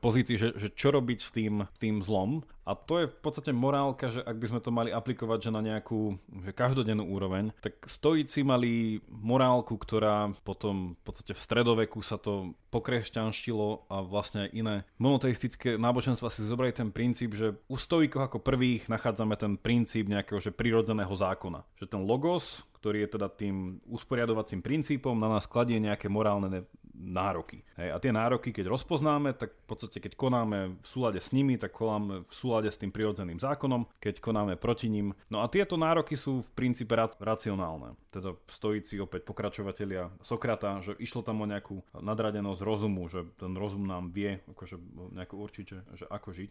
pozícii, 0.00 0.40
že, 0.40 0.48
že 0.56 0.72
čo 0.72 0.96
robiť 0.96 1.18
s 1.20 1.30
tým, 1.36 1.68
tým 1.76 2.00
zlom. 2.00 2.40
A 2.70 2.78
to 2.78 3.02
je 3.02 3.10
v 3.10 3.18
podstate 3.18 3.50
morálka, 3.50 4.14
že 4.14 4.22
ak 4.22 4.38
by 4.38 4.46
sme 4.46 4.60
to 4.62 4.70
mali 4.70 4.94
aplikovať 4.94 5.38
že 5.42 5.50
na 5.50 5.58
nejakú 5.58 6.14
že 6.46 6.54
každodennú 6.54 7.02
úroveň, 7.02 7.50
tak 7.58 7.82
stojíci 7.90 8.46
mali 8.46 9.02
morálku, 9.10 9.74
ktorá 9.74 10.30
potom 10.46 10.94
v 10.94 11.02
podstate 11.02 11.34
v 11.34 11.42
stredoveku 11.42 11.98
sa 12.06 12.14
to 12.14 12.54
pokresťanštilo 12.70 13.90
a 13.90 14.06
vlastne 14.06 14.46
aj 14.46 14.50
iné 14.54 14.76
monoteistické 15.02 15.74
náboženstva 15.74 16.30
si 16.30 16.46
zobrali 16.46 16.70
ten 16.70 16.94
princíp, 16.94 17.34
že 17.34 17.58
u 17.66 17.74
stojíkov 17.74 18.30
ako 18.30 18.38
prvých 18.38 18.86
nachádzame 18.86 19.34
ten 19.34 19.58
princíp 19.58 20.06
nejakého 20.06 20.38
že 20.38 20.54
prirodzeného 20.54 21.10
zákona. 21.10 21.66
Že 21.74 21.98
ten 21.98 22.02
logos, 22.06 22.62
ktorý 22.80 23.04
je 23.04 23.12
teda 23.12 23.28
tým 23.28 23.76
usporiadovacím 23.84 24.64
princípom, 24.64 25.12
na 25.12 25.28
nás 25.28 25.44
kladie 25.44 25.76
nejaké 25.76 26.08
morálne 26.08 26.64
nároky. 27.00 27.64
Hej, 27.80 27.90
a 27.92 27.98
tie 28.00 28.12
nároky, 28.12 28.52
keď 28.52 28.68
rozpoznáme, 28.68 29.32
tak 29.32 29.56
v 29.56 29.66
podstate 29.68 29.98
keď 30.04 30.12
konáme 30.20 30.76
v 30.80 30.86
súlade 30.86 31.20
s 31.20 31.32
nimi, 31.32 31.56
tak 31.56 31.72
konáme 31.72 32.28
v 32.28 32.32
súlade 32.32 32.68
s 32.68 32.76
tým 32.76 32.92
prirodzeným 32.92 33.40
zákonom, 33.40 33.88
keď 33.96 34.20
konáme 34.20 34.60
proti 34.60 34.92
ním. 34.92 35.16
No 35.32 35.40
a 35.40 35.48
tieto 35.48 35.80
nároky 35.80 36.16
sú 36.20 36.44
v 36.44 36.50
princípe 36.52 36.92
racionálne. 36.96 37.96
Teda 38.12 38.36
stojíci 38.52 39.00
opäť 39.00 39.24
pokračovatelia 39.24 40.12
Sokrata, 40.20 40.84
že 40.84 40.92
išlo 41.00 41.24
tam 41.24 41.40
o 41.40 41.48
nejakú 41.48 41.80
nadradenosť 41.96 42.60
rozumu, 42.60 43.08
že 43.08 43.24
ten 43.40 43.56
rozum 43.56 43.88
nám 43.88 44.12
vie 44.12 44.44
akože 44.52 44.76
nejako 45.16 45.34
určiť, 45.40 45.64
že, 45.64 45.78
že 45.96 46.04
ako 46.04 46.28
žiť 46.36 46.50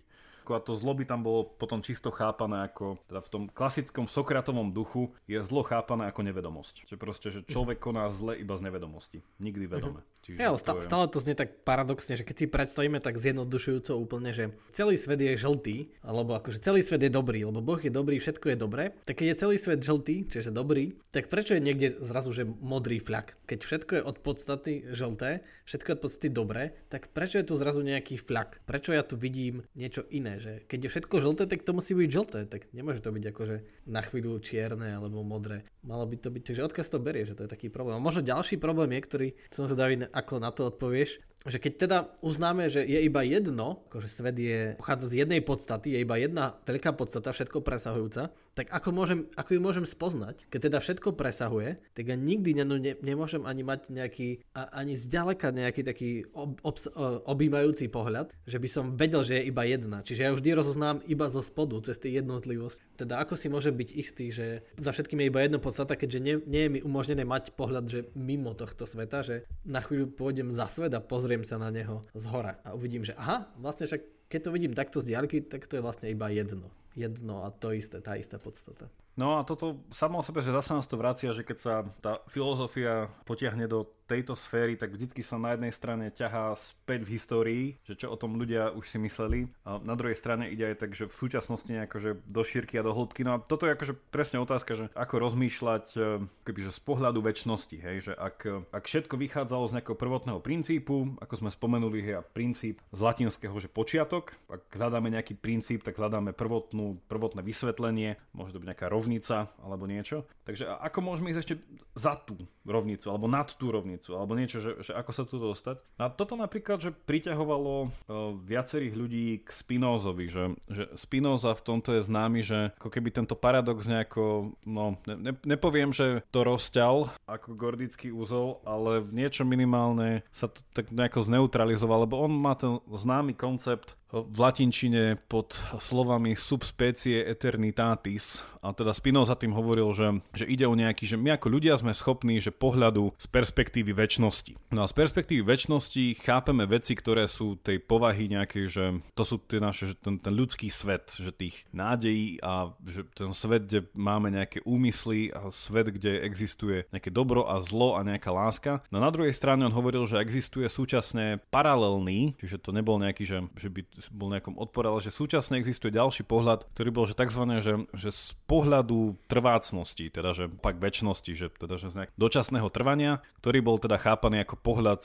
a 0.55 0.63
to 0.63 0.77
zlo 0.77 0.93
by 0.95 1.03
tam 1.05 1.21
bolo 1.25 1.45
potom 1.45 1.83
čisto 1.83 2.13
chápané 2.13 2.65
ako, 2.69 3.01
teda 3.09 3.21
v 3.21 3.29
tom 3.29 3.43
klasickom 3.49 4.05
Sokratovom 4.07 4.71
duchu 4.71 5.13
je 5.25 5.41
zlo 5.43 5.65
chápané 5.65 6.09
ako 6.09 6.21
nevedomosť. 6.25 6.85
Čiže 6.87 6.97
proste, 6.97 7.27
že 7.29 7.39
človek 7.45 7.81
koná 7.81 8.07
zle 8.09 8.39
iba 8.39 8.55
z 8.57 8.65
nevedomosti. 8.65 9.19
Nikdy 9.37 9.65
vedome. 9.69 10.01
Uh-huh. 10.01 10.17
Čiže 10.25 10.37
ja, 10.41 10.51
stále, 10.59 10.79
je... 10.83 10.85
stále 10.85 11.05
to 11.07 11.17
znie 11.23 11.35
tak 11.35 11.63
paradoxne, 11.63 12.19
že 12.19 12.27
keď 12.27 12.35
si 12.35 12.45
predstavíme 12.45 12.99
tak 12.99 13.15
zjednodušujúco 13.15 13.95
úplne, 13.95 14.35
že 14.35 14.51
celý 14.75 14.99
svet 14.99 15.21
je 15.23 15.39
žltý, 15.39 15.77
alebo 16.03 16.35
akože 16.35 16.59
celý 16.59 16.83
svet 16.83 17.01
je 17.01 17.11
dobrý, 17.11 17.47
lebo 17.47 17.63
Boh 17.63 17.79
je 17.79 17.89
dobrý, 17.89 18.19
všetko 18.19 18.53
je 18.53 18.57
dobré, 18.59 18.83
tak 19.07 19.23
keď 19.23 19.33
je 19.33 19.39
celý 19.39 19.55
svet 19.55 19.79
žltý, 19.79 20.27
čiže 20.27 20.51
dobrý, 20.51 20.99
tak 21.15 21.31
prečo 21.31 21.55
je 21.55 21.63
niekde 21.63 21.95
zrazu, 22.03 22.35
že 22.35 22.43
modrý 22.45 22.99
fľak? 22.99 23.39
Keď 23.47 23.59
všetko 23.63 23.91
je 23.95 24.03
od 24.03 24.17
podstaty 24.19 24.73
žlté, 24.91 25.41
všetko 25.65 25.87
je 25.87 25.95
od 25.95 26.03
podstaty 26.03 26.27
dobré, 26.29 26.63
tak 26.91 27.09
prečo 27.15 27.39
je 27.39 27.47
tu 27.47 27.55
zrazu 27.55 27.79
nejaký 27.79 28.19
fľak? 28.19 28.59
Prečo 28.67 28.91
ja 28.91 29.05
tu 29.05 29.15
vidím 29.15 29.63
niečo 29.73 30.03
iné? 30.11 30.38
Že 30.39 30.63
keď 30.65 30.79
je 30.87 30.89
všetko 30.95 31.15
žlté, 31.19 31.43
tak 31.45 31.67
to 31.67 31.75
musí 31.75 31.93
byť 31.93 32.09
žlté, 32.09 32.39
tak 32.47 32.71
nemôže 32.71 33.03
to 33.03 33.11
byť 33.11 33.25
akože 33.29 33.55
na 33.85 34.01
chvíľu 34.01 34.39
čierne 34.39 34.95
alebo 34.95 35.21
modré. 35.21 35.67
Malo 35.83 36.07
by 36.07 36.15
to 36.17 36.31
byť, 36.31 36.43
takže 36.47 36.65
odkaz 36.65 36.87
to 36.89 37.03
berie, 37.03 37.27
že 37.27 37.35
to 37.35 37.45
je 37.45 37.51
taký 37.51 37.67
problém. 37.67 37.99
A 37.99 38.01
možno 38.01 38.25
ďalší 38.25 38.57
problém 38.57 38.95
je, 38.97 39.05
ktorý 39.05 39.27
som 39.51 39.67
sa 39.67 39.75
David, 39.75 40.07
ako 40.09 40.33
na 40.39 40.49
to 40.55 40.71
odpovieš, 40.71 41.21
že 41.47 41.57
keď 41.59 41.73
teda 41.79 41.97
uznáme, 42.19 42.67
že 42.67 42.83
je 42.83 42.99
iba 42.99 43.23
jedno, 43.23 43.87
akože 43.87 44.09
svet 44.11 44.35
je, 44.35 44.59
pochádza 44.75 45.07
z 45.07 45.23
jednej 45.23 45.39
podstaty, 45.39 45.95
je 45.95 46.03
iba 46.03 46.19
jedna 46.19 46.59
veľká 46.67 46.91
podstata, 46.99 47.31
všetko 47.31 47.63
presahujúca, 47.63 48.35
tak 48.59 48.75
ako, 48.75 48.89
môžem, 48.91 49.19
ako 49.39 49.55
ju 49.55 49.59
môžem 49.63 49.85
spoznať? 49.87 50.43
Keď 50.51 50.59
teda 50.67 50.83
všetko 50.83 51.15
presahuje, 51.15 51.79
tak 51.95 52.11
ja 52.11 52.19
nikdy 52.19 52.51
ne, 52.59 52.65
ne, 52.67 52.93
nemôžem 52.99 53.47
ani 53.47 53.63
mať 53.63 53.87
nejaký, 53.87 54.43
a, 54.51 54.83
ani 54.83 54.99
zďaleka 54.99 55.55
nejaký 55.55 55.81
taký 55.87 56.09
ob, 56.35 56.59
ob, 56.67 56.75
objímajúci 57.23 57.87
pohľad, 57.87 58.35
že 58.43 58.59
by 58.59 58.67
som 58.67 58.99
vedel, 58.99 59.23
že 59.23 59.39
je 59.39 59.47
iba 59.47 59.63
jedna. 59.63 60.03
Čiže 60.03 60.21
ja 60.27 60.35
vždy 60.35 60.49
rozoznám 60.59 60.99
iba 61.07 61.31
zo 61.31 61.39
spodu, 61.39 61.79
cez 61.87 62.03
tie 62.03 62.19
jednotlivosť. 62.19 62.99
Teda 62.99 63.23
ako 63.23 63.39
si 63.39 63.47
môže 63.47 63.71
byť 63.71 63.89
istý, 63.95 64.27
že 64.27 64.67
za 64.75 64.91
všetkým 64.91 65.23
je 65.23 65.29
iba 65.31 65.39
jedna 65.39 65.63
podstata, 65.63 65.95
keďže 65.95 66.19
nie, 66.19 66.35
nie 66.43 66.67
je 66.67 66.73
mi 66.75 66.79
umožnené 66.83 67.23
mať 67.23 67.55
pohľad, 67.55 67.87
že 67.87 68.11
mimo 68.11 68.51
tohto 68.59 68.83
sveta, 68.83 69.23
že 69.23 69.47
na 69.63 69.79
chvíľu 69.79 70.11
pôjdem 70.11 70.51
za 70.51 70.67
svet 70.67 70.91
a 70.91 70.99
pozriem 70.99 71.28
pozriem 71.29 71.45
sa 71.45 71.61
na 71.61 71.69
neho 71.69 72.01
z 72.17 72.25
hora 72.25 72.57
a 72.65 72.73
uvidím, 72.73 73.05
že 73.05 73.13
aha, 73.13 73.45
vlastne 73.61 73.85
však 73.85 74.01
keď 74.33 74.49
to 74.49 74.49
vidím 74.49 74.73
takto 74.73 74.97
z 74.97 75.13
diaľky, 75.13 75.45
tak 75.45 75.69
to 75.69 75.77
je 75.77 75.85
vlastne 75.85 76.09
iba 76.09 76.25
jedno. 76.33 76.73
Jedno 76.97 77.45
a 77.45 77.53
to 77.53 77.69
isté, 77.69 78.01
tá 78.01 78.17
istá 78.17 78.41
podstata. 78.41 78.89
No 79.19 79.35
a 79.35 79.43
toto 79.43 79.83
samo 79.91 80.23
o 80.23 80.23
sebe, 80.23 80.39
že 80.39 80.55
zase 80.55 80.71
nás 80.71 80.87
to 80.87 80.95
vracia, 80.95 81.35
že 81.35 81.43
keď 81.43 81.57
sa 81.59 81.73
tá 81.99 82.23
filozofia 82.31 83.11
potiahne 83.27 83.67
do 83.67 83.83
tejto 84.09 84.33
sféry, 84.33 84.73
tak 84.73 84.89
vždycky 84.89 85.21
sa 85.21 85.37
na 85.37 85.53
jednej 85.53 85.69
strane 85.69 86.09
ťahá 86.09 86.57
späť 86.57 87.05
v 87.05 87.13
histórii, 87.13 87.63
že 87.85 87.93
čo 87.93 88.09
o 88.09 88.17
tom 88.17 88.41
ľudia 88.41 88.73
už 88.73 88.89
si 88.89 88.97
mysleli. 88.97 89.53
A 89.61 89.77
na 89.77 89.93
druhej 89.93 90.17
strane 90.17 90.49
ide 90.49 90.73
aj 90.73 90.81
tak, 90.81 90.97
že 90.97 91.05
v 91.05 91.13
súčasnosti 91.13 91.69
nejako, 91.69 92.17
do 92.25 92.41
šírky 92.41 92.81
a 92.81 92.85
do 92.85 92.89
hĺbky. 92.89 93.21
No 93.21 93.37
a 93.37 93.41
toto 93.43 93.69
je 93.69 93.77
akože 93.77 93.93
presne 94.09 94.41
otázka, 94.41 94.73
že 94.73 94.89
ako 94.97 95.21
rozmýšľať 95.21 95.85
e, 95.93 95.99
kebyže 96.41 96.73
z 96.73 96.81
pohľadu 96.81 97.21
väčšnosti, 97.21 97.77
hej, 97.77 97.97
že 98.09 98.13
ak, 98.17 98.71
ak 98.73 98.83
všetko 98.89 99.13
vychádzalo 99.13 99.69
z 99.69 99.75
nejakého 99.77 99.99
prvotného 99.99 100.41
princípu, 100.41 101.21
ako 101.21 101.33
sme 101.37 101.53
spomenuli, 101.53 102.01
je 102.01 102.17
princíp 102.33 102.81
z 102.89 102.99
latinského, 103.05 103.53
že 103.61 103.69
počiatok, 103.69 104.33
ak 104.49 104.73
hľadáme 104.73 105.13
nejaký 105.13 105.37
princíp, 105.37 105.85
tak 105.85 106.01
hľadáme 106.01 106.33
prvotnú, 106.33 106.97
prvotné 107.05 107.45
vysvetlenie, 107.45 108.17
môže 108.33 108.57
to 108.57 108.61
byť 108.63 108.69
nejaká 108.73 108.87
rovnica 108.89 109.08
rovnica 109.09 109.49
alebo 109.65 109.89
niečo. 109.89 110.29
Takže 110.45 110.69
ako 110.69 110.99
môžeme 111.01 111.33
ísť 111.33 111.41
ešte 111.41 111.55
za 111.97 112.13
tú 112.13 112.37
rovnicu 112.61 113.09
alebo 113.09 113.25
nad 113.25 113.49
tú 113.57 113.73
rovnicu 113.73 114.13
alebo 114.13 114.37
niečo, 114.37 114.61
že, 114.61 114.77
že 114.85 114.91
ako 114.93 115.11
sa 115.11 115.23
tu 115.25 115.41
dostať. 115.41 115.81
A 115.97 116.13
toto 116.13 116.37
napríklad, 116.37 116.77
že 116.77 116.93
priťahovalo 116.93 117.73
uh, 117.81 117.89
viacerých 118.37 118.93
ľudí 118.93 119.27
k 119.41 119.49
Spinozovi, 119.49 120.29
že, 120.29 120.53
že 120.69 120.93
Spinoza 120.93 121.57
v 121.57 121.65
tomto 121.65 121.97
je 121.97 122.05
známy, 122.05 122.41
že 122.45 122.69
ako 122.77 122.89
keby 122.93 123.09
tento 123.09 123.33
paradox 123.33 123.89
nejako, 123.89 124.53
no 124.69 125.01
ne, 125.09 125.33
nepoviem, 125.41 125.89
že 125.89 126.21
to 126.29 126.45
rozťal 126.45 127.09
ako 127.25 127.57
gordický 127.57 128.13
úzol, 128.13 128.61
ale 128.61 129.01
v 129.01 129.25
niečo 129.25 129.41
minimálne 129.41 130.21
sa 130.29 130.45
to 130.45 130.61
tak 130.77 130.93
nejako 130.93 131.25
zneutralizoval, 131.25 132.05
lebo 132.05 132.21
on 132.21 132.33
má 132.33 132.53
ten 132.53 132.77
známy 132.85 133.33
koncept 133.33 133.98
v 134.09 134.37
latinčine 134.41 135.21
pod 135.29 135.61
slovami 135.77 136.33
subspecie 136.33 137.21
eternitatis. 137.29 138.41
A 138.59 138.75
teda 138.75 138.91
Spinoza 138.91 139.39
tým 139.39 139.55
hovoril, 139.55 139.87
že, 139.95 140.19
že 140.35 140.43
ide 140.43 140.67
o 140.67 140.75
nejaký, 140.75 141.07
že 141.07 141.15
my 141.15 141.39
ako 141.39 141.47
ľudia 141.47 141.79
sme 141.79 141.95
schopní, 141.95 142.43
že 142.43 142.51
pohľadu 142.51 143.15
z 143.15 143.27
perspektívy 143.31 143.95
väčšnosti. 143.95 144.75
No 144.75 144.83
a 144.83 144.89
z 144.91 144.93
perspektívy 144.99 145.47
väčšnosti 145.47 146.19
chápeme 146.19 146.67
veci, 146.67 146.91
ktoré 146.91 147.31
sú 147.31 147.55
tej 147.55 147.79
povahy 147.79 148.27
nejakej, 148.27 148.65
že 148.67 148.85
to 149.15 149.23
sú 149.23 149.39
tie 149.47 149.63
naše, 149.63 149.93
že 149.93 149.95
ten, 149.95 150.19
ten 150.19 150.35
ľudský 150.35 150.67
svet, 150.67 151.15
že 151.15 151.31
tých 151.31 151.63
nádejí 151.71 152.43
a 152.43 152.75
že 152.83 153.07
ten 153.15 153.31
svet, 153.31 153.71
kde 153.71 153.87
máme 153.95 154.27
nejaké 154.27 154.59
úmysly 154.67 155.31
a 155.31 155.55
svet, 155.55 155.95
kde 155.95 156.19
existuje 156.27 156.83
nejaké 156.91 157.15
dobro 157.15 157.47
a 157.47 157.63
zlo 157.63 157.95
a 157.95 158.03
nejaká 158.03 158.33
láska. 158.33 158.83
No 158.91 158.99
na 158.99 159.07
druhej 159.07 159.31
strane 159.31 159.63
on 159.63 159.71
hovoril, 159.71 160.03
že 160.03 160.19
existuje 160.19 160.67
súčasne 160.67 161.39
paralelný, 161.47 162.35
čiže 162.35 162.59
to 162.59 162.75
nebol 162.75 162.99
nejaký, 162.99 163.23
že, 163.23 163.39
že 163.55 163.71
by 163.71 163.87
bol 164.09 164.31
nejakom 164.31 164.55
odpore, 164.57 164.87
ale 164.87 165.03
že 165.03 165.11
súčasne 165.11 165.59
existuje 165.59 165.91
ďalší 165.93 166.23
pohľad, 166.23 166.65
ktorý 166.73 166.89
bol, 166.89 167.05
že 167.05 167.19
tzv. 167.19 167.43
Že, 167.59 167.73
že 167.91 168.09
z 168.09 168.25
pohľadu 168.47 169.19
trvácnosti, 169.27 170.07
teda 170.07 170.31
že 170.31 170.47
pak 170.47 170.79
väčšnosti, 170.79 171.31
že 171.35 171.51
teda 171.51 171.75
že 171.75 171.91
z 171.91 171.95
nejak 171.99 172.11
súčasného 172.15 172.69
trvania, 172.71 173.19
ktorý 173.43 173.59
bol 173.59 173.77
teda 173.81 173.99
chápaný 173.99 174.47
ako 174.47 174.55
pohľad, 174.61 174.99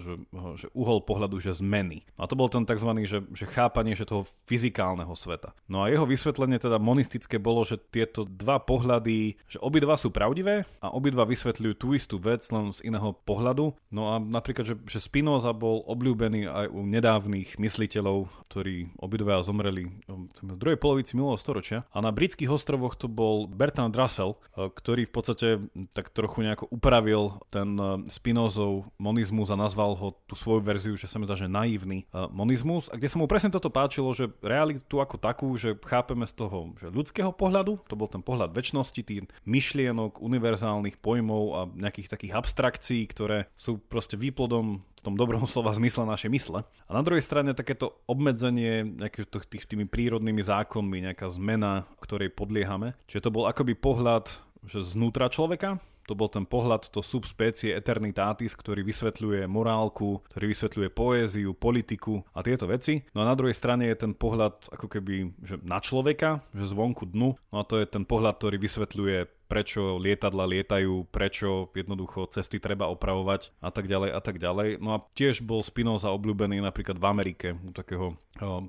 že, 0.00 0.14
že 0.56 0.66
uhol 0.72 1.04
pohľadu, 1.04 1.36
že 1.42 1.52
zmeny. 1.52 2.08
A 2.16 2.24
to 2.24 2.38
bol 2.38 2.48
ten 2.48 2.64
tzv. 2.64 2.88
Že, 3.04 3.18
že 3.34 3.46
chápanie 3.50 3.98
že 3.98 4.06
toho 4.06 4.24
fyzikálneho 4.46 5.12
sveta. 5.12 5.52
No 5.68 5.84
a 5.84 5.90
jeho 5.90 6.06
vysvetlenie 6.06 6.62
teda 6.62 6.78
monistické 6.78 7.36
bolo, 7.36 7.66
že 7.66 7.76
tieto 7.76 8.24
dva 8.24 8.62
pohľady, 8.62 9.36
že 9.50 9.58
obidva 9.58 9.98
sú 9.98 10.14
pravdivé 10.14 10.64
a 10.78 10.94
obidva 10.94 11.26
vysvetľujú 11.26 11.74
tú 11.74 11.92
istú 11.92 12.16
vec 12.22 12.46
len 12.54 12.70
z 12.70 12.86
iného 12.86 13.12
pohľadu. 13.26 13.74
No 13.90 14.14
a 14.14 14.22
napríklad, 14.22 14.64
že, 14.64 14.74
že 14.86 15.02
Spinoza 15.02 15.50
bol 15.50 15.82
obľúbený 15.90 16.46
aj 16.46 16.66
u 16.70 16.80
nedávnych 16.86 17.58
mysliteľov, 17.58 18.29
ktorí 18.48 18.94
obidva 18.98 19.42
zomreli 19.42 19.90
v 20.08 20.58
druhej 20.58 20.78
polovici 20.80 21.14
minulého 21.14 21.38
storočia. 21.38 21.86
A 21.94 22.02
na 22.02 22.10
britských 22.10 22.50
ostrovoch 22.50 22.98
to 22.98 23.06
bol 23.06 23.46
Bertrand 23.46 23.94
Russell, 23.94 24.38
e, 24.56 24.70
ktorý 24.70 25.06
v 25.06 25.12
podstate 25.12 25.48
tak 25.94 26.10
trochu 26.10 26.46
nejako 26.46 26.70
upravil 26.70 27.38
ten 27.50 27.78
e, 27.78 28.06
Spinozov 28.10 28.90
monizmus 28.96 29.50
a 29.50 29.56
nazval 29.58 29.94
ho 29.98 30.18
tú 30.26 30.34
svoju 30.34 30.60
verziu, 30.62 30.94
že 30.98 31.06
sa 31.06 31.18
mi 31.18 31.26
zdá, 31.26 31.38
že 31.38 31.50
naivný 31.50 32.04
e, 32.04 32.26
monizmus. 32.30 32.90
A 32.90 32.98
kde 32.98 33.10
sa 33.10 33.18
mu 33.18 33.30
presne 33.30 33.54
toto 33.54 33.70
páčilo, 33.70 34.10
že 34.14 34.32
realitu 34.42 34.98
ako 34.98 35.16
takú, 35.18 35.48
že 35.54 35.78
chápeme 35.86 36.26
z 36.26 36.34
toho 36.34 36.72
že 36.78 36.92
ľudského 36.92 37.32
pohľadu, 37.34 37.82
to 37.86 37.98
bol 37.98 38.06
ten 38.06 38.22
pohľad 38.22 38.54
väčšnosti, 38.54 39.00
tých 39.02 39.26
myšlienok, 39.46 40.22
univerzálnych 40.22 41.00
pojmov 41.02 41.42
a 41.56 41.60
nejakých 41.70 42.12
takých 42.12 42.36
abstrakcií, 42.36 43.02
ktoré 43.10 43.50
sú 43.56 43.80
proste 43.80 44.14
výplodom 44.14 44.82
v 45.00 45.00
tom 45.00 45.16
dobrom 45.16 45.48
slova 45.50 45.72
zmysle 45.72 46.04
našej 46.04 46.30
mysle. 46.30 46.58
A 46.86 46.90
na 46.92 47.00
druhej 47.00 47.24
strane 47.24 47.56
takéto 47.56 47.96
obmedzenie 48.20 49.00
tých, 49.48 49.64
tými 49.64 49.88
prírodnými 49.88 50.44
zákonmi, 50.44 51.08
nejaká 51.08 51.32
zmena, 51.32 51.88
ktorej 52.04 52.36
podliehame. 52.36 52.92
Čiže 53.08 53.24
to 53.24 53.34
bol 53.34 53.48
akoby 53.48 53.72
pohľad 53.72 54.28
že 54.60 54.84
znútra 54.84 55.32
človeka, 55.32 55.80
to 56.04 56.18
bol 56.18 56.26
ten 56.26 56.42
pohľad 56.42 56.90
to 56.90 57.06
subspecie 57.06 57.70
eternitatis, 57.70 58.58
ktorý 58.58 58.82
vysvetľuje 58.82 59.46
morálku, 59.46 60.26
ktorý 60.26 60.44
vysvetľuje 60.50 60.88
poéziu, 60.90 61.54
politiku 61.54 62.26
a 62.34 62.42
tieto 62.42 62.66
veci. 62.66 63.06
No 63.14 63.22
a 63.22 63.30
na 63.30 63.38
druhej 63.38 63.54
strane 63.54 63.86
je 63.86 64.04
ten 64.04 64.12
pohľad 64.12 64.74
ako 64.74 64.90
keby 64.90 65.38
že 65.46 65.62
na 65.62 65.78
človeka, 65.78 66.42
že 66.50 66.66
zvonku 66.66 67.06
dnu. 67.06 67.38
No 67.54 67.56
a 67.56 67.64
to 67.64 67.78
je 67.78 67.86
ten 67.86 68.02
pohľad, 68.02 68.42
ktorý 68.42 68.58
vysvetľuje 68.58 69.18
prečo 69.50 69.98
lietadla 69.98 70.46
lietajú, 70.46 71.10
prečo 71.10 71.74
jednoducho 71.74 72.30
cesty 72.30 72.62
treba 72.62 72.86
opravovať 72.86 73.50
a 73.58 73.74
tak 73.74 73.90
ďalej 73.90 74.10
a 74.14 74.20
tak 74.22 74.38
ďalej. 74.38 74.78
No 74.78 74.94
a 74.94 75.02
tiež 75.18 75.42
bol 75.42 75.66
Spinoza 75.66 76.14
obľúbený 76.14 76.62
napríklad 76.62 77.02
v 77.02 77.08
Amerike 77.10 77.48
u 77.58 77.74
takého, 77.74 78.14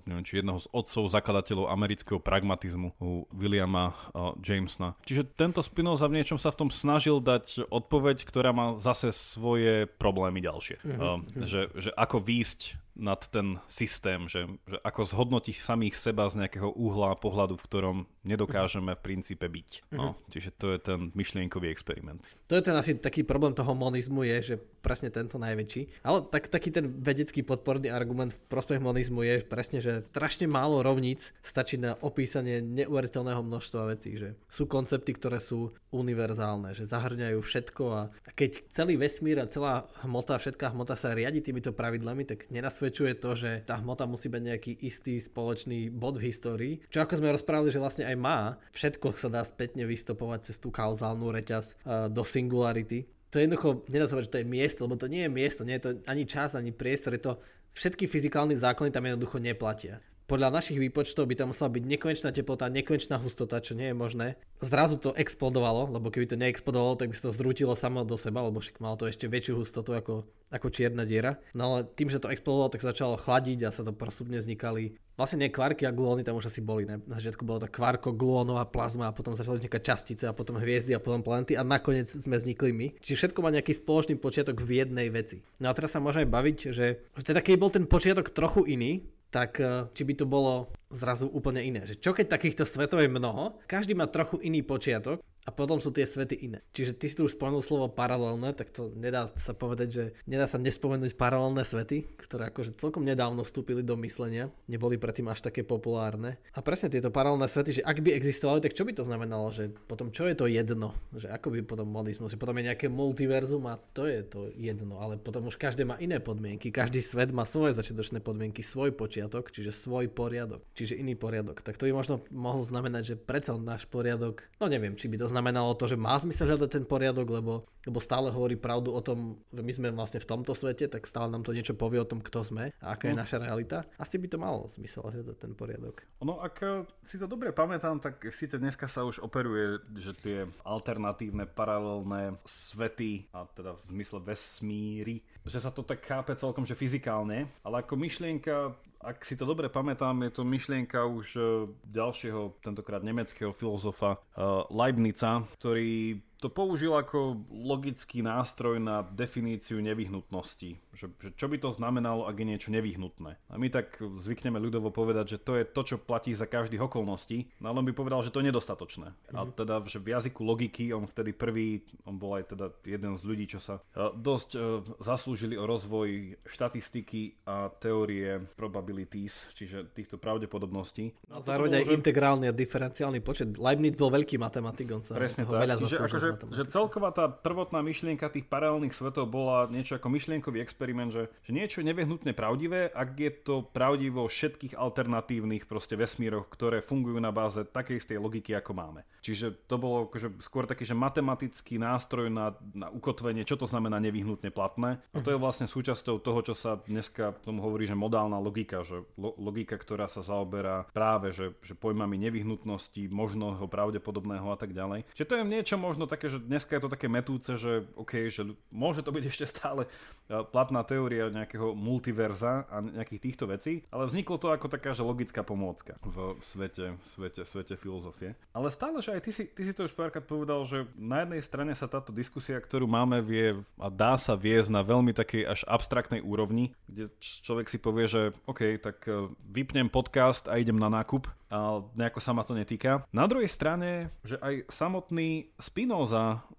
neviem, 0.10 0.26
či 0.26 0.42
jedného 0.42 0.58
z 0.58 0.66
otcov 0.74 1.06
zakladateľov 1.14 1.70
amerického 1.70 2.18
pragmatizmu, 2.18 2.98
u 2.98 3.30
Williama 3.30 3.94
Jamesona. 4.42 4.98
Čiže 5.06 5.30
tento 5.38 5.62
Spinoza 5.62 6.10
v 6.10 6.18
niečom 6.18 6.42
sa 6.42 6.50
v 6.50 6.66
tom 6.66 6.70
snažil 6.74 7.22
dať 7.22 7.70
odpoveď, 7.70 8.26
ktorá 8.26 8.50
má 8.50 8.74
zase 8.74 9.14
svoje 9.14 9.86
problémy 10.02 10.42
ďalšie. 10.42 10.82
Mm-hmm. 10.82 11.46
Že, 11.46 11.62
že 11.78 11.90
ako 11.94 12.18
výjsť 12.26 12.82
nad 13.02 13.20
ten 13.28 13.58
systém, 13.66 14.30
že, 14.30 14.46
že 14.70 14.78
ako 14.86 15.02
zhodnotiť 15.10 15.58
samých 15.58 15.98
seba 15.98 16.30
z 16.30 16.46
nejakého 16.46 16.70
uhla 16.70 17.18
pohľadu, 17.18 17.58
v 17.58 17.66
ktorom 17.66 17.98
nedokážeme 18.22 18.94
v 18.94 19.02
princípe 19.02 19.50
byť. 19.50 19.90
No, 19.92 20.14
mm-hmm. 20.14 20.30
Čiže 20.30 20.50
to 20.56 20.66
je 20.72 20.80
ten 20.80 21.00
myšlienkový 21.18 21.74
experiment. 21.74 22.22
To 22.48 22.54
je 22.60 22.62
ten 22.62 22.78
asi 22.78 22.94
taký 23.00 23.26
problém 23.26 23.58
toho 23.58 23.74
monizmu 23.74 24.22
je, 24.28 24.38
že 24.54 24.56
presne 24.86 25.10
tento 25.10 25.42
najväčší. 25.42 26.06
Ale 26.06 26.22
tak, 26.30 26.52
taký 26.52 26.70
ten 26.70 26.94
vedecký 27.02 27.42
podporný 27.42 27.90
argument 27.90 28.38
v 28.38 28.42
prospech 28.52 28.78
monizmu 28.78 29.26
je 29.26 29.42
presne, 29.42 29.82
že 29.82 30.06
strašne 30.14 30.46
málo 30.46 30.86
rovníc 30.86 31.34
stačí 31.42 31.82
na 31.82 31.98
opísanie 32.06 32.62
neuveriteľného 32.62 33.42
množstva 33.42 33.98
vecí. 33.98 34.20
Že 34.20 34.38
sú 34.46 34.70
koncepty, 34.70 35.18
ktoré 35.18 35.42
sú 35.42 35.74
univerzálne, 35.92 36.72
že 36.72 36.88
zahrňajú 36.88 37.40
všetko 37.44 37.84
a 37.92 38.02
keď 38.34 38.64
celý 38.72 38.96
vesmír 38.96 39.44
a 39.44 39.52
celá 39.52 39.92
hmota, 40.08 40.40
všetká 40.40 40.72
hmota 40.72 40.96
sa 40.96 41.12
riadi 41.12 41.44
týmito 41.44 41.76
pravidlami, 41.76 42.24
tak 42.24 42.48
nenasvedčuje 42.48 43.20
to, 43.20 43.36
že 43.36 43.52
tá 43.68 43.78
hmota 43.84 44.08
musí 44.08 44.32
byť 44.32 44.44
nejaký 44.44 44.72
istý 44.88 45.20
spoločný 45.20 45.92
bod 45.92 46.16
v 46.16 46.32
histórii. 46.32 46.74
Čo 46.88 47.04
ako 47.04 47.20
sme 47.20 47.36
rozprávali, 47.36 47.70
že 47.76 47.84
vlastne 47.84 48.08
aj 48.08 48.18
má, 48.18 48.56
všetko 48.72 49.12
sa 49.20 49.28
dá 49.28 49.44
spätne 49.44 49.84
vystopovať 49.84 50.52
cez 50.52 50.58
tú 50.64 50.72
kauzálnu 50.72 51.28
reťaz 51.28 51.76
do 52.08 52.24
singularity. 52.24 53.06
To 53.32 53.40
je 53.40 53.48
jednoducho, 53.48 53.84
nedá 53.88 54.08
sa 54.08 54.16
povedať, 54.16 54.28
že 54.28 54.34
to 54.36 54.42
je 54.44 54.52
miesto, 54.52 54.80
lebo 54.84 54.96
to 55.00 55.08
nie 55.08 55.24
je 55.24 55.32
miesto, 55.32 55.64
nie 55.64 55.80
je 55.80 55.84
to 55.88 55.92
ani 56.08 56.24
čas, 56.28 56.56
ani 56.56 56.76
priestor, 56.76 57.16
je 57.16 57.24
to 57.32 57.34
všetky 57.72 58.08
fyzikálne 58.08 58.56
zákony 58.56 58.92
tam 58.92 59.08
jednoducho 59.08 59.40
neplatia 59.40 60.04
podľa 60.32 60.48
našich 60.48 60.80
výpočtov 60.80 61.28
by 61.28 61.36
tam 61.36 61.52
musela 61.52 61.68
byť 61.68 61.84
nekonečná 61.84 62.32
teplota, 62.32 62.72
nekonečná 62.72 63.20
hustota, 63.20 63.60
čo 63.60 63.76
nie 63.76 63.92
je 63.92 63.96
možné. 64.00 64.28
Zrazu 64.64 64.96
to 64.96 65.12
explodovalo, 65.12 65.92
lebo 65.92 66.08
keby 66.08 66.32
to 66.32 66.40
neexplodovalo, 66.40 66.96
tak 66.96 67.12
by 67.12 67.16
sa 67.20 67.28
to 67.28 67.36
zrútilo 67.36 67.76
samo 67.76 68.08
do 68.08 68.16
seba, 68.16 68.40
lebo 68.40 68.64
však 68.64 68.80
malo 68.80 68.96
to 68.96 69.12
ešte 69.12 69.28
väčšiu 69.28 69.60
hustotu 69.60 69.92
ako, 69.92 70.24
ako 70.48 70.68
čierna 70.72 71.04
diera. 71.04 71.36
No 71.52 71.76
ale 71.76 71.80
tým, 71.84 72.08
že 72.08 72.24
to 72.24 72.32
explodovalo, 72.32 72.72
tak 72.72 72.80
začalo 72.80 73.20
chladiť 73.20 73.68
a 73.68 73.76
sa 73.76 73.84
to 73.84 73.92
postupne 73.92 74.40
vznikali 74.40 74.96
vlastne 75.20 75.46
nie 75.46 75.54
kvarky 75.54 75.86
a 75.86 75.94
gluóny 75.94 76.26
tam 76.26 76.42
už 76.42 76.50
asi 76.50 76.66
boli. 76.66 76.90
Ne? 76.90 76.98
Na 77.06 77.22
začiatku 77.22 77.46
bolo 77.46 77.62
to 77.62 77.70
kvarko, 77.70 78.16
gluónová 78.18 78.66
plazma 78.66 79.12
a 79.12 79.14
potom 79.14 79.38
začali 79.38 79.62
vznikať 79.62 79.82
častice 79.86 80.24
a 80.26 80.34
potom 80.34 80.58
hviezdy 80.58 80.98
a 80.98 81.04
potom 81.04 81.22
planety 81.22 81.54
a 81.54 81.62
nakoniec 81.62 82.10
sme 82.10 82.42
vznikli 82.42 82.74
my. 82.74 82.88
Čiže 82.98 83.30
všetko 83.30 83.40
má 83.46 83.54
nejaký 83.54 83.78
spoločný 83.78 84.18
počiatok 84.18 84.66
v 84.66 84.82
jednej 84.82 85.14
veci. 85.14 85.46
No 85.62 85.70
a 85.70 85.76
teraz 85.78 85.94
sa 85.94 86.02
môžeme 86.02 86.26
baviť, 86.26 86.74
že, 86.74 87.06
že 87.14 87.24
teda 87.24 87.46
keď 87.46 87.54
bol 87.62 87.70
ten 87.70 87.86
počiatok 87.86 88.34
trochu 88.34 88.66
iný, 88.66 89.06
tak 89.32 89.64
eh, 89.64 89.88
či 89.96 90.04
by 90.04 90.14
to 90.20 90.26
bolo 90.28 90.70
zrazu 90.92 91.26
úplne 91.32 91.64
iné. 91.64 91.88
Že 91.88 91.96
čo 92.04 92.12
keď 92.12 92.36
takýchto 92.36 92.68
svetov 92.68 93.00
je 93.00 93.10
mnoho, 93.10 93.58
každý 93.66 93.96
má 93.96 94.06
trochu 94.12 94.38
iný 94.44 94.62
počiatok 94.62 95.24
a 95.42 95.50
potom 95.50 95.82
sú 95.82 95.90
tie 95.90 96.06
svety 96.06 96.38
iné. 96.46 96.60
Čiže 96.70 96.94
ty 96.94 97.10
si 97.10 97.18
tu 97.18 97.26
už 97.26 97.34
spomenul 97.34 97.66
slovo 97.66 97.90
paralelné, 97.90 98.54
tak 98.54 98.70
to 98.70 98.94
nedá 98.94 99.26
sa 99.34 99.58
povedať, 99.58 99.88
že 99.90 100.04
nedá 100.30 100.46
sa 100.46 100.62
nespomenúť 100.62 101.18
paralelné 101.18 101.66
svety, 101.66 102.06
ktoré 102.22 102.54
akože 102.54 102.78
celkom 102.78 103.02
nedávno 103.02 103.42
vstúpili 103.42 103.82
do 103.82 103.98
myslenia, 104.06 104.54
neboli 104.70 105.02
predtým 105.02 105.26
až 105.34 105.42
také 105.42 105.66
populárne. 105.66 106.38
A 106.54 106.62
presne 106.62 106.94
tieto 106.94 107.10
paralelné 107.10 107.50
svety, 107.50 107.82
že 107.82 107.86
ak 107.86 108.06
by 108.06 108.14
existovali, 108.14 108.62
tak 108.62 108.78
čo 108.78 108.86
by 108.86 108.94
to 108.94 109.02
znamenalo, 109.02 109.50
že 109.50 109.74
potom 109.90 110.14
čo 110.14 110.30
je 110.30 110.38
to 110.38 110.46
jedno, 110.46 110.94
že 111.18 111.26
ako 111.26 111.58
by 111.58 111.60
potom 111.66 111.90
monizmus, 111.90 112.38
že 112.38 112.42
potom 112.42 112.62
je 112.62 112.70
nejaké 112.70 112.86
multiverzum 112.86 113.66
a 113.66 113.82
to 113.98 114.06
je 114.06 114.22
to 114.22 114.54
jedno, 114.54 115.02
ale 115.02 115.18
potom 115.18 115.50
už 115.50 115.58
každé 115.58 115.90
má 115.90 115.98
iné 115.98 116.22
podmienky, 116.22 116.70
každý 116.70 117.02
svet 117.02 117.34
má 117.34 117.50
svoje 117.50 117.74
začiatočné 117.74 118.22
podmienky, 118.22 118.62
svoj 118.62 118.94
počiatok, 118.94 119.50
čiže 119.50 119.74
svoj 119.74 120.06
poriadok, 120.14 120.62
čiže 120.78 121.02
iný 121.02 121.18
poriadok. 121.18 121.66
Tak 121.66 121.82
to 121.82 121.90
by 121.90 121.98
možno 121.98 122.22
mohol 122.30 122.62
znamenať, 122.62 123.04
že 123.04 123.16
predsa 123.18 123.58
náš 123.58 123.90
poriadok, 123.90 124.46
no 124.62 124.70
neviem, 124.70 124.94
či 124.94 125.10
by 125.10 125.18
to 125.18 125.31
znamenalo 125.32 125.72
to, 125.80 125.88
že 125.88 125.96
má 125.96 126.20
zmysel 126.20 126.52
hľadať 126.52 126.70
ten 126.70 126.86
poriadok, 126.86 127.28
lebo, 127.32 127.64
lebo 127.88 128.00
stále 128.04 128.28
hovorí 128.28 128.60
pravdu 128.60 128.92
o 128.92 129.00
tom, 129.00 129.40
že 129.50 129.64
my 129.64 129.72
sme 129.72 129.88
vlastne 129.96 130.20
v 130.20 130.30
tomto 130.30 130.52
svete, 130.52 130.92
tak 130.92 131.08
stále 131.08 131.32
nám 131.32 131.48
to 131.48 131.56
niečo 131.56 131.74
povie 131.74 132.04
o 132.04 132.08
tom, 132.08 132.20
kto 132.20 132.44
sme 132.44 132.76
a 132.84 132.86
aká 132.94 133.10
je 133.10 133.16
no. 133.16 133.24
naša 133.24 133.40
realita. 133.40 133.88
Asi 133.96 134.20
by 134.20 134.28
to 134.28 134.38
malo 134.38 134.68
zmysel 134.68 135.08
hľadať 135.08 135.38
ten 135.40 135.56
poriadok. 135.56 136.04
No 136.20 136.44
ak 136.44 136.56
eh, 136.62 136.84
si 137.08 137.16
to 137.16 137.26
dobre 137.26 137.56
pamätám, 137.56 138.04
tak 138.04 138.22
síce 138.36 138.60
dneska 138.60 138.92
sa 138.92 139.08
už 139.08 139.24
operuje, 139.24 139.80
že 139.98 140.12
tie 140.20 140.38
alternatívne 140.68 141.48
paralelné 141.48 142.36
svety, 142.44 143.32
a 143.32 143.48
teda 143.48 143.80
v 143.88 143.96
zmysle 143.96 144.20
vesmíry, 144.20 145.24
že 145.48 145.64
sa 145.64 145.72
to 145.72 145.82
tak 145.82 146.04
chápe 146.04 146.36
celkom, 146.36 146.68
že 146.68 146.78
fyzikálne, 146.78 147.48
ale 147.64 147.76
ako 147.82 147.96
myšlienka 147.98 148.76
ak 149.02 149.26
si 149.26 149.34
to 149.34 149.50
dobre 149.50 149.68
pamätám, 149.68 150.14
je 150.24 150.32
to 150.32 150.44
myšlienka 150.46 151.06
už 151.06 151.28
eh, 151.36 151.44
ďalšieho, 151.90 152.62
tentokrát 152.62 153.02
nemeckého 153.02 153.52
filozofa 153.52 154.22
uh, 154.38 154.66
Leibnica, 154.70 155.44
ktorý 155.58 156.22
to 156.42 156.50
použil 156.50 156.98
ako 156.98 157.46
logický 157.54 158.26
nástroj 158.26 158.82
na 158.82 159.06
definíciu 159.06 159.78
nevyhnutnosti. 159.78 160.82
Že, 160.98 161.08
že 161.22 161.30
čo 161.38 161.46
by 161.46 161.62
to 161.62 161.70
znamenalo, 161.70 162.26
ak 162.26 162.34
je 162.34 162.50
niečo 162.50 162.74
nevyhnutné. 162.74 163.38
A 163.38 163.56
my 163.62 163.70
tak 163.70 164.02
zvykneme 164.02 164.58
ľudovo 164.58 164.90
povedať, 164.90 165.38
že 165.38 165.42
to 165.46 165.62
je 165.62 165.64
to, 165.70 165.82
čo 165.86 166.02
platí 166.02 166.34
za 166.34 166.50
každých 166.50 166.82
okolností, 166.82 167.62
no 167.62 167.70
ale 167.70 167.86
on 167.86 167.88
by 167.88 167.94
povedal, 167.94 168.26
že 168.26 168.34
to 168.34 168.42
je 168.42 168.50
nedostatočné. 168.50 169.14
Mm-hmm. 169.14 169.38
A 169.38 169.40
mhm. 169.46 169.52
teda, 169.54 169.76
že 169.86 170.02
v 170.02 170.18
jazyku 170.18 170.42
logiky 170.42 170.90
on 170.90 171.06
vtedy 171.06 171.30
prvý, 171.30 171.86
on 172.10 172.18
bol 172.18 172.34
aj 172.34 172.58
teda 172.58 172.74
jeden 172.90 173.14
z 173.14 173.24
ľudí, 173.24 173.46
čo 173.46 173.62
sa 173.62 173.78
uh, 173.78 174.10
dosť 174.10 174.50
uh, 174.58 174.82
zaslúžili 174.98 175.54
o 175.62 175.70
rozvoj 175.70 176.42
štatistiky 176.50 177.46
a 177.46 177.70
teórie 177.70 178.42
probabilities, 178.58 179.46
čiže 179.54 179.94
týchto 179.94 180.18
pravdepodobností. 180.18 181.14
A 181.30 181.46
zároveň 181.46 181.86
aj 181.86 181.86
že... 181.86 181.94
integrálny 181.94 182.46
a 182.50 182.54
diferenciálny 182.56 183.22
počet. 183.22 183.62
Leibniz 183.62 183.94
bol 183.94 184.10
veľký 184.10 184.42
matematik, 184.42 184.90
on 184.90 185.06
sa 185.06 185.14
Presne 185.14 185.46
tak. 185.46 185.62
Veľa 185.62 185.78
Čiže 185.78 185.98
akože 186.02 186.31
že 186.40 186.64
celková 186.70 187.10
tá 187.12 187.28
prvotná 187.28 187.82
myšlienka 187.82 188.32
tých 188.32 188.48
paralelných 188.48 188.96
svetov 188.96 189.28
bola 189.28 189.68
niečo 189.68 189.98
ako 189.98 190.08
myšlienkový 190.12 190.62
experiment, 190.62 191.12
že, 191.12 191.24
že 191.44 191.52
niečo 191.52 191.82
je 191.82 191.90
nevyhnutne 191.92 192.32
pravdivé, 192.32 192.92
ak 192.92 193.10
je 193.18 193.32
to 193.32 193.56
pravdivo 193.66 194.28
všetkých 194.28 194.78
alternatívnych 194.78 195.66
proste 195.66 195.98
vesmíroch, 196.00 196.48
ktoré 196.52 196.80
fungujú 196.80 197.18
na 197.20 197.34
báze 197.34 197.64
takej 197.68 198.02
istej 198.02 198.18
logiky, 198.22 198.56
ako 198.56 198.72
máme. 198.78 199.02
Čiže 199.22 199.70
to 199.70 199.78
bolo 199.78 200.10
akože 200.10 200.42
skôr 200.42 200.66
taký, 200.66 200.84
že 200.88 200.98
matematický 200.98 201.78
nástroj 201.78 202.34
na, 202.34 202.58
na 202.74 202.90
ukotvenie, 202.90 203.46
čo 203.46 203.58
to 203.58 203.70
znamená 203.70 204.02
nevyhnutne 204.02 204.50
platné. 204.50 204.98
A 205.14 205.22
to 205.22 205.34
je 205.34 205.38
mhm. 205.38 205.44
vlastne 205.44 205.68
súčasťou 205.70 206.22
toho, 206.22 206.40
čo 206.42 206.54
sa 206.58 206.82
dneska 206.82 207.38
tomu 207.46 207.62
hovorí, 207.62 207.86
že 207.86 207.98
modálna 207.98 208.42
logika, 208.42 208.82
že 208.82 209.06
lo, 209.18 209.38
logika, 209.38 209.78
ktorá 209.78 210.10
sa 210.10 210.26
zaoberá 210.26 210.90
práve, 210.90 211.34
že, 211.34 211.54
že 211.62 211.78
pojmami 211.78 212.18
nevyhnutnosti, 212.18 213.10
možného, 213.10 213.66
pravdepodobného 213.70 214.48
a 214.50 214.58
tak 214.58 214.74
ďalej. 214.74 215.06
Čiže 215.14 215.30
to 215.30 215.38
je 215.38 215.44
niečo 215.46 215.76
možno 215.78 216.10
tak 216.10 216.21
také, 216.22 216.38
že 216.38 216.46
dneska 216.46 216.78
je 216.78 216.84
to 216.86 216.94
také 216.94 217.10
metúce, 217.10 217.50
že 217.58 217.90
OK, 217.98 218.30
že 218.30 218.54
môže 218.70 219.02
to 219.02 219.10
byť 219.10 219.26
ešte 219.26 219.46
stále 219.50 219.90
e, 220.30 220.46
platná 220.54 220.86
teória 220.86 221.34
nejakého 221.34 221.74
multiverza 221.74 222.70
a 222.70 222.78
nejakých 222.86 223.26
týchto 223.26 223.50
vecí, 223.50 223.82
ale 223.90 224.06
vzniklo 224.06 224.38
to 224.38 224.54
ako 224.54 224.70
taká, 224.70 224.94
že 224.94 225.02
logická 225.02 225.42
pomôcka 225.42 225.98
v 226.06 226.38
svete, 226.46 226.94
svete, 227.02 227.42
svete 227.50 227.74
filozofie. 227.74 228.38
Ale 228.54 228.70
stále, 228.70 229.02
že 229.02 229.18
aj 229.18 229.22
ty 229.26 229.32
si, 229.34 229.50
ty 229.50 229.66
si 229.66 229.74
to 229.74 229.90
už 229.90 229.98
párkrát 229.98 230.22
povedal, 230.22 230.62
že 230.70 230.86
na 230.94 231.26
jednej 231.26 231.42
strane 231.42 231.74
sa 231.74 231.90
táto 231.90 232.14
diskusia, 232.14 232.62
ktorú 232.62 232.86
máme, 232.86 233.18
vie 233.26 233.58
a 233.82 233.90
dá 233.90 234.14
sa 234.22 234.38
viesť 234.38 234.70
na 234.70 234.86
veľmi 234.86 235.18
takej 235.18 235.50
až 235.50 235.66
abstraktnej 235.66 236.22
úrovni, 236.22 236.78
kde 236.86 237.10
človek 237.18 237.66
si 237.66 237.82
povie, 237.82 238.06
že 238.06 238.22
OK, 238.46 238.78
tak 238.78 239.10
e, 239.10 239.26
vypnem 239.50 239.90
podcast 239.90 240.46
a 240.46 240.62
idem 240.62 240.78
na 240.78 240.94
nákup 240.94 241.26
a 241.52 241.84
nejako 242.00 242.20
sa 242.24 242.32
ma 242.32 242.48
to 242.48 242.56
netýka. 242.56 243.04
Na 243.12 243.28
druhej 243.28 243.52
strane, 243.52 244.08
že 244.24 244.40
aj 244.40 244.72
samotný 244.72 245.52
Spinoza 245.60 246.11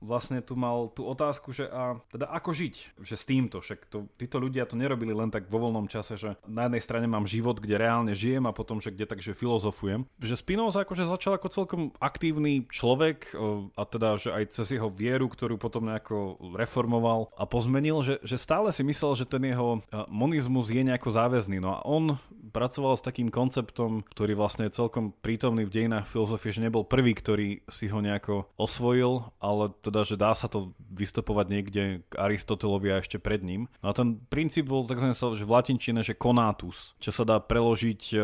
vlastne 0.03 0.43
tu 0.43 0.59
mal 0.59 0.91
tú 0.91 1.07
otázku, 1.07 1.55
že 1.55 1.71
a 1.71 2.01
teda 2.11 2.27
ako 2.29 2.51
žiť, 2.53 2.75
že 3.01 3.15
s 3.15 3.25
týmto, 3.25 3.63
však 3.63 3.87
to, 3.87 4.11
títo 4.19 4.43
ľudia 4.43 4.67
to 4.67 4.75
nerobili 4.75 5.15
len 5.15 5.31
tak 5.31 5.47
vo 5.47 5.63
voľnom 5.63 5.87
čase, 5.87 6.19
že 6.19 6.35
na 6.49 6.67
jednej 6.67 6.83
strane 6.83 7.07
mám 7.07 7.29
život, 7.29 7.63
kde 7.63 7.79
reálne 7.79 8.13
žijem 8.13 8.45
a 8.49 8.57
potom, 8.57 8.83
že 8.83 8.91
kde 8.91 9.07
takže 9.07 9.39
filozofujem. 9.39 10.05
Že 10.19 10.35
Spinoza 10.41 10.83
akože 10.83 11.07
začal 11.07 11.39
ako 11.39 11.49
celkom 11.55 11.83
aktívny 12.03 12.67
človek 12.67 13.33
a 13.79 13.83
teda, 13.87 14.19
že 14.19 14.35
aj 14.35 14.45
cez 14.53 14.75
jeho 14.75 14.91
vieru, 14.91 15.31
ktorú 15.31 15.57
potom 15.57 15.87
nejako 15.87 16.41
reformoval 16.59 17.31
a 17.39 17.47
pozmenil, 17.47 18.03
že, 18.03 18.19
že 18.27 18.37
stále 18.41 18.75
si 18.75 18.83
myslel, 18.83 19.15
že 19.15 19.29
ten 19.29 19.43
jeho 19.47 19.81
monizmus 20.11 20.69
je 20.73 20.83
nejako 20.83 21.09
záväzný. 21.15 21.63
No 21.63 21.79
a 21.79 21.85
on 21.87 22.19
pracoval 22.53 23.01
s 23.01 23.07
takým 23.07 23.33
konceptom, 23.33 24.05
ktorý 24.13 24.37
vlastne 24.37 24.69
je 24.69 24.77
celkom 24.77 25.11
prítomný 25.25 25.65
v 25.65 25.73
dejinách 25.73 26.05
filozofie, 26.05 26.53
že 26.53 26.65
nebol 26.65 26.85
prvý, 26.85 27.17
ktorý 27.17 27.65
si 27.73 27.89
ho 27.89 27.99
nejako 28.05 28.47
osvojil, 28.61 29.33
ale 29.43 29.75
teda, 29.83 30.07
že 30.07 30.15
dá 30.15 30.31
sa 30.39 30.47
to 30.47 30.71
vystupovať 30.79 31.47
niekde 31.51 31.83
k 32.07 32.13
Aristotelovi 32.15 32.95
a 32.95 33.03
ešte 33.03 33.19
pred 33.19 33.43
ním. 33.43 33.67
No 33.83 33.91
a 33.91 33.93
ten 33.93 34.23
princíp 34.31 34.71
bol 34.71 34.87
tak 34.87 35.03
že 35.03 35.43
v 35.43 35.51
latinčine, 35.51 36.07
že 36.07 36.15
conatus, 36.15 36.95
čo 37.03 37.11
sa 37.11 37.27
dá 37.27 37.43
preložiť 37.43 38.03
e, 38.15 38.17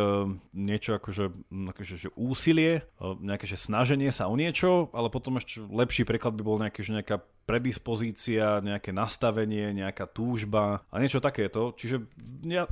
niečo 0.55 0.95
ako, 0.95 1.11
že, 1.11 1.27
akože, 1.51 1.95
že 2.07 2.09
úsilie, 2.15 2.87
e, 3.03 3.07
nejaké 3.19 3.51
že 3.51 3.59
snaženie 3.59 4.15
sa 4.15 4.31
o 4.31 4.39
niečo, 4.39 4.95
ale 4.95 5.11
potom 5.11 5.43
ešte 5.43 5.59
lepší 5.67 6.07
preklad 6.07 6.39
by 6.39 6.43
bol 6.47 6.63
nejaké, 6.63 6.87
že 6.87 6.95
nejaká 6.95 7.19
predispozícia, 7.49 8.61
nejaké 8.61 8.93
nastavenie, 8.93 9.73
nejaká 9.73 10.05
túžba 10.05 10.85
a 10.93 11.01
niečo 11.01 11.17
takéto. 11.17 11.73
Čiže 11.73 12.05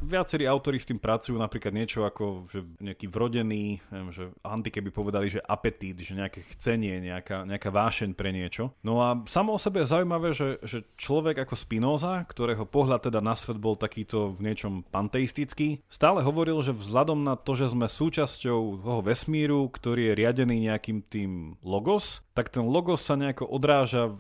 viacerí 0.05 0.45
autori 0.45 0.77
s 0.77 0.85
tým 0.85 1.01
pracujú, 1.01 1.41
napríklad 1.41 1.73
niečo 1.73 2.05
ako 2.05 2.45
že 2.45 2.61
nejaký 2.85 3.09
vrodený, 3.09 3.81
neviem, 3.89 4.13
že 4.13 4.29
anti 4.45 4.69
by 4.69 4.93
povedali, 4.93 5.33
že 5.33 5.41
apetít, 5.41 6.05
že 6.05 6.13
nejaké 6.13 6.45
chcenie, 6.53 7.01
nejaká, 7.01 7.49
nejaká 7.49 7.73
vášeň 7.73 8.13
pre 8.13 8.36
niečo. 8.37 8.77
No 8.85 9.01
a 9.01 9.25
samo 9.25 9.57
o 9.57 9.63
sebe 9.63 9.81
je 9.83 9.93
zaujímavé, 9.93 10.37
že, 10.37 10.61
že 10.61 10.85
človek 11.01 11.49
ako 11.49 11.57
Spinoza, 11.57 12.21
ktorého 12.29 12.69
pohľad 12.69 13.09
teda 13.09 13.25
na 13.25 13.33
svet 13.33 13.57
bol 13.57 13.81
takýto 13.81 14.37
v 14.37 14.53
niečom 14.53 14.85
panteistický, 14.93 15.81
stále 15.89 16.21
hovoril, 16.21 16.61
že 16.61 16.77
vzhľadom 16.77 17.25
na 17.25 17.41
to, 17.41 17.57
že 17.57 17.73
sme 17.73 17.89
súčasťou 17.89 18.85
toho 18.85 19.01
vesmíru, 19.01 19.73
ktorý 19.73 20.13
je 20.13 20.19
riadený 20.19 20.57
nejakým 20.69 20.99
tým 21.09 21.31
logos, 21.65 22.21
tak 22.37 22.53
ten 22.53 22.69
logos 22.69 23.01
sa 23.01 23.17
nejako 23.17 23.49
odráža 23.49 24.13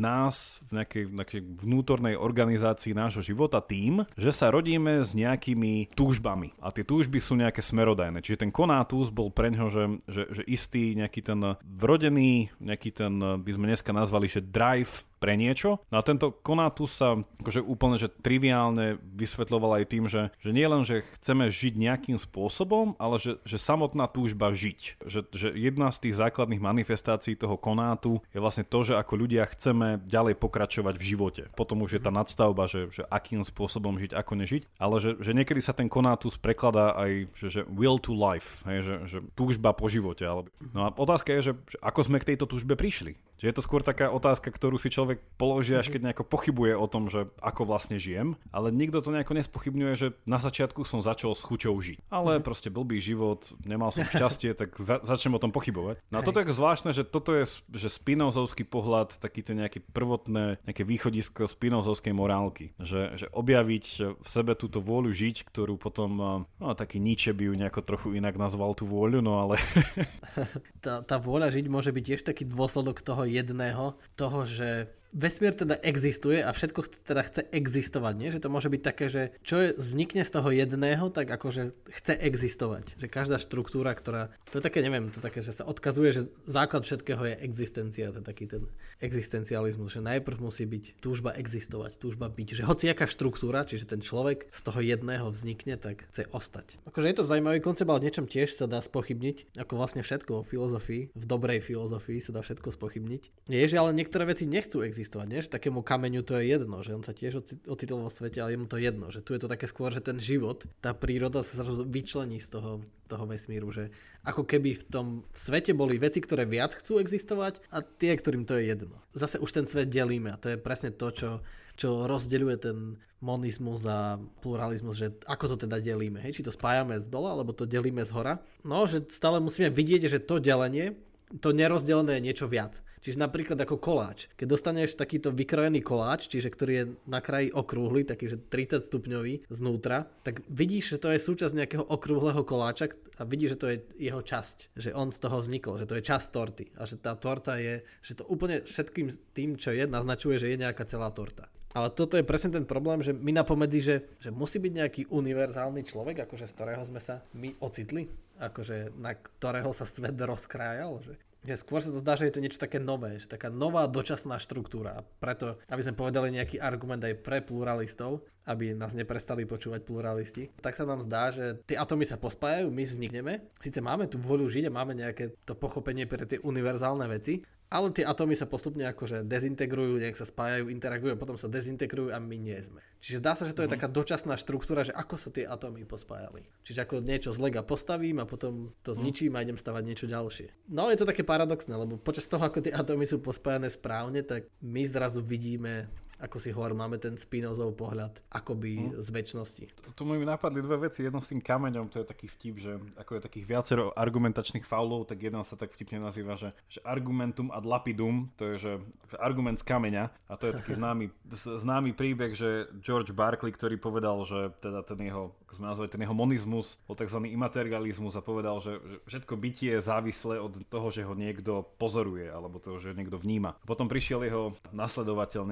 nás, 0.00 0.62
v 0.70 0.80
nejakej, 0.80 1.04
v 1.08 1.14
nejakej 1.20 1.40
vnútornej 1.60 2.14
organizácii 2.16 2.96
nášho 2.96 3.20
života 3.20 3.60
tým, 3.60 4.06
že 4.16 4.30
sa 4.32 4.48
rodíme 4.48 5.02
s 5.02 5.12
nejakými 5.12 5.92
túžbami. 5.92 6.54
A 6.62 6.70
tie 6.70 6.86
túžby 6.86 7.18
sú 7.18 7.36
nejaké 7.36 7.60
smerodajné. 7.60 8.24
Čiže 8.24 8.48
ten 8.48 8.52
konátus 8.54 9.12
bol 9.12 9.28
pre 9.28 9.52
ňo, 9.52 9.68
že, 9.68 9.84
že, 10.08 10.22
že 10.30 10.42
istý 10.48 10.96
nejaký 10.96 11.20
ten 11.20 11.40
vrodený, 11.64 12.54
nejaký 12.62 12.90
ten, 12.94 13.12
by 13.18 13.50
sme 13.52 13.68
dneska 13.68 13.90
nazvali, 13.92 14.30
že 14.30 14.40
drive 14.40 15.04
pre 15.22 15.38
niečo. 15.38 15.78
No 15.94 16.02
a 16.02 16.02
tento 16.02 16.34
konátus 16.34 16.98
sa 16.98 17.14
akože 17.38 17.62
úplne 17.62 17.94
že 17.94 18.10
triviálne 18.10 18.98
vysvetľoval 19.14 19.78
aj 19.78 19.84
tým, 19.86 20.10
že, 20.10 20.34
že 20.42 20.50
nie 20.50 20.66
len, 20.66 20.82
že 20.82 21.06
chceme 21.22 21.46
žiť 21.46 21.78
nejakým 21.78 22.18
spôsobom, 22.18 22.98
ale 22.98 23.22
že, 23.22 23.38
že 23.46 23.62
samotná 23.62 24.10
túžba 24.10 24.50
žiť. 24.50 24.98
Že, 25.06 25.20
že 25.30 25.48
jedna 25.54 25.94
z 25.94 26.10
tých 26.10 26.18
základných 26.18 26.58
manifestácií 26.58 27.38
toho 27.38 27.54
konátu 27.54 28.18
je 28.34 28.42
vlastne 28.42 28.66
to, 28.66 28.82
že 28.82 28.98
ako 28.98 29.14
ľudia 29.14 29.46
chceme 29.54 30.02
ďalej 30.10 30.34
pokračovať 30.42 30.94
v 30.98 31.06
živote. 31.06 31.42
Potom 31.54 31.86
už 31.86 31.96
je 31.96 32.02
tá 32.02 32.10
nadstavba, 32.10 32.66
že, 32.66 32.90
že 32.90 33.06
akým 33.06 33.46
spôsobom 33.46 33.94
žiť, 34.02 34.18
ako 34.18 34.32
nežiť. 34.42 34.62
Ale 34.82 34.98
že, 34.98 35.20
že 35.22 35.30
niekedy 35.36 35.62
sa 35.62 35.76
ten 35.76 35.86
konátus 35.86 36.34
prekladá 36.34 36.98
aj, 36.98 37.30
že, 37.38 37.48
že 37.48 37.60
will 37.70 38.02
to 38.02 38.16
life, 38.16 38.66
hej, 38.66 38.82
že, 38.82 38.94
že 39.06 39.18
túžba 39.38 39.70
po 39.70 39.86
živote. 39.86 40.26
No 40.74 40.80
a 40.86 40.88
otázka 40.90 41.36
je, 41.38 41.52
že, 41.52 41.54
že 41.70 41.76
ako 41.78 42.00
sme 42.02 42.18
k 42.18 42.34
tejto 42.34 42.48
túžbe 42.48 42.74
prišli. 42.74 43.14
Že 43.42 43.50
je 43.50 43.56
to 43.58 43.66
skôr 43.66 43.82
taká 43.82 44.06
otázka, 44.14 44.54
ktorú 44.54 44.78
si 44.78 44.86
človek 44.86 45.18
položí, 45.34 45.74
až 45.74 45.90
mhm. 45.90 45.92
keď 45.98 46.00
nejako 46.06 46.24
pochybuje 46.30 46.78
o 46.78 46.86
tom, 46.86 47.10
že 47.10 47.26
ako 47.42 47.66
vlastne 47.66 47.98
žijem, 47.98 48.38
ale 48.54 48.70
nikto 48.70 49.02
to 49.02 49.10
nejako 49.10 49.34
nespochybňuje, 49.34 49.94
že 49.98 50.08
na 50.30 50.38
začiatku 50.38 50.86
som 50.86 51.02
začal 51.02 51.34
s 51.34 51.42
chuťou 51.42 51.74
žiť. 51.74 51.98
Ale 52.14 52.38
mm. 52.38 52.46
proste 52.46 52.70
blbý 52.70 53.02
život, 53.02 53.50
nemal 53.66 53.90
som 53.90 54.06
šťastie, 54.06 54.54
tak 54.60 54.78
za- 54.78 55.02
začnem 55.02 55.34
o 55.34 55.42
tom 55.42 55.50
pochybovať. 55.50 55.98
No 56.14 56.20
a 56.20 56.22
toto 56.22 56.38
je 56.38 56.54
zvláštne, 56.54 56.94
že 56.94 57.02
toto 57.02 57.34
je 57.34 57.50
že 57.74 57.88
spinozovský 57.90 58.62
pohľad, 58.62 59.18
taký 59.18 59.42
ten 59.42 59.58
nejaký 59.58 59.82
prvotné, 59.82 60.62
nejaké 60.62 60.86
východisko 60.86 61.50
spinozovskej 61.50 62.14
morálky. 62.14 62.76
Že, 62.78 63.00
že 63.18 63.26
objaviť 63.34 63.84
v 64.22 64.28
sebe 64.28 64.54
túto 64.54 64.78
vôľu 64.78 65.10
žiť, 65.10 65.48
ktorú 65.50 65.80
potom, 65.80 66.46
no 66.46 66.66
taký 66.78 67.02
Nietzsche 67.02 67.34
by 67.34 67.50
ju 67.50 67.54
nejako 67.58 67.80
trochu 67.82 68.08
inak 68.14 68.38
nazval 68.38 68.76
tú 68.78 68.86
vôľu, 68.86 69.18
no 69.18 69.42
ale... 69.42 69.58
tá, 70.84 71.02
tá 71.02 71.16
vôľa 71.18 71.52
žiť 71.52 71.66
môže 71.68 71.90
byť 71.90 72.04
tiež 72.04 72.22
taký 72.22 72.44
dôsledok 72.46 73.00
toho 73.02 73.24
jedného, 73.32 73.94
toho, 74.14 74.46
že 74.46 74.92
vesmír 75.12 75.52
teda 75.52 75.76
existuje 75.84 76.40
a 76.40 76.50
všetko 76.50 77.04
teda 77.04 77.22
chce 77.22 77.42
existovať, 77.52 78.14
nie? 78.16 78.32
Že 78.32 78.42
to 78.42 78.48
môže 78.48 78.68
byť 78.72 78.82
také, 78.82 79.06
že 79.12 79.22
čo 79.44 79.60
je, 79.60 79.68
vznikne 79.76 80.24
z 80.24 80.32
toho 80.32 80.48
jedného, 80.48 81.12
tak 81.12 81.28
akože 81.28 81.76
chce 81.92 82.16
existovať. 82.16 82.96
Že 82.96 83.06
každá 83.12 83.36
štruktúra, 83.36 83.92
ktorá, 83.92 84.32
to 84.48 84.58
je 84.58 84.64
také, 84.64 84.80
neviem, 84.80 85.12
to 85.12 85.20
také, 85.20 85.44
že 85.44 85.52
sa 85.52 85.68
odkazuje, 85.68 86.10
že 86.16 86.22
základ 86.48 86.88
všetkého 86.88 87.20
je 87.28 87.34
existencia, 87.44 88.08
to 88.08 88.24
je 88.24 88.26
taký 88.26 88.48
ten 88.48 88.64
existencializmus, 89.04 89.92
že 89.92 90.00
najprv 90.00 90.40
musí 90.40 90.64
byť 90.64 91.04
túžba 91.04 91.36
existovať, 91.36 92.00
túžba 92.00 92.32
byť, 92.32 92.48
že 92.56 92.62
hociaká 92.64 93.04
štruktúra, 93.04 93.68
čiže 93.68 93.92
ten 93.92 94.00
človek 94.00 94.48
z 94.48 94.60
toho 94.64 94.80
jedného 94.80 95.28
vznikne, 95.28 95.76
tak 95.76 96.08
chce 96.08 96.24
ostať. 96.32 96.80
Akože 96.88 97.12
je 97.12 97.16
to 97.20 97.28
zaujímavý 97.28 97.60
koncept, 97.60 97.92
ale 97.92 98.08
niečom 98.08 98.24
tiež 98.24 98.56
sa 98.56 98.64
dá 98.64 98.80
spochybniť, 98.80 99.60
ako 99.60 99.76
vlastne 99.76 100.00
všetko 100.00 100.40
vo 100.40 100.42
filozofii, 100.42 101.12
v 101.12 101.24
dobrej 101.28 101.60
filozofii 101.60 102.24
sa 102.24 102.32
dá 102.32 102.40
všetko 102.40 102.72
spochybniť. 102.72 103.22
Je, 103.52 103.66
že 103.68 103.76
ale 103.76 103.92
niektoré 103.92 104.24
veci 104.24 104.48
nechcú 104.48 104.80
existovať 104.80 105.01
existovať, 105.02 105.26
nie? 105.26 105.42
Že 105.42 105.58
takému 105.58 105.82
kameňu 105.82 106.22
to 106.22 106.38
je 106.38 106.54
jedno, 106.54 106.78
že 106.86 106.94
on 106.94 107.02
sa 107.02 107.10
tiež 107.10 107.42
ocitol 107.66 108.06
vo 108.06 108.10
svete, 108.10 108.38
ale 108.38 108.54
je 108.54 108.60
mu 108.62 108.70
to 108.70 108.78
jedno, 108.78 109.10
že 109.10 109.18
tu 109.26 109.34
je 109.34 109.42
to 109.42 109.50
také 109.50 109.66
skôr, 109.66 109.90
že 109.90 109.98
ten 109.98 110.22
život, 110.22 110.62
tá 110.78 110.94
príroda 110.94 111.42
sa 111.42 111.66
vyčlení 111.66 112.38
z 112.38 112.54
toho, 112.54 112.86
toho 113.10 113.26
vesmíru, 113.26 113.74
že 113.74 113.90
ako 114.22 114.46
keby 114.46 114.78
v 114.78 114.84
tom 114.86 115.06
svete 115.34 115.74
boli 115.74 115.98
veci, 115.98 116.22
ktoré 116.22 116.46
viac 116.46 116.78
chcú 116.78 117.02
existovať 117.02 117.58
a 117.74 117.82
tie, 117.82 118.14
ktorým 118.14 118.46
to 118.46 118.54
je 118.62 118.70
jedno. 118.70 119.02
Zase 119.18 119.42
už 119.42 119.50
ten 119.50 119.66
svet 119.66 119.90
delíme 119.90 120.30
a 120.30 120.38
to 120.38 120.54
je 120.54 120.56
presne 120.56 120.94
to, 120.94 121.10
čo, 121.10 121.30
čo 121.74 122.06
rozdeľuje 122.06 122.56
ten 122.62 123.02
monizmus 123.22 123.86
a 123.86 124.18
pluralizmus, 124.42 124.98
že 124.98 125.14
ako 125.30 125.54
to 125.54 125.56
teda 125.66 125.78
delíme, 125.78 126.18
hej? 126.18 126.38
či 126.38 126.46
to 126.46 126.50
spájame 126.50 126.98
z 126.98 127.06
dola, 127.06 127.34
alebo 127.34 127.54
to 127.54 127.70
delíme 127.70 128.02
z 128.02 128.10
hora. 128.10 128.42
No, 128.66 128.82
že 128.90 129.06
stále 129.10 129.38
musíme 129.38 129.70
vidieť, 129.70 130.10
že 130.10 130.18
to 130.18 130.42
delenie, 130.42 130.98
to 131.40 131.56
nerozdelené 131.56 132.18
je 132.18 132.26
niečo 132.28 132.46
viac. 132.50 132.82
Čiže 133.02 133.18
napríklad 133.18 133.58
ako 133.58 133.82
koláč. 133.82 134.30
Keď 134.38 134.46
dostaneš 134.46 134.94
takýto 134.94 135.34
vykrojený 135.34 135.82
koláč, 135.82 136.30
čiže 136.30 136.54
ktorý 136.54 136.72
je 136.72 136.84
na 137.10 137.18
kraji 137.18 137.50
okrúhly, 137.50 138.06
taký 138.06 138.30
že 138.30 138.38
30 138.38 138.78
stupňový 138.78 139.50
znútra, 139.50 140.06
tak 140.22 140.46
vidíš, 140.46 140.96
že 140.96 141.00
to 141.02 141.08
je 141.10 141.18
súčasť 141.18 141.54
nejakého 141.58 141.82
okrúhleho 141.82 142.46
koláča 142.46 142.94
a 143.18 143.26
vidíš, 143.26 143.58
že 143.58 143.60
to 143.60 143.66
je 143.74 143.76
jeho 143.98 144.22
časť, 144.22 144.78
že 144.78 144.94
on 144.94 145.10
z 145.10 145.18
toho 145.18 145.42
vznikol, 145.42 145.82
že 145.82 145.90
to 145.90 145.98
je 145.98 146.06
časť 146.06 146.26
torty 146.30 146.66
a 146.78 146.82
že 146.86 146.96
tá 147.02 147.18
torta 147.18 147.58
je, 147.58 147.82
že 148.06 148.22
to 148.22 148.24
úplne 148.30 148.62
všetkým 148.62 149.10
tým, 149.34 149.58
čo 149.58 149.74
je, 149.74 149.82
naznačuje, 149.90 150.38
že 150.38 150.54
je 150.54 150.62
nejaká 150.62 150.86
celá 150.86 151.10
torta. 151.10 151.50
Ale 151.72 151.88
toto 151.88 152.20
je 152.20 152.28
presne 152.28 152.52
ten 152.52 152.68
problém, 152.68 153.00
že 153.00 153.16
my 153.16 153.32
napomedzi, 153.32 153.80
že, 153.80 153.96
že 154.20 154.28
musí 154.28 154.60
byť 154.60 154.72
nejaký 154.76 155.02
univerzálny 155.08 155.88
človek, 155.88 156.28
akože 156.28 156.44
z 156.44 156.52
ktorého 156.52 156.84
sme 156.84 157.00
sa 157.00 157.24
my 157.32 157.56
ocitli, 157.64 158.12
akože 158.40 158.94
na 158.96 159.12
ktorého 159.16 159.72
sa 159.74 159.84
svet 159.84 160.16
rozkrájal, 160.16 161.02
že 161.02 161.14
že 161.42 161.58
skôr 161.58 161.82
sa 161.82 161.90
to 161.90 161.98
zdá, 161.98 162.14
že 162.14 162.30
je 162.30 162.34
to 162.38 162.42
niečo 162.42 162.62
také 162.62 162.78
nové, 162.78 163.18
že 163.18 163.26
taká 163.26 163.50
nová 163.50 163.90
dočasná 163.90 164.38
štruktúra. 164.38 165.02
A 165.02 165.06
preto, 165.18 165.58
aby 165.74 165.82
sme 165.82 165.98
povedali 165.98 166.30
nejaký 166.38 166.62
argument 166.62 167.02
aj 167.02 167.18
pre 167.18 167.42
pluralistov, 167.42 168.22
aby 168.46 168.74
nás 168.78 168.94
neprestali 168.94 169.42
počúvať 169.42 169.82
pluralisti, 169.82 170.54
tak 170.62 170.78
sa 170.78 170.86
nám 170.86 171.02
zdá, 171.02 171.34
že 171.34 171.58
tie 171.66 171.74
atomy 171.74 172.06
sa 172.06 172.14
pospájajú, 172.14 172.70
my 172.70 172.82
vznikneme. 172.86 173.32
Sice 173.58 173.82
máme 173.82 174.06
tú 174.06 174.22
vôľu 174.22 174.46
žiť 174.50 174.70
a 174.70 174.76
máme 174.78 174.94
nejaké 174.94 175.34
to 175.42 175.58
pochopenie 175.58 176.06
pre 176.06 176.22
tie 176.22 176.38
univerzálne 176.38 177.10
veci, 177.10 177.42
ale 177.72 177.88
tie 177.96 178.04
atómy 178.04 178.36
sa 178.36 178.44
postupne 178.44 178.84
akože 178.84 179.24
dezintegrujú, 179.24 179.96
nejak 179.96 180.20
sa 180.20 180.28
spájajú, 180.28 180.68
interagujú, 180.68 181.16
potom 181.16 181.40
sa 181.40 181.48
dezintegrujú 181.48 182.12
a 182.12 182.20
my 182.20 182.36
nie 182.36 182.60
sme. 182.60 182.84
Čiže 183.00 183.24
zdá 183.24 183.32
sa, 183.32 183.48
že 183.48 183.56
to 183.56 183.64
je 183.64 183.72
mm. 183.72 183.74
taká 183.80 183.88
dočasná 183.88 184.36
štruktúra, 184.36 184.84
že 184.84 184.92
ako 184.92 185.16
sa 185.16 185.32
tie 185.32 185.48
atómy 185.48 185.88
pospájali. 185.88 186.44
Čiže 186.68 186.84
ako 186.84 187.00
niečo 187.00 187.32
z 187.32 187.40
lega 187.40 187.64
postavím 187.64 188.20
a 188.20 188.28
potom 188.28 188.76
to 188.84 188.92
mhm. 188.92 188.98
zničím 189.00 189.32
mm. 189.32 189.36
a 189.40 189.44
idem 189.48 189.58
stavať 189.58 189.82
niečo 189.88 190.06
ďalšie. 190.06 190.68
No 190.68 190.92
je 190.92 191.00
to 191.00 191.08
také 191.08 191.24
paradoxné, 191.24 191.72
lebo 191.72 191.96
počas 191.96 192.28
toho, 192.28 192.44
ako 192.44 192.60
tie 192.60 192.76
atómy 192.76 193.08
sú 193.08 193.24
pospájané 193.24 193.72
správne, 193.72 194.20
tak 194.20 194.44
my 194.60 194.84
zrazu 194.84 195.24
vidíme 195.24 195.88
ako 196.22 196.38
si 196.38 196.54
hovoril, 196.54 196.78
máme 196.78 197.02
ten 197.02 197.18
Spinozov 197.18 197.74
pohľad 197.74 198.22
akoby 198.30 198.94
hmm. 198.94 199.02
z 199.02 199.08
väčšnosti. 199.10 199.64
Tu 199.98 200.02
mi 200.06 200.22
napadli 200.22 200.62
dve 200.62 200.86
veci. 200.86 201.02
Jedno 201.02 201.18
s 201.18 201.34
tým 201.34 201.42
kameňom, 201.42 201.90
to 201.90 201.98
je 201.98 202.06
taký 202.06 202.30
vtip, 202.30 202.54
že 202.62 202.72
ako 202.94 203.18
je 203.18 203.22
takých 203.26 203.46
viacero 203.50 203.90
argumentačných 203.98 204.62
faulov, 204.62 205.10
tak 205.10 205.18
jeden 205.18 205.42
sa 205.42 205.58
tak 205.58 205.74
vtipne 205.74 205.98
nazýva, 205.98 206.38
že, 206.38 206.54
že 206.70 206.78
argumentum 206.86 207.50
ad 207.50 207.66
lapidum, 207.66 208.30
to 208.38 208.54
je, 208.54 208.70
že, 208.70 208.72
argument 209.18 209.58
z 209.58 209.66
kameňa 209.66 210.04
a 210.30 210.34
to 210.38 210.48
je 210.48 210.52
taký 210.62 210.72
známy, 210.80 211.10
známy 211.34 211.90
príbeh, 211.92 212.32
že 212.38 212.70
George 212.78 213.10
Barclay, 213.10 213.50
ktorý 213.50 213.76
povedal, 213.82 214.22
že 214.22 214.54
teda 214.62 214.86
ten 214.86 215.02
jeho, 215.02 215.34
ako 215.52 215.60
sme 215.60 215.68
nazvali, 215.68 215.92
ten 215.92 216.00
jeho 216.00 216.16
monizmus 216.16 216.80
bol 216.88 216.96
tzv. 216.96 217.28
imaterializmus 217.28 218.16
a 218.16 218.24
povedal, 218.24 218.56
že, 218.64 218.80
že 218.80 218.96
všetko 219.04 219.34
bytie 219.36 219.76
je 219.76 219.84
závislé 219.84 220.40
od 220.40 220.56
toho, 220.72 220.88
že 220.88 221.04
ho 221.04 221.12
niekto 221.12 221.68
pozoruje 221.76 222.32
alebo 222.32 222.56
toho, 222.56 222.80
že 222.80 222.96
ho 222.96 222.96
niekto 222.96 223.20
vníma. 223.20 223.60
Potom 223.68 223.84
prišiel 223.84 224.24
jeho 224.24 224.56
nasledovateľ, 224.72 225.44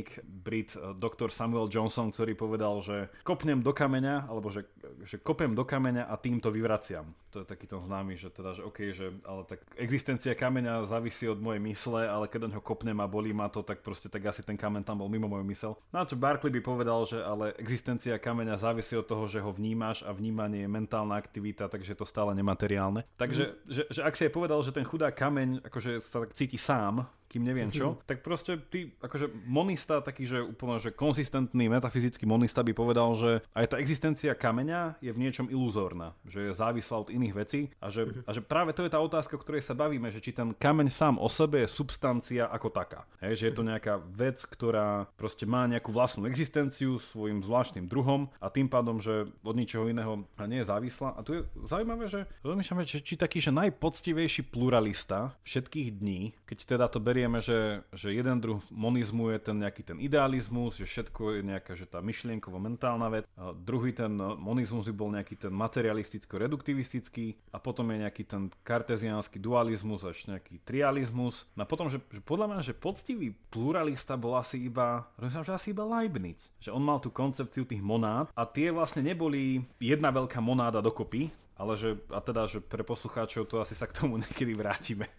botaniek, 0.00 0.08
Brit 0.24 0.76
eh, 0.76 0.94
doktor 0.94 1.30
Samuel 1.30 1.68
Johnson, 1.70 2.10
ktorý 2.10 2.34
povedal, 2.34 2.80
že 2.82 3.08
kopnem 3.22 3.62
do 3.62 3.72
kameňa, 3.72 4.28
alebo 4.28 4.50
že, 4.50 4.66
že 5.04 5.20
kopem 5.20 5.54
do 5.54 5.64
kameňa 5.64 6.08
a 6.08 6.14
týmto 6.16 6.50
vyvraciam. 6.50 7.12
To 7.30 7.42
je 7.42 7.46
taký 7.46 7.70
ten 7.70 7.78
známy, 7.78 8.18
že 8.18 8.28
teda, 8.30 8.58
že 8.58 8.62
OK, 8.66 8.78
že 8.90 9.14
ale 9.22 9.46
tak 9.46 9.62
existencia 9.78 10.34
kameňa 10.34 10.90
závisí 10.90 11.30
od 11.30 11.38
mojej 11.38 11.62
mysle, 11.62 12.02
ale 12.10 12.26
keď 12.26 12.50
ňoho 12.50 12.64
kopnem 12.64 12.98
a 12.98 13.06
bolí 13.06 13.30
ma 13.30 13.46
to, 13.46 13.62
tak 13.62 13.86
proste 13.86 14.10
tak 14.10 14.26
asi 14.26 14.42
ten 14.42 14.58
kameň 14.58 14.82
tam 14.82 14.98
bol 14.98 15.06
mimo 15.06 15.30
moju 15.30 15.46
mysel. 15.46 15.72
No 15.94 16.02
a 16.02 16.08
čo 16.08 16.18
Barkley 16.18 16.50
by 16.58 16.60
povedal, 16.64 17.06
že 17.06 17.22
ale 17.22 17.54
existencia 17.62 18.18
kameňa 18.18 18.58
závisí 18.58 18.98
od 18.98 19.06
toho, 19.06 19.29
že 19.30 19.38
ho 19.38 19.54
vnímaš 19.54 20.02
a 20.02 20.10
vnímanie 20.10 20.66
je 20.66 20.70
mentálna 20.70 21.14
aktivita, 21.14 21.70
takže 21.70 21.94
je 21.94 21.98
to 22.02 22.06
stále 22.08 22.34
nemateriálne. 22.34 23.06
Takže, 23.14 23.44
mm. 23.46 23.54
že, 23.70 23.82
že 23.86 24.00
ak 24.02 24.18
si 24.18 24.26
aj 24.26 24.32
povedal, 24.34 24.58
že 24.66 24.74
ten 24.74 24.82
chudá 24.82 25.14
kameň 25.14 25.62
akože 25.62 26.02
sa 26.02 26.26
tak 26.26 26.34
cíti 26.34 26.58
sám, 26.58 27.06
kým 27.30 27.46
neviem 27.46 27.70
čo, 27.70 27.94
mm-hmm. 27.94 28.06
tak 28.10 28.18
proste 28.26 28.58
ty, 28.58 28.90
akože 28.98 29.30
monista, 29.46 30.02
taký, 30.02 30.26
že 30.26 30.42
úplne, 30.42 30.82
že 30.82 30.90
konzistentný 30.90 31.70
metafyzický 31.70 32.26
monista 32.26 32.66
by 32.66 32.74
povedal, 32.74 33.14
že 33.14 33.46
aj 33.54 33.70
tá 33.70 33.76
existencia 33.78 34.34
kameňa 34.34 34.98
je 34.98 35.14
v 35.14 35.22
niečom 35.22 35.46
iluzórna, 35.46 36.18
že 36.26 36.50
je 36.50 36.58
závislá 36.58 37.06
od 37.06 37.14
iných 37.14 37.34
vecí 37.38 37.70
a 37.78 37.86
že, 37.88 38.10
mm-hmm. 38.10 38.26
a 38.26 38.30
že 38.34 38.40
práve 38.42 38.74
to 38.74 38.82
je 38.82 38.90
tá 38.90 38.98
otázka, 38.98 39.38
o 39.38 39.42
ktorej 39.42 39.62
sa 39.62 39.78
bavíme, 39.78 40.10
že 40.10 40.18
či 40.18 40.34
ten 40.34 40.50
kameň 40.50 40.90
sám 40.90 41.14
o 41.22 41.30
sebe 41.30 41.62
je 41.62 41.68
substancia 41.70 42.50
ako 42.50 42.68
taká. 42.74 43.06
Hej, 43.22 43.40
že 43.40 43.44
je 43.48 43.54
to 43.54 43.62
mhm. 43.62 43.68
nejaká 43.76 43.94
vec, 44.02 44.42
ktorá 44.42 45.06
proste 45.14 45.46
má 45.46 45.68
nejakú 45.70 45.94
vlastnú 45.94 46.26
existenciu 46.26 46.98
svojim 46.98 47.44
zvláštnym 47.44 47.86
druhom 47.86 48.32
a 48.42 48.50
tým 48.50 48.66
pádom, 48.66 48.98
že 48.98 49.28
od 49.44 49.54
ničoho 49.54 49.86
iného 49.86 50.26
nie 50.48 50.64
je 50.64 50.70
závislá. 50.70 51.14
A 51.14 51.20
tu 51.22 51.36
je 51.38 51.40
zaujímavé, 51.62 52.08
že 52.08 52.26
rozmýšľame, 52.42 52.82
že 52.88 53.04
či 53.04 53.14
taký, 53.14 53.38
že 53.38 53.54
najpoctivejší 53.54 54.48
pluralista 54.48 55.36
všetkých 55.44 55.88
dní, 56.00 56.32
keď 56.48 56.58
teda 56.76 56.86
to 56.88 56.98
berie 56.98 57.19
berieme, 57.20 57.44
že, 57.44 57.84
že 57.92 58.16
jeden 58.16 58.40
druh 58.40 58.64
monizmu 58.72 59.28
je 59.36 59.52
ten 59.52 59.60
nejaký 59.60 59.92
ten 59.92 60.00
idealizmus, 60.00 60.80
že 60.80 60.88
všetko 60.88 61.36
je 61.36 61.40
nejaká 61.52 61.76
že 61.76 61.84
tá 61.84 62.00
myšlienkovo-mentálna 62.00 63.12
vec. 63.12 63.28
A 63.36 63.52
druhý 63.52 63.92
ten 63.92 64.08
monizmus 64.16 64.88
by 64.88 64.94
bol 64.96 65.12
nejaký 65.12 65.36
ten 65.36 65.52
materialisticko-reduktivistický 65.52 67.36
a 67.52 67.60
potom 67.60 67.92
je 67.92 68.08
nejaký 68.08 68.24
ten 68.24 68.48
karteziánsky 68.64 69.36
dualizmus 69.36 70.00
až 70.08 70.32
nejaký 70.32 70.64
trializmus. 70.64 71.44
No 71.52 71.64
a 71.64 71.66
potom, 71.68 71.92
že, 71.92 72.00
že 72.08 72.24
podľa 72.24 72.56
mňa, 72.56 72.60
že 72.64 72.72
poctivý 72.72 73.36
pluralista 73.52 74.16
bol 74.16 74.40
asi 74.40 74.64
iba, 74.64 75.04
rozumiem, 75.20 75.44
že 75.44 75.52
asi 75.52 75.68
iba 75.76 75.84
Leibniz. 75.84 76.48
Že 76.56 76.72
on 76.72 76.88
mal 76.88 77.04
tú 77.04 77.12
koncepciu 77.12 77.68
tých 77.68 77.84
monád 77.84 78.32
a 78.32 78.48
tie 78.48 78.72
vlastne 78.72 79.04
neboli 79.04 79.60
jedna 79.76 80.08
veľká 80.08 80.40
monáda 80.40 80.80
dokopy, 80.80 81.28
ale 81.60 81.76
že, 81.76 82.00
a 82.08 82.24
teda, 82.24 82.48
že 82.48 82.64
pre 82.64 82.80
poslucháčov 82.80 83.44
to 83.44 83.60
asi 83.60 83.76
sa 83.76 83.84
k 83.84 83.92
tomu 83.92 84.16
niekedy 84.24 84.56
vrátime. 84.56 85.12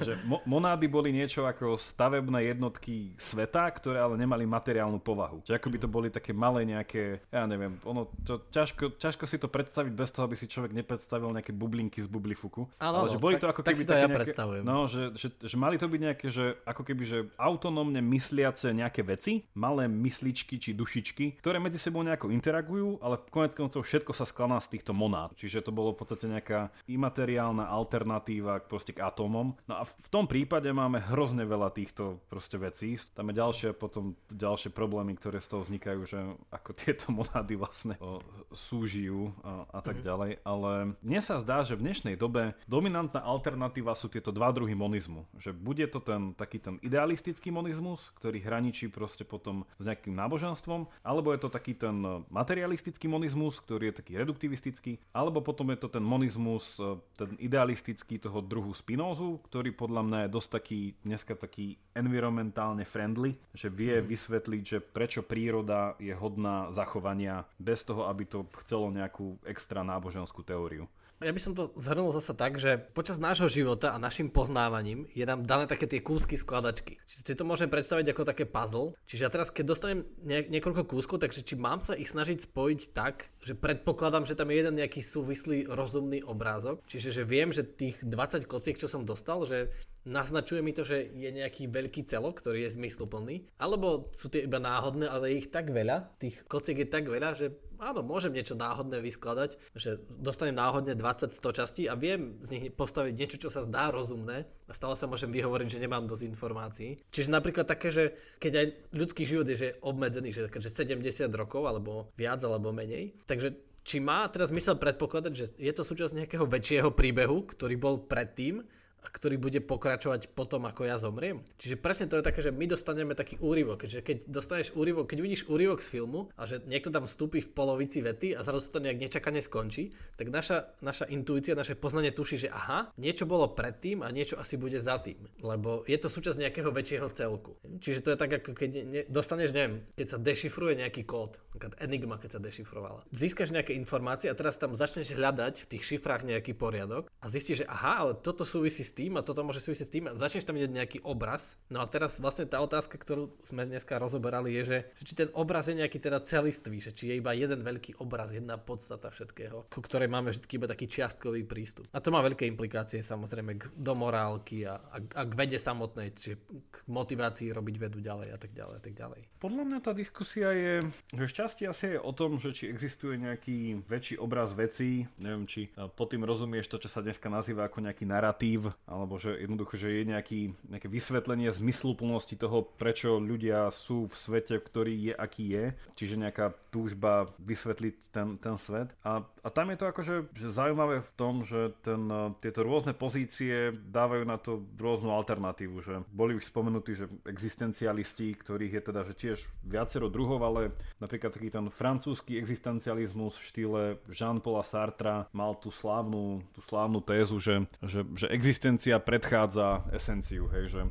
že 0.00 0.16
mo- 0.24 0.40
monády 0.48 0.88
boli 0.88 1.12
niečo 1.12 1.44
ako 1.44 1.76
stavebné 1.76 2.48
jednotky 2.48 3.12
sveta, 3.20 3.68
ktoré 3.68 4.00
ale 4.00 4.16
nemali 4.16 4.48
materiálnu 4.48 4.96
povahu. 5.04 5.44
Čiže 5.44 5.60
ako 5.60 5.68
by 5.68 5.78
to 5.84 5.88
boli 5.92 6.08
také 6.08 6.32
malé 6.32 6.64
nejaké, 6.64 7.20
ja 7.28 7.44
neviem, 7.44 7.76
ono, 7.84 8.08
to 8.24 8.40
ťažko, 8.48 8.96
ťažko 8.96 9.24
si 9.28 9.36
to 9.36 9.52
predstaviť 9.52 9.92
bez 9.92 10.08
toho, 10.08 10.24
aby 10.24 10.36
si 10.40 10.48
človek 10.48 10.72
nepredstavil 10.72 11.28
nejaké 11.28 11.52
bublinky 11.52 12.00
z 12.00 12.08
bublifuku. 12.08 12.64
Ale, 12.80 13.04
ale 13.04 13.08
že 13.12 13.20
boli 13.20 13.36
tak, 13.36 13.42
to 13.44 13.46
ako 13.52 13.62
keby 13.66 13.84
tak 13.84 13.88
to 13.88 13.92
ja 13.92 14.08
nejaké, 14.08 14.16
predstavujem. 14.16 14.62
No, 14.64 14.88
že, 14.88 15.12
že, 15.12 15.28
že, 15.36 15.56
mali 15.60 15.76
to 15.76 15.90
byť 15.92 16.00
nejaké, 16.00 16.26
že 16.32 16.56
ako 16.64 16.82
keby, 16.88 17.02
že 17.04 17.18
autonómne 17.36 18.00
mysliace 18.00 18.72
nejaké 18.72 19.04
veci, 19.04 19.44
malé 19.52 19.84
mysličky 19.90 20.56
či 20.56 20.72
dušičky, 20.72 21.42
ktoré 21.44 21.60
medzi 21.60 21.76
sebou 21.76 22.00
nejako 22.00 22.32
interagujú, 22.32 22.96
ale 23.04 23.20
konec 23.28 23.52
koncov 23.52 23.84
všetko 23.84 24.16
sa 24.16 24.24
skladá 24.24 24.56
z 24.62 24.78
týchto 24.78 24.94
monád. 24.94 25.34
Čiže 25.34 25.66
to 25.66 25.74
bolo 25.74 25.81
bolo 25.82 25.98
v 25.98 26.06
podstate 26.06 26.30
nejaká 26.30 26.70
imateriálna 26.86 27.66
alternatíva 27.66 28.62
proste 28.62 28.94
k 28.94 29.02
atómom. 29.02 29.58
No 29.66 29.74
a 29.74 29.82
v 29.82 30.08
tom 30.14 30.30
prípade 30.30 30.70
máme 30.70 31.02
hrozne 31.10 31.42
veľa 31.42 31.74
týchto 31.74 32.22
proste 32.30 32.54
vecí. 32.62 32.94
Tam 33.18 33.26
je 33.26 33.34
ďalšie 33.34 33.68
potom 33.74 34.14
ďalšie 34.30 34.70
problémy, 34.70 35.18
ktoré 35.18 35.42
z 35.42 35.50
toho 35.50 35.66
vznikajú, 35.66 36.00
že 36.06 36.18
ako 36.54 36.70
tieto 36.78 37.10
monády 37.10 37.58
vlastne 37.58 37.98
o, 37.98 38.22
súžijú 38.54 39.34
a, 39.42 39.66
a 39.74 39.78
tak 39.82 39.98
mm-hmm. 39.98 40.06
ďalej. 40.06 40.30
Ale 40.46 40.70
mne 41.02 41.20
sa 41.20 41.42
zdá, 41.42 41.66
že 41.66 41.74
v 41.74 41.90
dnešnej 41.90 42.14
dobe 42.14 42.54
dominantná 42.70 43.18
alternatíva 43.18 43.98
sú 43.98 44.06
tieto 44.06 44.30
dva 44.30 44.54
druhy 44.54 44.78
monizmu. 44.78 45.26
Že 45.42 45.50
bude 45.58 45.84
to 45.90 45.98
ten 45.98 46.36
taký 46.38 46.62
ten 46.62 46.78
idealistický 46.84 47.50
monizmus, 47.50 48.12
ktorý 48.20 48.38
hraničí 48.38 48.86
proste 48.92 49.26
potom 49.26 49.66
s 49.80 49.84
nejakým 49.88 50.14
náboženstvom, 50.14 50.86
alebo 51.02 51.32
je 51.34 51.40
to 51.42 51.48
taký 51.48 51.74
ten 51.74 51.96
materialistický 52.28 53.08
monizmus, 53.08 53.58
ktorý 53.64 53.90
je 53.90 53.98
taký 54.04 54.12
reduktivistický, 54.20 55.00
alebo 55.16 55.40
potom 55.40 55.61
je 55.70 55.78
to 55.78 55.88
ten 55.88 56.02
monizmus, 56.02 56.80
e, 56.82 56.98
ten 57.14 57.38
idealistický 57.38 58.18
toho 58.18 58.42
druhu 58.42 58.74
Spinozu, 58.74 59.38
ktorý 59.46 59.70
podľa 59.70 60.02
mňa 60.02 60.18
je 60.26 60.34
dosť 60.34 60.50
taký, 60.50 60.80
dneska 61.06 61.32
taký 61.38 61.78
environmentálne 61.94 62.82
friendly, 62.82 63.38
že 63.54 63.70
vie 63.70 64.02
mm. 64.02 64.06
vysvetliť, 64.08 64.62
že 64.66 64.78
prečo 64.82 65.22
príroda 65.22 65.94
je 66.02 66.12
hodná 66.16 66.72
zachovania 66.74 67.46
bez 67.60 67.86
toho, 67.86 68.10
aby 68.10 68.26
to 68.26 68.48
chcelo 68.64 68.90
nejakú 68.90 69.38
extra 69.46 69.86
náboženskú 69.86 70.42
teóriu. 70.42 70.90
Ja 71.22 71.30
by 71.30 71.38
som 71.38 71.54
to 71.54 71.70
zhrnul 71.78 72.10
zase 72.10 72.34
tak, 72.34 72.58
že 72.58 72.82
počas 72.98 73.22
nášho 73.22 73.46
života 73.46 73.94
a 73.94 74.02
našim 74.02 74.26
poznávaním 74.26 75.06
je 75.14 75.22
nám 75.22 75.46
dané 75.46 75.70
také 75.70 75.86
tie 75.86 76.02
kúsky 76.02 76.34
skladačky. 76.34 76.98
Čiže 77.06 77.22
si 77.22 77.38
to 77.38 77.46
môžem 77.46 77.70
predstaviť 77.70 78.10
ako 78.10 78.22
také 78.26 78.42
puzzle. 78.42 78.98
Čiže 79.06 79.22
ja 79.22 79.30
teraz, 79.30 79.54
keď 79.54 79.64
dostanem 79.70 80.02
nie, 80.18 80.42
niekoľko 80.50 80.82
kúskov, 80.82 81.22
takže 81.22 81.46
či 81.46 81.54
mám 81.54 81.78
sa 81.78 81.94
ich 81.94 82.10
snažiť 82.10 82.42
spojiť 82.42 82.80
tak, 82.90 83.30
že 83.42 83.58
predpokladám, 83.58 84.22
že 84.22 84.38
tam 84.38 84.54
je 84.54 84.62
jeden 84.62 84.78
nejaký 84.78 85.02
súvislý 85.02 85.66
rozumný 85.66 86.22
obrázok. 86.22 86.78
Čiže 86.86 87.10
že 87.10 87.22
viem, 87.26 87.50
že 87.50 87.66
tých 87.66 87.98
20 88.00 88.46
kociek, 88.46 88.78
čo 88.78 88.86
som 88.86 89.02
dostal, 89.02 89.42
že 89.42 89.74
naznačuje 90.06 90.62
mi 90.62 90.74
to, 90.74 90.82
že 90.82 91.10
je 91.14 91.30
nejaký 91.30 91.70
veľký 91.70 92.02
celok, 92.06 92.42
ktorý 92.42 92.66
je 92.66 92.74
zmysluplný, 92.74 93.46
alebo 93.58 94.10
sú 94.14 94.30
tie 94.30 94.46
iba 94.46 94.58
náhodné, 94.58 95.06
ale 95.06 95.38
ich 95.38 95.50
tak 95.50 95.70
veľa, 95.70 96.18
tých 96.18 96.42
kociek 96.50 96.86
je 96.86 96.88
tak 96.90 97.06
veľa, 97.06 97.38
že 97.38 97.54
áno, 97.82 98.06
môžem 98.06 98.34
niečo 98.34 98.54
náhodné 98.54 99.02
vyskladať, 99.02 99.58
že 99.74 99.98
dostanem 100.06 100.54
náhodne 100.54 100.94
20-100 100.94 101.58
častí 101.58 101.82
a 101.90 101.98
viem 101.98 102.38
z 102.42 102.48
nich 102.54 102.64
postaviť 102.74 103.14
niečo, 103.14 103.42
čo 103.42 103.50
sa 103.50 103.66
zdá 103.66 103.90
rozumné 103.90 104.46
a 104.72 104.76
stále 104.76 104.96
sa 104.96 105.04
môžem 105.04 105.28
vyhovoriť, 105.28 105.68
že 105.68 105.82
nemám 105.84 106.08
dosť 106.08 106.32
informácií. 106.32 106.96
Čiže 107.12 107.28
napríklad 107.28 107.68
také, 107.68 107.92
že 107.92 108.16
keď 108.40 108.52
aj 108.56 108.66
ľudský 108.96 109.28
život 109.28 109.44
je 109.44 109.60
že 109.60 109.68
obmedzený, 109.84 110.32
že, 110.32 110.48
že 110.48 110.72
70 110.72 111.28
rokov 111.36 111.68
alebo 111.68 112.08
viac 112.16 112.40
alebo 112.40 112.72
menej, 112.72 113.12
takže 113.28 113.52
či 113.84 114.00
má 114.00 114.24
teraz 114.32 114.48
mysel 114.48 114.80
predpokladať, 114.80 115.32
že 115.36 115.52
je 115.60 115.72
to 115.76 115.84
súčasť 115.84 116.24
nejakého 116.24 116.48
väčšieho 116.48 116.88
príbehu, 116.94 117.44
ktorý 117.52 117.76
bol 117.76 118.00
predtým 118.00 118.64
ktorý 119.10 119.36
bude 119.38 119.58
pokračovať 119.58 120.30
potom, 120.30 120.68
ako 120.70 120.86
ja 120.86 120.96
zomriem. 120.98 121.42
Čiže 121.58 121.80
presne 121.80 122.06
to 122.06 122.18
je 122.18 122.26
také, 122.26 122.40
že 122.44 122.54
my 122.54 122.70
dostaneme 122.70 123.18
taký 123.18 123.40
úryvok, 123.42 123.86
keďže 123.86 124.00
keď 124.06 124.16
dostaneš 124.30 124.68
úryvok, 124.78 125.10
keď 125.10 125.18
vidíš 125.18 125.42
úryvok 125.50 125.82
z 125.82 125.90
filmu 125.90 126.30
a 126.38 126.46
že 126.46 126.62
niekto 126.70 126.94
tam 126.94 127.08
vstúpi 127.08 127.42
v 127.42 127.50
polovici 127.50 127.98
vety 127.98 128.38
a 128.38 128.46
zrazu 128.46 128.70
to 128.70 128.78
nejak 128.78 129.02
nečakane 129.02 129.42
skončí, 129.42 129.90
tak 130.14 130.30
naša, 130.30 130.70
naša 130.78 131.10
intuícia, 131.10 131.58
naše 131.58 131.74
poznanie 131.74 132.14
tuší, 132.14 132.46
že 132.46 132.48
aha, 132.52 132.94
niečo 133.00 133.26
bolo 133.26 133.50
predtým 133.50 134.06
a 134.06 134.08
niečo 134.14 134.38
asi 134.38 134.54
bude 134.54 134.78
za 134.78 135.02
tým, 135.02 135.18
lebo 135.42 135.82
je 135.90 135.98
to 135.98 136.06
súčasť 136.06 136.38
nejakého 136.46 136.70
väčšieho 136.70 137.08
celku. 137.10 137.58
Čiže 137.82 138.06
to 138.06 138.12
je 138.14 138.18
tak, 138.20 138.30
ako 138.38 138.54
keď 138.54 138.70
ne, 138.86 139.02
dostaneš, 139.10 139.50
neviem, 139.50 139.82
keď 139.98 140.06
sa 140.06 140.18
dešifruje 140.22 140.78
nejaký 140.78 141.02
kód, 141.02 141.38
napríklad 141.52 141.74
Enigma, 141.82 142.16
keď 142.22 142.38
sa 142.38 142.40
dešifrovala. 142.40 143.02
Získaš 143.10 143.50
nejaké 143.50 143.74
informácie 143.74 144.30
a 144.30 144.38
teraz 144.38 144.60
tam 144.60 144.78
začneš 144.78 145.14
hľadať 145.14 145.66
v 145.66 145.68
tých 145.76 145.82
šifrách 145.94 146.22
nejaký 146.22 146.54
poriadok 146.54 147.10
a 147.18 147.26
zistíš, 147.26 147.64
že 147.64 147.70
aha, 147.70 148.06
ale 148.06 148.12
toto 148.18 148.46
súvisí 148.46 148.84
s 148.86 148.91
tým 148.92 149.16
a 149.18 149.24
toto 149.24 149.42
môže 149.42 149.64
súvisieť 149.64 149.86
s 149.88 149.94
tým 149.94 150.04
a 150.08 150.16
začneš 150.16 150.44
tam 150.44 150.56
vidieť 150.56 150.72
nejaký 150.72 150.98
obraz. 151.02 151.56
No 151.72 151.80
a 151.80 151.86
teraz 151.88 152.20
vlastne 152.20 152.44
tá 152.44 152.60
otázka, 152.60 153.00
ktorú 153.00 153.32
sme 153.48 153.64
dneska 153.64 153.96
rozoberali 153.96 154.52
je, 154.60 154.62
že, 154.62 154.78
že 155.00 155.04
či 155.08 155.14
ten 155.16 155.28
obraz 155.32 155.66
je 155.68 155.80
nejaký 155.80 155.98
teda 155.98 156.20
celistvý, 156.20 156.78
že 156.78 156.92
či 156.92 157.12
je 157.12 157.14
iba 157.18 157.32
jeden 157.32 157.64
veľký 157.64 157.98
obraz, 157.98 158.36
jedna 158.36 158.60
podstata 158.60 159.08
všetkého, 159.08 159.72
ku 159.72 159.80
ktorej 159.80 160.12
máme 160.12 160.30
vždy 160.30 160.46
iba 160.52 160.68
taký 160.68 160.86
čiastkový 160.86 161.42
prístup. 161.48 161.88
A 161.90 161.98
to 162.04 162.12
má 162.12 162.20
veľké 162.20 162.44
implikácie 162.44 163.00
samozrejme 163.00 163.56
k, 163.56 163.64
do 163.72 163.94
morálky 163.96 164.68
a, 164.68 164.76
a, 164.78 164.98
a 165.00 165.22
k 165.24 165.32
vede 165.32 165.56
samotnej, 165.56 166.12
čiže 166.12 166.36
k 166.68 166.76
motivácii 166.88 167.54
robiť 167.54 167.76
vedu 167.80 167.98
ďalej 168.04 168.28
a 168.34 168.38
tak 168.38 168.52
ďalej 168.52 168.76
a 168.76 168.82
tak 168.82 168.94
ďalej. 168.94 169.20
Podľa 169.40 169.62
mňa 169.64 169.78
tá 169.80 169.92
diskusia 169.96 170.52
je, 170.52 170.74
že 171.16 171.24
šťastie 171.26 171.66
asi 171.66 171.96
je 171.96 171.98
o 171.98 172.12
tom, 172.12 172.36
že 172.38 172.52
či 172.52 172.68
existuje 172.68 173.16
nejaký 173.18 173.86
väčší 173.88 174.20
obraz 174.20 174.52
vecí, 174.52 175.08
neviem, 175.16 175.48
či 175.48 175.72
pod 175.96 176.12
tým 176.12 176.22
rozumieš 176.22 176.68
to, 176.68 176.78
čo 176.82 176.90
sa 176.92 177.00
dneska 177.00 177.26
nazýva 177.26 177.66
ako 177.66 177.82
nejaký 177.82 178.04
narratív, 178.06 178.74
alebo 178.86 179.16
že 179.16 179.38
jednoducho, 179.38 179.78
že 179.78 180.02
je 180.02 180.02
nejaký, 180.10 180.40
nejaké 180.68 180.88
vysvetlenie 180.90 181.48
zmysluplnosti 181.54 182.34
toho, 182.34 182.66
prečo 182.66 183.22
ľudia 183.22 183.70
sú 183.70 184.10
v 184.10 184.14
svete, 184.14 184.58
ktorý 184.58 185.12
je 185.12 185.14
aký 185.14 185.44
je, 185.54 185.64
čiže 185.94 186.20
nejaká 186.20 186.52
túžba 186.72 187.30
vysvetliť 187.38 187.96
ten, 188.10 188.40
ten 188.40 188.56
svet. 188.58 188.90
A, 189.06 189.22
a 189.22 189.48
tam 189.52 189.70
je 189.70 189.78
to 189.78 189.86
akože 189.86 190.14
že 190.34 190.48
zaujímavé 190.48 191.04
v 191.04 191.12
tom, 191.14 191.44
že 191.44 191.76
ten, 191.84 192.08
tieto 192.40 192.64
rôzne 192.64 192.96
pozície 192.96 193.70
dávajú 193.72 194.24
na 194.24 194.40
to 194.40 194.64
rôznu 194.80 195.12
alternatívu, 195.12 195.76
že 195.84 195.94
boli 196.10 196.36
už 196.36 196.48
spomenutí, 196.48 196.96
že 196.96 197.06
existencialisti, 197.28 198.34
ktorých 198.34 198.80
je 198.80 198.82
teda 198.82 199.00
že 199.06 199.14
tiež 199.14 199.38
viacero 199.62 200.08
druhov, 200.08 200.40
ale 200.42 200.72
napríklad 200.98 201.32
taký 201.32 201.52
ten 201.52 201.68
francúzsky 201.68 202.40
existencializmus 202.40 203.36
v 203.36 203.46
štýle 203.46 203.82
Jean-Paula 204.08 204.64
Sartra 204.64 205.28
mal 205.30 205.54
tú 205.60 205.68
slávnu, 205.68 206.40
tú 206.56 206.60
slávnu 206.64 207.04
tézu, 207.04 207.36
že, 207.36 207.68
že, 207.84 208.02
že 208.16 208.26
existencia 208.72 208.98
predchádza 208.98 209.84
esenciu, 209.92 210.48
hej, 210.48 210.68
že 210.68 210.82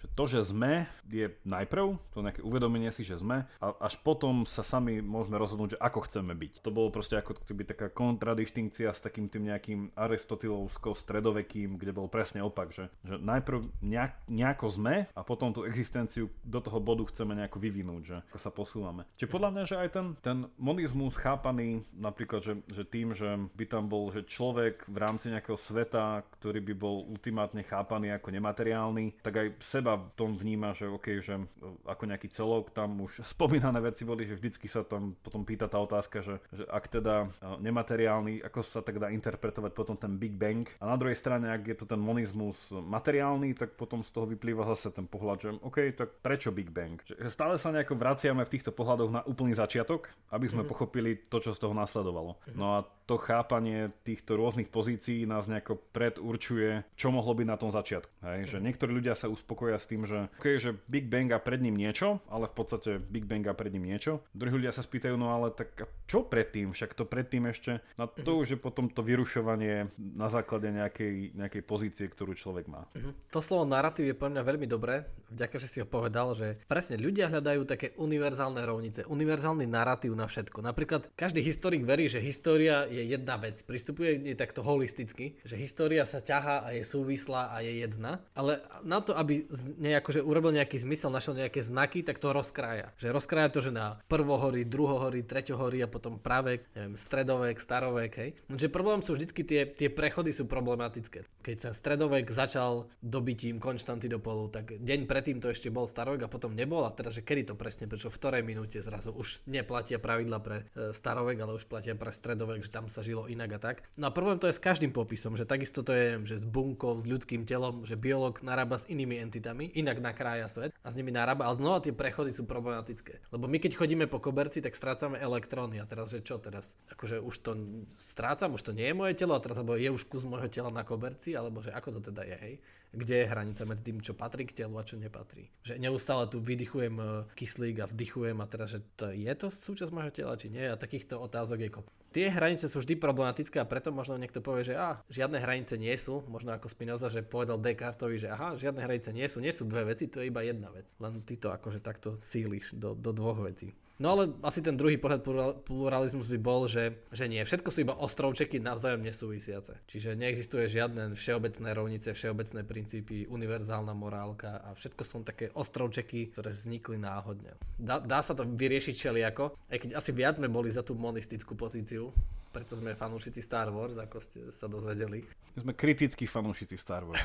že 0.00 0.06
to, 0.16 0.24
že 0.24 0.40
sme, 0.52 0.88
je 1.08 1.28
najprv, 1.44 1.96
to 2.12 2.24
nejaké 2.24 2.40
uvedomenie 2.40 2.88
si, 2.92 3.04
že 3.04 3.20
sme, 3.20 3.44
a 3.60 3.66
až 3.84 4.00
potom 4.00 4.48
sa 4.48 4.64
sami 4.64 5.04
môžeme 5.04 5.36
rozhodnúť, 5.36 5.76
že 5.76 5.82
ako 5.82 6.08
chceme 6.08 6.32
byť. 6.32 6.64
To 6.64 6.70
bolo 6.72 6.88
proste 6.92 7.20
ako 7.20 7.36
keby 7.44 7.68
taká 7.68 7.92
kontradistinkcia 7.92 8.92
s 8.92 9.04
takým 9.04 9.28
tým 9.28 9.48
nejakým 9.52 9.92
aristotelovsko 9.96 10.96
stredovekým, 10.96 11.76
kde 11.76 11.92
bol 11.92 12.08
presne 12.08 12.40
opak, 12.40 12.72
že, 12.72 12.88
že 13.04 13.20
najprv 13.20 13.68
nejak, 13.84 14.28
nejako 14.28 14.66
sme 14.72 14.94
a 15.12 15.20
potom 15.20 15.52
tú 15.52 15.64
existenciu 15.64 16.32
do 16.44 16.60
toho 16.60 16.80
bodu 16.80 17.04
chceme 17.08 17.36
nejako 17.36 17.58
vyvinúť, 17.60 18.02
že 18.02 18.16
ako 18.32 18.38
sa 18.40 18.50
posúvame. 18.50 19.02
Čiže 19.16 19.32
podľa 19.32 19.50
mňa, 19.52 19.64
že 19.68 19.76
aj 19.76 19.88
ten, 19.92 20.06
ten 20.20 20.38
monizmus 20.56 21.16
chápaný 21.20 21.84
napríklad, 21.92 22.40
že, 22.40 22.54
že 22.72 22.82
tým, 22.88 23.12
že 23.12 23.36
by 23.54 23.64
tam 23.68 23.86
bol 23.86 24.10
že 24.10 24.26
človek 24.26 24.88
v 24.90 24.96
rámci 24.98 25.30
nejakého 25.30 25.58
sveta, 25.58 26.26
ktorý 26.40 26.60
by 26.72 26.74
bol 26.74 27.06
ultimátne 27.06 27.62
chápaný 27.62 28.14
ako 28.16 28.28
nemateriálny, 28.34 29.22
tak 29.22 29.34
aj 29.38 29.48
seba 29.62 29.89
iba 29.90 30.06
v 30.06 30.14
tom 30.14 30.30
vníma, 30.38 30.70
že 30.78 30.86
OK, 30.86 31.18
že 31.18 31.34
ako 31.82 32.02
nejaký 32.06 32.28
celok, 32.30 32.70
tam 32.70 33.02
už 33.02 33.22
spomínané 33.34 33.82
veci 33.82 34.06
boli, 34.06 34.26
že 34.26 34.38
vždycky 34.38 34.70
sa 34.70 34.86
tam 34.86 35.18
potom 35.18 35.42
pýta 35.42 35.66
tá 35.66 35.82
otázka, 35.82 36.22
že, 36.22 36.38
že 36.54 36.64
ak 36.70 36.84
teda 36.86 37.26
nemateriálny, 37.58 38.46
ako 38.46 38.58
sa 38.62 38.80
tak 38.84 39.02
dá 39.02 39.10
interpretovať 39.10 39.72
potom 39.74 39.98
ten 39.98 40.14
Big 40.14 40.34
Bang. 40.38 40.66
A 40.78 40.86
na 40.86 40.94
druhej 40.94 41.18
strane, 41.18 41.50
ak 41.50 41.66
je 41.66 41.76
to 41.76 41.86
ten 41.88 41.98
monizmus 41.98 42.70
materiálny, 42.70 43.56
tak 43.58 43.74
potom 43.74 44.06
z 44.06 44.10
toho 44.14 44.30
vyplýva 44.30 44.62
zase 44.70 44.94
ten 44.94 45.06
pohľad, 45.10 45.38
že 45.42 45.48
OK, 45.60 45.78
tak 45.96 46.22
prečo 46.22 46.54
Big 46.54 46.70
Bang? 46.70 47.02
Že 47.02 47.26
stále 47.32 47.54
sa 47.58 47.74
nejako 47.74 47.98
vraciame 47.98 48.46
v 48.46 48.52
týchto 48.52 48.70
pohľadoch 48.70 49.10
na 49.10 49.22
úplný 49.26 49.56
začiatok, 49.56 50.12
aby 50.30 50.46
sme 50.46 50.62
mm-hmm. 50.62 50.70
pochopili 50.70 51.10
to, 51.26 51.42
čo 51.42 51.50
z 51.56 51.60
toho 51.66 51.74
nasledovalo. 51.74 52.38
Mm-hmm. 52.38 52.58
No 52.58 52.66
a 52.78 52.86
to 53.10 53.18
chápanie 53.18 53.90
týchto 54.06 54.38
rôznych 54.38 54.70
pozícií 54.70 55.26
nás 55.26 55.50
nejako 55.50 55.82
predurčuje, 55.90 56.86
čo 56.94 57.10
mohlo 57.10 57.34
byť 57.34 57.46
na 57.50 57.58
tom 57.58 57.74
začiatku. 57.74 58.22
Hej? 58.22 58.54
Že 58.54 58.58
mhm. 58.62 58.64
niektorí 58.70 58.90
ľudia 58.94 59.18
sa 59.18 59.26
uspokoja 59.26 59.79
s 59.80 59.88
tým, 59.88 60.04
že, 60.04 60.28
okay, 60.36 60.60
že 60.60 60.76
Big 60.86 61.08
Bang 61.08 61.32
a 61.32 61.40
pred 61.40 61.58
ním 61.58 61.80
niečo, 61.80 62.20
ale 62.28 62.46
v 62.46 62.54
podstate 62.54 63.00
Big 63.00 63.24
Bang 63.24 63.42
a 63.48 63.56
pred 63.56 63.72
ním 63.72 63.88
niečo. 63.88 64.20
Druhí 64.36 64.60
ľudia 64.60 64.76
sa 64.76 64.84
spýtajú, 64.84 65.16
no 65.16 65.32
ale 65.32 65.50
tak 65.56 65.88
čo 66.04 66.22
predtým? 66.22 66.76
Však 66.76 66.92
to 66.92 67.08
predtým 67.08 67.48
ešte, 67.48 67.80
no 67.96 68.04
to 68.06 68.36
už 68.36 68.54
je 68.54 68.58
potom 68.60 68.92
to 68.92 69.00
vyrušovanie 69.00 69.88
na 69.96 70.28
základe 70.28 70.68
nejakej, 70.68 71.32
nejakej 71.32 71.62
pozície, 71.64 72.06
ktorú 72.06 72.36
človek 72.36 72.68
má. 72.68 72.84
Uh-huh. 72.92 73.16
To 73.32 73.40
slovo 73.40 73.64
narratív 73.64 74.12
je 74.12 74.16
pre 74.18 74.28
mňa 74.28 74.42
veľmi 74.44 74.66
dobré, 74.68 75.08
vďaka, 75.32 75.56
že 75.62 75.70
si 75.70 75.78
ho 75.80 75.86
povedal, 75.86 76.34
že 76.36 76.58
presne 76.66 76.98
ľudia 76.98 77.30
hľadajú 77.30 77.62
také 77.64 77.94
univerzálne 77.96 78.60
rovnice, 78.66 79.06
univerzálny 79.06 79.64
narratív 79.64 80.18
na 80.18 80.26
všetko. 80.26 80.60
Napríklad 80.60 81.08
každý 81.14 81.40
historik 81.40 81.86
verí, 81.86 82.10
že 82.10 82.18
história 82.20 82.84
je 82.90 83.06
jedna 83.06 83.38
vec, 83.38 83.62
pristupuje 83.62 84.34
takto 84.34 84.66
holisticky, 84.66 85.38
že 85.46 85.54
história 85.54 86.02
sa 86.02 86.18
ťahá 86.18 86.66
a 86.66 86.68
je 86.74 86.82
súvislá 86.82 87.54
a 87.54 87.62
je 87.62 87.86
jedna, 87.86 88.18
ale 88.34 88.58
na 88.82 88.98
to, 88.98 89.14
aby 89.14 89.46
nejako, 89.76 90.10
že 90.16 90.20
urobil 90.24 90.56
nejaký 90.56 90.80
zmysel, 90.80 91.12
našiel 91.12 91.38
nejaké 91.38 91.60
znaky, 91.60 92.02
tak 92.02 92.18
to 92.18 92.32
rozkrája. 92.34 92.90
Že 92.98 93.14
rozkrája 93.14 93.48
to, 93.52 93.60
že 93.60 93.72
na 93.74 94.00
prvohory, 94.08 94.66
druhohory, 94.66 95.22
treťohory 95.22 95.84
a 95.84 95.88
potom 95.90 96.18
práve, 96.18 96.64
neviem, 96.74 96.96
stredovek, 96.96 97.60
starovek, 97.60 98.12
hej. 98.18 98.30
Že 98.50 98.68
problém 98.72 99.00
sú 99.04 99.14
vždycky 99.14 99.44
tie, 99.44 99.68
tie 99.68 99.92
prechody 99.92 100.32
sú 100.34 100.48
problematické. 100.48 101.26
Keď 101.44 101.56
sa 101.58 101.70
stredovek 101.70 102.26
začal 102.32 102.88
dobitím 103.04 103.60
Konštantidopolu, 103.60 104.48
tak 104.50 104.80
deň 104.80 105.04
predtým 105.04 105.38
to 105.38 105.52
ešte 105.52 105.68
bol 105.68 105.84
starovek 105.84 106.26
a 106.26 106.32
potom 106.32 106.56
nebol 106.56 106.82
a 106.86 106.94
teraz, 106.94 107.18
že 107.18 107.26
kedy 107.26 107.52
to 107.52 107.54
presne, 107.54 107.86
prečo 107.90 108.08
v 108.08 108.16
ktorej 108.16 108.42
minúte 108.46 108.80
zrazu 108.80 109.12
už 109.12 109.44
neplatia 109.44 110.00
pravidla 110.00 110.38
pre 110.40 110.64
e, 110.72 110.94
starovek, 110.96 111.38
ale 111.40 111.56
už 111.56 111.68
platia 111.68 111.92
pre 111.92 112.14
stredovek, 112.14 112.64
že 112.64 112.72
tam 112.72 112.88
sa 112.88 113.04
žilo 113.04 113.28
inak 113.28 113.56
a 113.56 113.60
tak. 113.60 113.76
No 114.00 114.08
a 114.08 114.14
problém 114.14 114.40
to 114.40 114.48
je 114.48 114.56
s 114.56 114.62
každým 114.62 114.96
popisom, 114.96 115.36
že 115.36 115.44
takisto 115.44 115.84
to 115.84 115.92
je, 115.92 116.08
že 116.24 116.36
s 116.40 116.46
bunkou, 116.48 116.96
s 116.96 117.04
ľudským 117.04 117.44
telom, 117.44 117.84
že 117.84 118.00
biolog 118.00 118.40
narába 118.40 118.80
s 118.80 118.88
inými 118.88 119.20
entitami 119.20 119.59
vecami, 119.60 119.76
inak 119.76 120.00
nakrája 120.00 120.48
svet 120.48 120.72
a 120.80 120.88
s 120.88 120.96
nimi 120.96 121.12
narába, 121.12 121.44
ale 121.44 121.60
znova 121.60 121.84
tie 121.84 121.92
prechody 121.92 122.32
sú 122.32 122.48
problematické. 122.48 123.20
Lebo 123.28 123.44
my 123.44 123.58
keď 123.60 123.76
chodíme 123.76 124.08
po 124.08 124.16
koberci, 124.16 124.64
tak 124.64 124.72
strácame 124.72 125.20
elektróny 125.20 125.76
a 125.80 125.84
teraz, 125.84 126.08
že 126.08 126.24
čo 126.24 126.40
teraz? 126.40 126.80
Akože 126.88 127.20
už 127.20 127.34
to 127.44 127.52
strácam, 127.92 128.56
už 128.56 128.64
to 128.64 128.72
nie 128.72 128.88
je 128.88 128.96
moje 128.96 129.14
telo 129.20 129.36
a 129.36 129.42
teraz 129.42 129.60
alebo 129.60 129.76
je 129.76 129.92
už 129.92 130.08
kus 130.08 130.24
môjho 130.24 130.48
tela 130.48 130.72
na 130.72 130.86
koberci, 130.86 131.36
alebo 131.36 131.60
že 131.60 131.74
ako 131.76 132.00
to 132.00 132.10
teda 132.12 132.24
je, 132.24 132.36
hej? 132.40 132.54
Kde 132.90 133.22
je 133.22 133.30
hranica 133.30 133.62
medzi 133.66 133.82
tým, 133.86 134.02
čo 134.02 134.18
patrí 134.18 134.42
k 134.46 134.64
telu 134.64 134.74
a 134.74 134.86
čo 134.86 134.98
nepatrí? 134.98 135.46
Že 135.62 135.78
neustále 135.78 136.26
tu 136.26 136.42
vydychujem 136.42 136.96
e, 136.98 137.06
kyslík 137.38 137.76
a 137.82 137.90
vdychujem 137.90 138.38
a 138.42 138.46
teraz, 138.50 138.74
že 138.74 138.82
to 138.98 139.14
je 139.14 139.32
to 139.38 139.46
súčasť 139.46 139.94
môjho 139.94 140.10
tela, 140.10 140.34
či 140.34 140.50
nie? 140.50 140.66
A 140.66 140.74
takýchto 140.74 141.22
otázok 141.22 141.58
je 141.62 141.70
kop 141.70 141.86
tie 142.10 142.26
hranice 142.26 142.66
sú 142.66 142.82
vždy 142.82 142.98
problematické 142.98 143.62
a 143.62 143.66
preto 143.66 143.94
možno 143.94 144.18
niekto 144.18 144.42
povie, 144.42 144.66
že 144.66 144.74
a, 144.74 144.98
žiadne 145.06 145.38
hranice 145.38 145.78
nie 145.78 145.94
sú, 145.94 146.26
možno 146.26 146.54
ako 146.54 146.66
Spinoza, 146.66 147.06
že 147.06 147.22
povedal 147.22 147.62
Descartovi, 147.62 148.18
že 148.18 148.28
aha, 148.30 148.58
žiadne 148.58 148.82
hranice 148.82 149.14
nie 149.14 149.26
sú, 149.30 149.38
nie 149.38 149.54
sú 149.54 149.64
dve 149.66 149.94
veci, 149.94 150.10
to 150.10 150.20
je 150.20 150.28
iba 150.28 150.42
jedna 150.42 150.68
vec. 150.74 150.90
Len 150.98 151.22
ty 151.22 151.38
to 151.38 151.54
akože 151.54 151.80
takto 151.80 152.18
síliš 152.18 152.74
do, 152.74 152.98
do 152.98 153.14
dvoch 153.14 153.46
vecí. 153.46 153.70
No 154.00 154.16
ale 154.16 154.32
asi 154.40 154.64
ten 154.64 154.80
druhý 154.80 154.96
pohľad 154.96 155.20
pluralizmus 155.68 156.24
by 156.32 156.40
bol, 156.40 156.64
že, 156.64 157.04
že 157.12 157.28
nie, 157.28 157.44
všetko 157.44 157.68
sú 157.68 157.84
iba 157.84 157.92
ostrovčeky 158.00 158.56
navzájom 158.56 159.04
nesúvisiace. 159.04 159.76
Čiže 159.84 160.16
neexistuje 160.16 160.72
žiadne 160.72 161.12
všeobecné 161.12 161.68
rovnice, 161.76 162.16
všeobecné 162.16 162.64
princípy, 162.64 163.28
univerzálna 163.28 163.92
morálka 163.92 164.64
a 164.64 164.72
všetko 164.72 165.02
sú 165.04 165.20
také 165.20 165.52
ostrovčeky, 165.52 166.32
ktoré 166.32 166.56
vznikli 166.56 166.96
náhodne. 166.96 167.52
Dá, 167.76 168.00
dá 168.00 168.24
sa 168.24 168.32
to 168.32 168.48
vyriešiť 168.48 168.94
čeliako, 168.96 169.52
aj 169.68 169.78
keď 169.84 169.90
asi 170.00 170.10
viac 170.16 170.40
sme 170.40 170.48
boli 170.48 170.72
za 170.72 170.80
tú 170.80 170.96
monistickú 170.96 171.52
pozíciu, 171.52 172.08
Prečo 172.50 172.74
sme 172.74 172.98
fanúšici 172.98 173.46
Star 173.46 173.70
Wars, 173.70 173.94
ako 173.94 174.18
ste 174.18 174.50
sa 174.50 174.66
dozvedeli. 174.66 175.22
My 175.54 175.70
sme 175.70 175.72
kritickí 175.78 176.26
fanúšici 176.26 176.74
Star 176.74 177.06
Wars. 177.06 177.22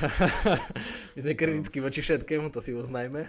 My 1.18 1.20
sme 1.26 1.34
kritickí 1.34 1.82
voči 1.82 1.98
všetkému, 1.98 2.54
to 2.54 2.62
si 2.62 2.70
uznajme. 2.70 3.26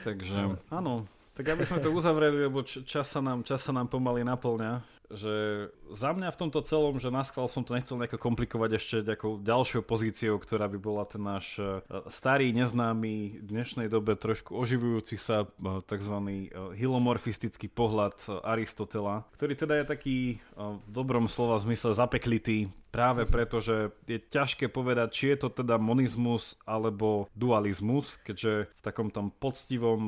Takže 0.00 0.64
áno, 0.72 1.04
tak 1.34 1.50
aby 1.50 1.66
sme 1.66 1.82
to 1.82 1.90
uzavreli, 1.90 2.46
lebo 2.46 2.62
čas 2.62 3.10
sa 3.10 3.18
nám, 3.18 3.42
čas 3.42 3.58
sa 3.66 3.74
nám 3.74 3.90
pomaly 3.90 4.22
naplňa, 4.22 4.86
že 5.10 5.68
za 5.92 6.10
mňa 6.14 6.32
v 6.32 6.40
tomto 6.40 6.62
celom, 6.64 6.96
že 6.96 7.12
naskval 7.12 7.50
som 7.50 7.66
to 7.66 7.74
nechcel 7.74 7.98
nejako 7.98 8.16
komplikovať 8.16 8.70
ešte 8.78 8.96
nejakou 9.04 9.42
ďalšou 9.42 9.82
pozíciou, 9.84 10.38
ktorá 10.40 10.70
by 10.70 10.78
bola 10.80 11.04
ten 11.04 11.20
náš 11.20 11.58
e, 11.60 11.82
starý, 12.08 12.54
neznámy, 12.56 13.42
v 13.42 13.46
dnešnej 13.46 13.92
dobe 13.92 14.16
trošku 14.16 14.56
oživujúci 14.56 15.18
sa 15.20 15.44
e, 15.44 15.82
tzv. 15.84 16.14
E, 16.18 16.48
hilomorfistický 16.78 17.68
pohľad 17.68 18.46
Aristotela, 18.46 19.28
ktorý 19.36 19.52
teda 19.58 19.74
je 19.82 19.84
taký 19.84 20.16
v 20.56 20.86
dobrom 20.88 21.28
slova 21.28 21.58
zmysle 21.60 21.92
zapeklitý 21.92 22.72
práve 22.94 23.26
preto, 23.26 23.58
že 23.58 23.90
je 24.06 24.22
ťažké 24.22 24.70
povedať, 24.70 25.08
či 25.10 25.24
je 25.34 25.38
to 25.42 25.48
teda 25.50 25.82
monizmus 25.82 26.54
alebo 26.62 27.26
dualizmus, 27.34 28.22
keďže 28.22 28.70
v 28.70 28.82
takom 28.86 29.10
tom 29.10 29.34
poctivom 29.34 30.02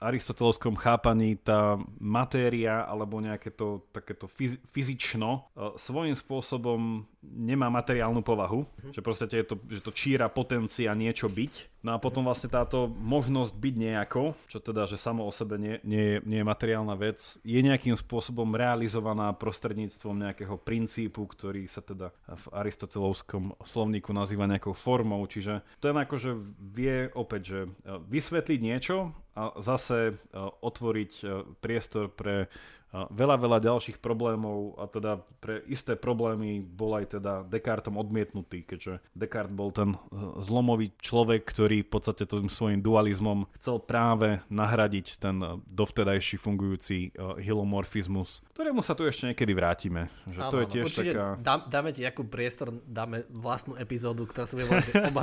aristotelovskom 0.00 0.80
chápaní 0.80 1.36
tá 1.36 1.76
matéria 2.00 2.88
alebo 2.88 3.20
nejaké 3.20 3.52
to 3.52 3.84
takéto 3.92 4.24
fyz, 4.24 4.56
fyzično 4.64 5.52
svojím 5.76 6.16
spôsobom 6.16 7.04
nemá 7.22 7.70
materiálnu 7.70 8.20
povahu, 8.20 8.66
mm-hmm. 8.66 8.92
že 8.92 9.00
proste 9.00 9.30
je 9.30 9.46
to, 9.46 9.56
že 9.70 9.80
to 9.80 9.94
číra 9.94 10.26
potencia 10.26 10.90
niečo 10.90 11.30
byť. 11.30 11.82
No 11.82 11.94
a 11.94 11.98
potom 11.98 12.26
vlastne 12.26 12.46
táto 12.46 12.86
možnosť 12.86 13.58
byť 13.58 13.74
nejako, 13.74 14.38
čo 14.46 14.58
teda, 14.62 14.86
že 14.86 14.98
samo 14.98 15.26
o 15.26 15.32
sebe 15.34 15.58
nie, 15.58 15.82
nie, 15.82 16.22
nie 16.22 16.42
je 16.42 16.46
materiálna 16.46 16.94
vec, 16.94 17.42
je 17.42 17.58
nejakým 17.58 17.98
spôsobom 17.98 18.54
realizovaná 18.54 19.34
prostredníctvom 19.34 20.14
nejakého 20.14 20.58
princípu, 20.62 21.26
ktorý 21.26 21.66
sa 21.66 21.82
teda 21.82 22.14
v 22.26 22.44
aristotelovskom 22.54 23.58
slovníku 23.66 24.14
nazýva 24.14 24.46
nejakou 24.46 24.74
formou. 24.74 25.22
Čiže 25.26 25.62
ten 25.82 25.94
akože 25.98 26.38
vie 26.58 27.10
opäť, 27.18 27.42
že 27.42 27.60
vysvetliť 28.06 28.60
niečo 28.62 29.10
a 29.34 29.56
zase 29.58 30.18
otvoriť 30.62 31.12
priestor 31.58 32.14
pre 32.14 32.46
veľa, 32.92 33.36
veľa 33.40 33.58
ďalších 33.64 33.98
problémov 34.04 34.76
a 34.76 34.84
teda 34.84 35.24
pre 35.40 35.64
isté 35.64 35.96
problémy 35.96 36.60
bol 36.60 36.92
aj 36.92 37.16
teda 37.18 37.42
Descartesom 37.48 37.96
odmietnutý, 37.96 38.68
keďže 38.68 39.00
Descartes 39.16 39.56
bol 39.56 39.72
ten 39.72 39.96
e, 39.96 39.98
zlomový 40.44 40.92
človek, 41.00 41.48
ktorý 41.48 41.88
v 41.88 41.90
podstate 41.90 42.28
tým 42.28 42.52
svojim 42.52 42.84
dualizmom 42.84 43.48
chcel 43.56 43.80
práve 43.80 44.44
nahradiť 44.52 45.06
ten 45.16 45.36
e, 45.40 45.48
dovtedajší 45.72 46.36
fungujúci 46.36 47.16
uh, 47.16 47.38
hilomorfizmus, 47.40 48.44
ktorému 48.52 48.84
sa 48.84 48.92
tu 48.92 49.08
ešte 49.08 49.32
niekedy 49.32 49.52
vrátime. 49.56 50.12
Že 50.28 50.40
áno, 50.44 50.50
to 50.52 50.56
je 50.60 50.66
tiež 50.68 50.84
určite 50.84 51.12
taká... 51.16 51.26
dá, 51.40 51.54
dáme 51.64 51.90
ti 51.96 52.04
akú 52.04 52.28
priestor, 52.28 52.76
dáme 52.84 53.24
vlastnú 53.32 53.78
epizódu, 53.80 54.28
ktorá 54.28 54.44
sa 54.44 54.54
bude 54.58 54.68
volať, 54.68 54.86
oba, 55.08 55.20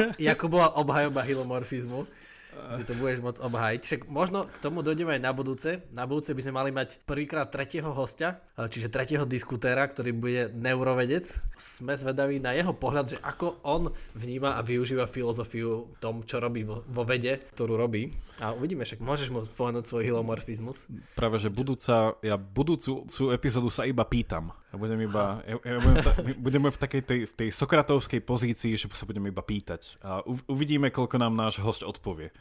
bola 0.50 0.68
obhajoba 0.74 1.22
hilomorfizmu 1.22 2.10
kde 2.50 2.84
to 2.86 2.94
budeš 2.98 3.20
môcť 3.22 3.40
obhájiť. 3.46 3.82
Však 3.86 4.02
možno 4.10 4.46
k 4.46 4.58
tomu 4.62 4.82
dojdeme 4.82 5.18
aj 5.18 5.22
na 5.22 5.32
budúce. 5.34 5.70
Na 5.94 6.06
budúce 6.10 6.34
by 6.34 6.42
sme 6.44 6.54
mali 6.54 6.72
mať 6.74 7.02
prvýkrát 7.06 7.50
tretieho 7.50 7.90
hostia, 7.94 8.42
čiže 8.58 8.94
tretieho 8.94 9.26
diskutéra, 9.26 9.86
ktorý 9.86 10.12
bude 10.14 10.44
neurovedec. 10.54 11.40
Sme 11.58 11.96
zvedaví 11.96 12.42
na 12.42 12.54
jeho 12.58 12.74
pohľad, 12.74 13.16
že 13.16 13.22
ako 13.22 13.62
on 13.66 13.94
vníma 14.18 14.58
a 14.58 14.66
využíva 14.66 15.10
filozofiu 15.10 15.90
v 15.94 15.98
tom, 16.02 16.22
čo 16.26 16.42
robí 16.42 16.66
vo, 16.66 16.82
vo 16.86 17.04
vede, 17.06 17.42
ktorú 17.54 17.78
robí. 17.78 18.12
A 18.40 18.56
uvidíme, 18.56 18.88
však 18.88 19.04
môžeš 19.04 19.28
mu 19.36 19.44
spomenúť 19.44 19.84
svoj 19.84 20.04
hilomorfizmus. 20.08 20.88
Práve, 21.12 21.44
že 21.44 21.52
budúca, 21.52 22.16
ja 22.24 22.40
budúcu 22.40 23.04
epizódu 23.36 23.68
sa 23.68 23.84
iba 23.84 24.08
pýtam. 24.08 24.56
Ja 24.72 24.80
budem 24.80 25.02
iba, 25.02 25.44
ja, 25.44 25.60
ja 25.60 25.80
budem, 25.82 25.98
ta, 26.06 26.12
budeme 26.38 26.70
v 26.72 26.78
takej 26.80 27.02
tej, 27.04 27.20
tej 27.28 27.50
sokratovskej 27.52 28.24
pozícii, 28.24 28.80
že 28.80 28.88
sa 28.96 29.04
budeme 29.04 29.34
iba 29.34 29.44
pýtať. 29.44 30.00
A 30.00 30.24
u, 30.24 30.40
uvidíme, 30.48 30.88
koľko 30.88 31.20
nám 31.20 31.36
náš 31.36 31.60
host 31.60 31.84
odpovie. 31.84 32.32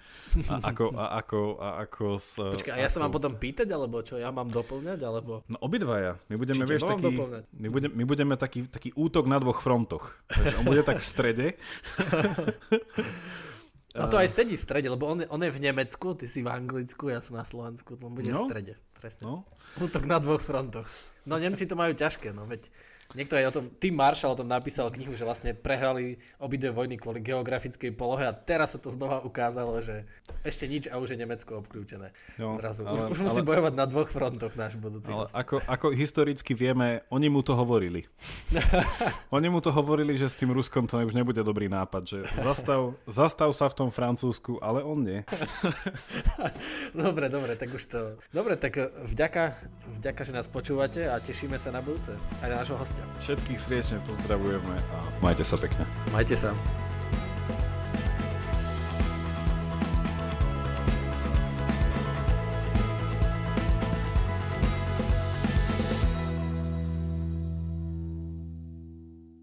A 0.47 0.71
ako, 0.71 0.95
a 0.95 1.19
ako, 1.19 1.41
a 1.59 1.69
ako 1.89 2.05
s... 2.21 2.39
Počkaj, 2.39 2.73
a 2.77 2.79
ja 2.79 2.87
ako... 2.87 2.95
sa 2.95 3.03
mám 3.03 3.13
potom 3.17 3.33
pýtať, 3.35 3.67
alebo 3.73 4.05
čo, 4.05 4.21
ja 4.21 4.31
mám 4.31 4.53
doplňať, 4.53 5.01
alebo... 5.03 5.43
No 5.51 5.59
obidvaja. 5.65 6.21
My 6.31 6.37
budeme, 6.39 6.63
vieš, 6.69 6.87
taký, 6.87 7.11
my 7.59 7.69
budeme, 7.73 7.93
my 7.97 8.05
budeme 8.07 8.35
taký, 8.39 8.71
taký 8.71 8.95
útok 8.95 9.27
na 9.27 9.43
dvoch 9.43 9.65
frontoch. 9.65 10.15
Takže 10.31 10.63
on 10.63 10.65
bude 10.69 10.87
tak 10.87 11.03
v 11.03 11.09
strede. 11.09 11.47
A 13.97 14.05
to 14.05 14.21
aj 14.21 14.29
sedí 14.29 14.53
v 14.53 14.61
strede, 14.61 14.89
lebo 14.93 15.09
on, 15.09 15.25
on 15.33 15.41
je 15.41 15.49
v 15.49 15.65
Nemecku, 15.65 16.13
ty 16.13 16.29
si 16.29 16.45
v 16.45 16.53
Anglicku, 16.53 17.09
ja 17.09 17.25
som 17.25 17.41
na 17.41 17.47
Slovensku, 17.49 17.97
on 18.05 18.13
bude 18.13 18.29
no. 18.29 18.45
v 18.45 18.53
strede. 18.53 18.75
Presne. 18.93 19.23
No. 19.25 19.49
Útok 19.81 20.05
na 20.05 20.21
dvoch 20.21 20.45
frontoch. 20.45 20.85
No 21.25 21.41
Nemci 21.41 21.65
to 21.65 21.73
majú 21.73 21.97
ťažké, 21.97 22.37
no 22.37 22.45
veď 22.45 22.69
Niekto 23.17 23.41
aj 23.41 23.45
o 23.49 23.53
tom, 23.57 23.65
Tim 23.81 23.97
Marshall 23.97 24.37
o 24.37 24.41
tom 24.45 24.53
napísal 24.53 24.93
knihu, 24.93 25.17
že 25.17 25.25
vlastne 25.25 25.57
prehrali 25.57 26.21
obidve 26.37 26.77
vojny 26.77 27.01
kvôli 27.01 27.25
geografickej 27.25 27.97
polohe 27.97 28.29
a 28.29 28.37
teraz 28.37 28.77
sa 28.77 28.79
to 28.79 28.93
znova 28.93 29.25
ukázalo, 29.25 29.81
že 29.81 30.05
ešte 30.45 30.69
nič 30.69 30.93
a 30.93 31.01
už 31.01 31.17
je 31.17 31.19
Nemecko 31.25 31.65
obklúčené. 31.65 32.13
No, 32.37 32.61
Zrazu. 32.61 32.85
Ale, 32.85 33.09
už, 33.09 33.17
už 33.17 33.21
musí 33.25 33.41
ale, 33.41 33.49
bojovať 33.49 33.75
na 33.81 33.87
dvoch 33.89 34.13
frontoch 34.13 34.53
náš 34.61 34.77
budúci 34.77 35.09
ale 35.09 35.25
ako, 35.33 35.65
ako 35.65 35.87
historicky 35.97 36.53
vieme, 36.53 37.01
oni 37.09 37.33
mu 37.33 37.41
to 37.41 37.57
hovorili. 37.57 38.05
oni 39.37 39.49
mu 39.49 39.65
to 39.65 39.73
hovorili, 39.73 40.21
že 40.21 40.29
s 40.29 40.37
tým 40.37 40.53
Ruskom 40.53 40.85
to 40.85 41.01
už 41.01 41.17
nebude 41.17 41.41
dobrý 41.41 41.73
nápad, 41.73 42.03
že 42.05 42.19
zastav, 42.37 42.93
zastav 43.09 43.49
sa 43.57 43.73
v 43.73 43.75
tom 43.75 43.89
Francúzsku, 43.89 44.61
ale 44.61 44.85
on 44.85 45.01
nie. 45.01 45.25
dobre, 46.93 47.33
dobre, 47.33 47.57
tak 47.57 47.73
už 47.73 47.83
to... 47.89 48.01
Dobre, 48.37 48.61
tak 48.61 48.77
vďaka, 49.09 49.57
vďaka, 49.97 50.21
že 50.29 50.33
nás 50.37 50.45
počúvate 50.45 51.09
a 51.09 51.17
tešíme 51.25 51.57
sa 51.57 51.73
na 51.73 51.81
budúce. 51.81 52.13
Aj 52.45 52.53
na 52.53 52.61
nášho 52.61 52.77
hostia. 52.77 52.98
Všetkých 53.23 53.59
srdečne 53.61 53.97
pozdravujeme 54.07 54.75
a 54.75 54.99
majte 55.21 55.45
sa 55.45 55.59
pekne. 55.59 55.85
Majte 56.15 56.35
sa. 56.39 56.55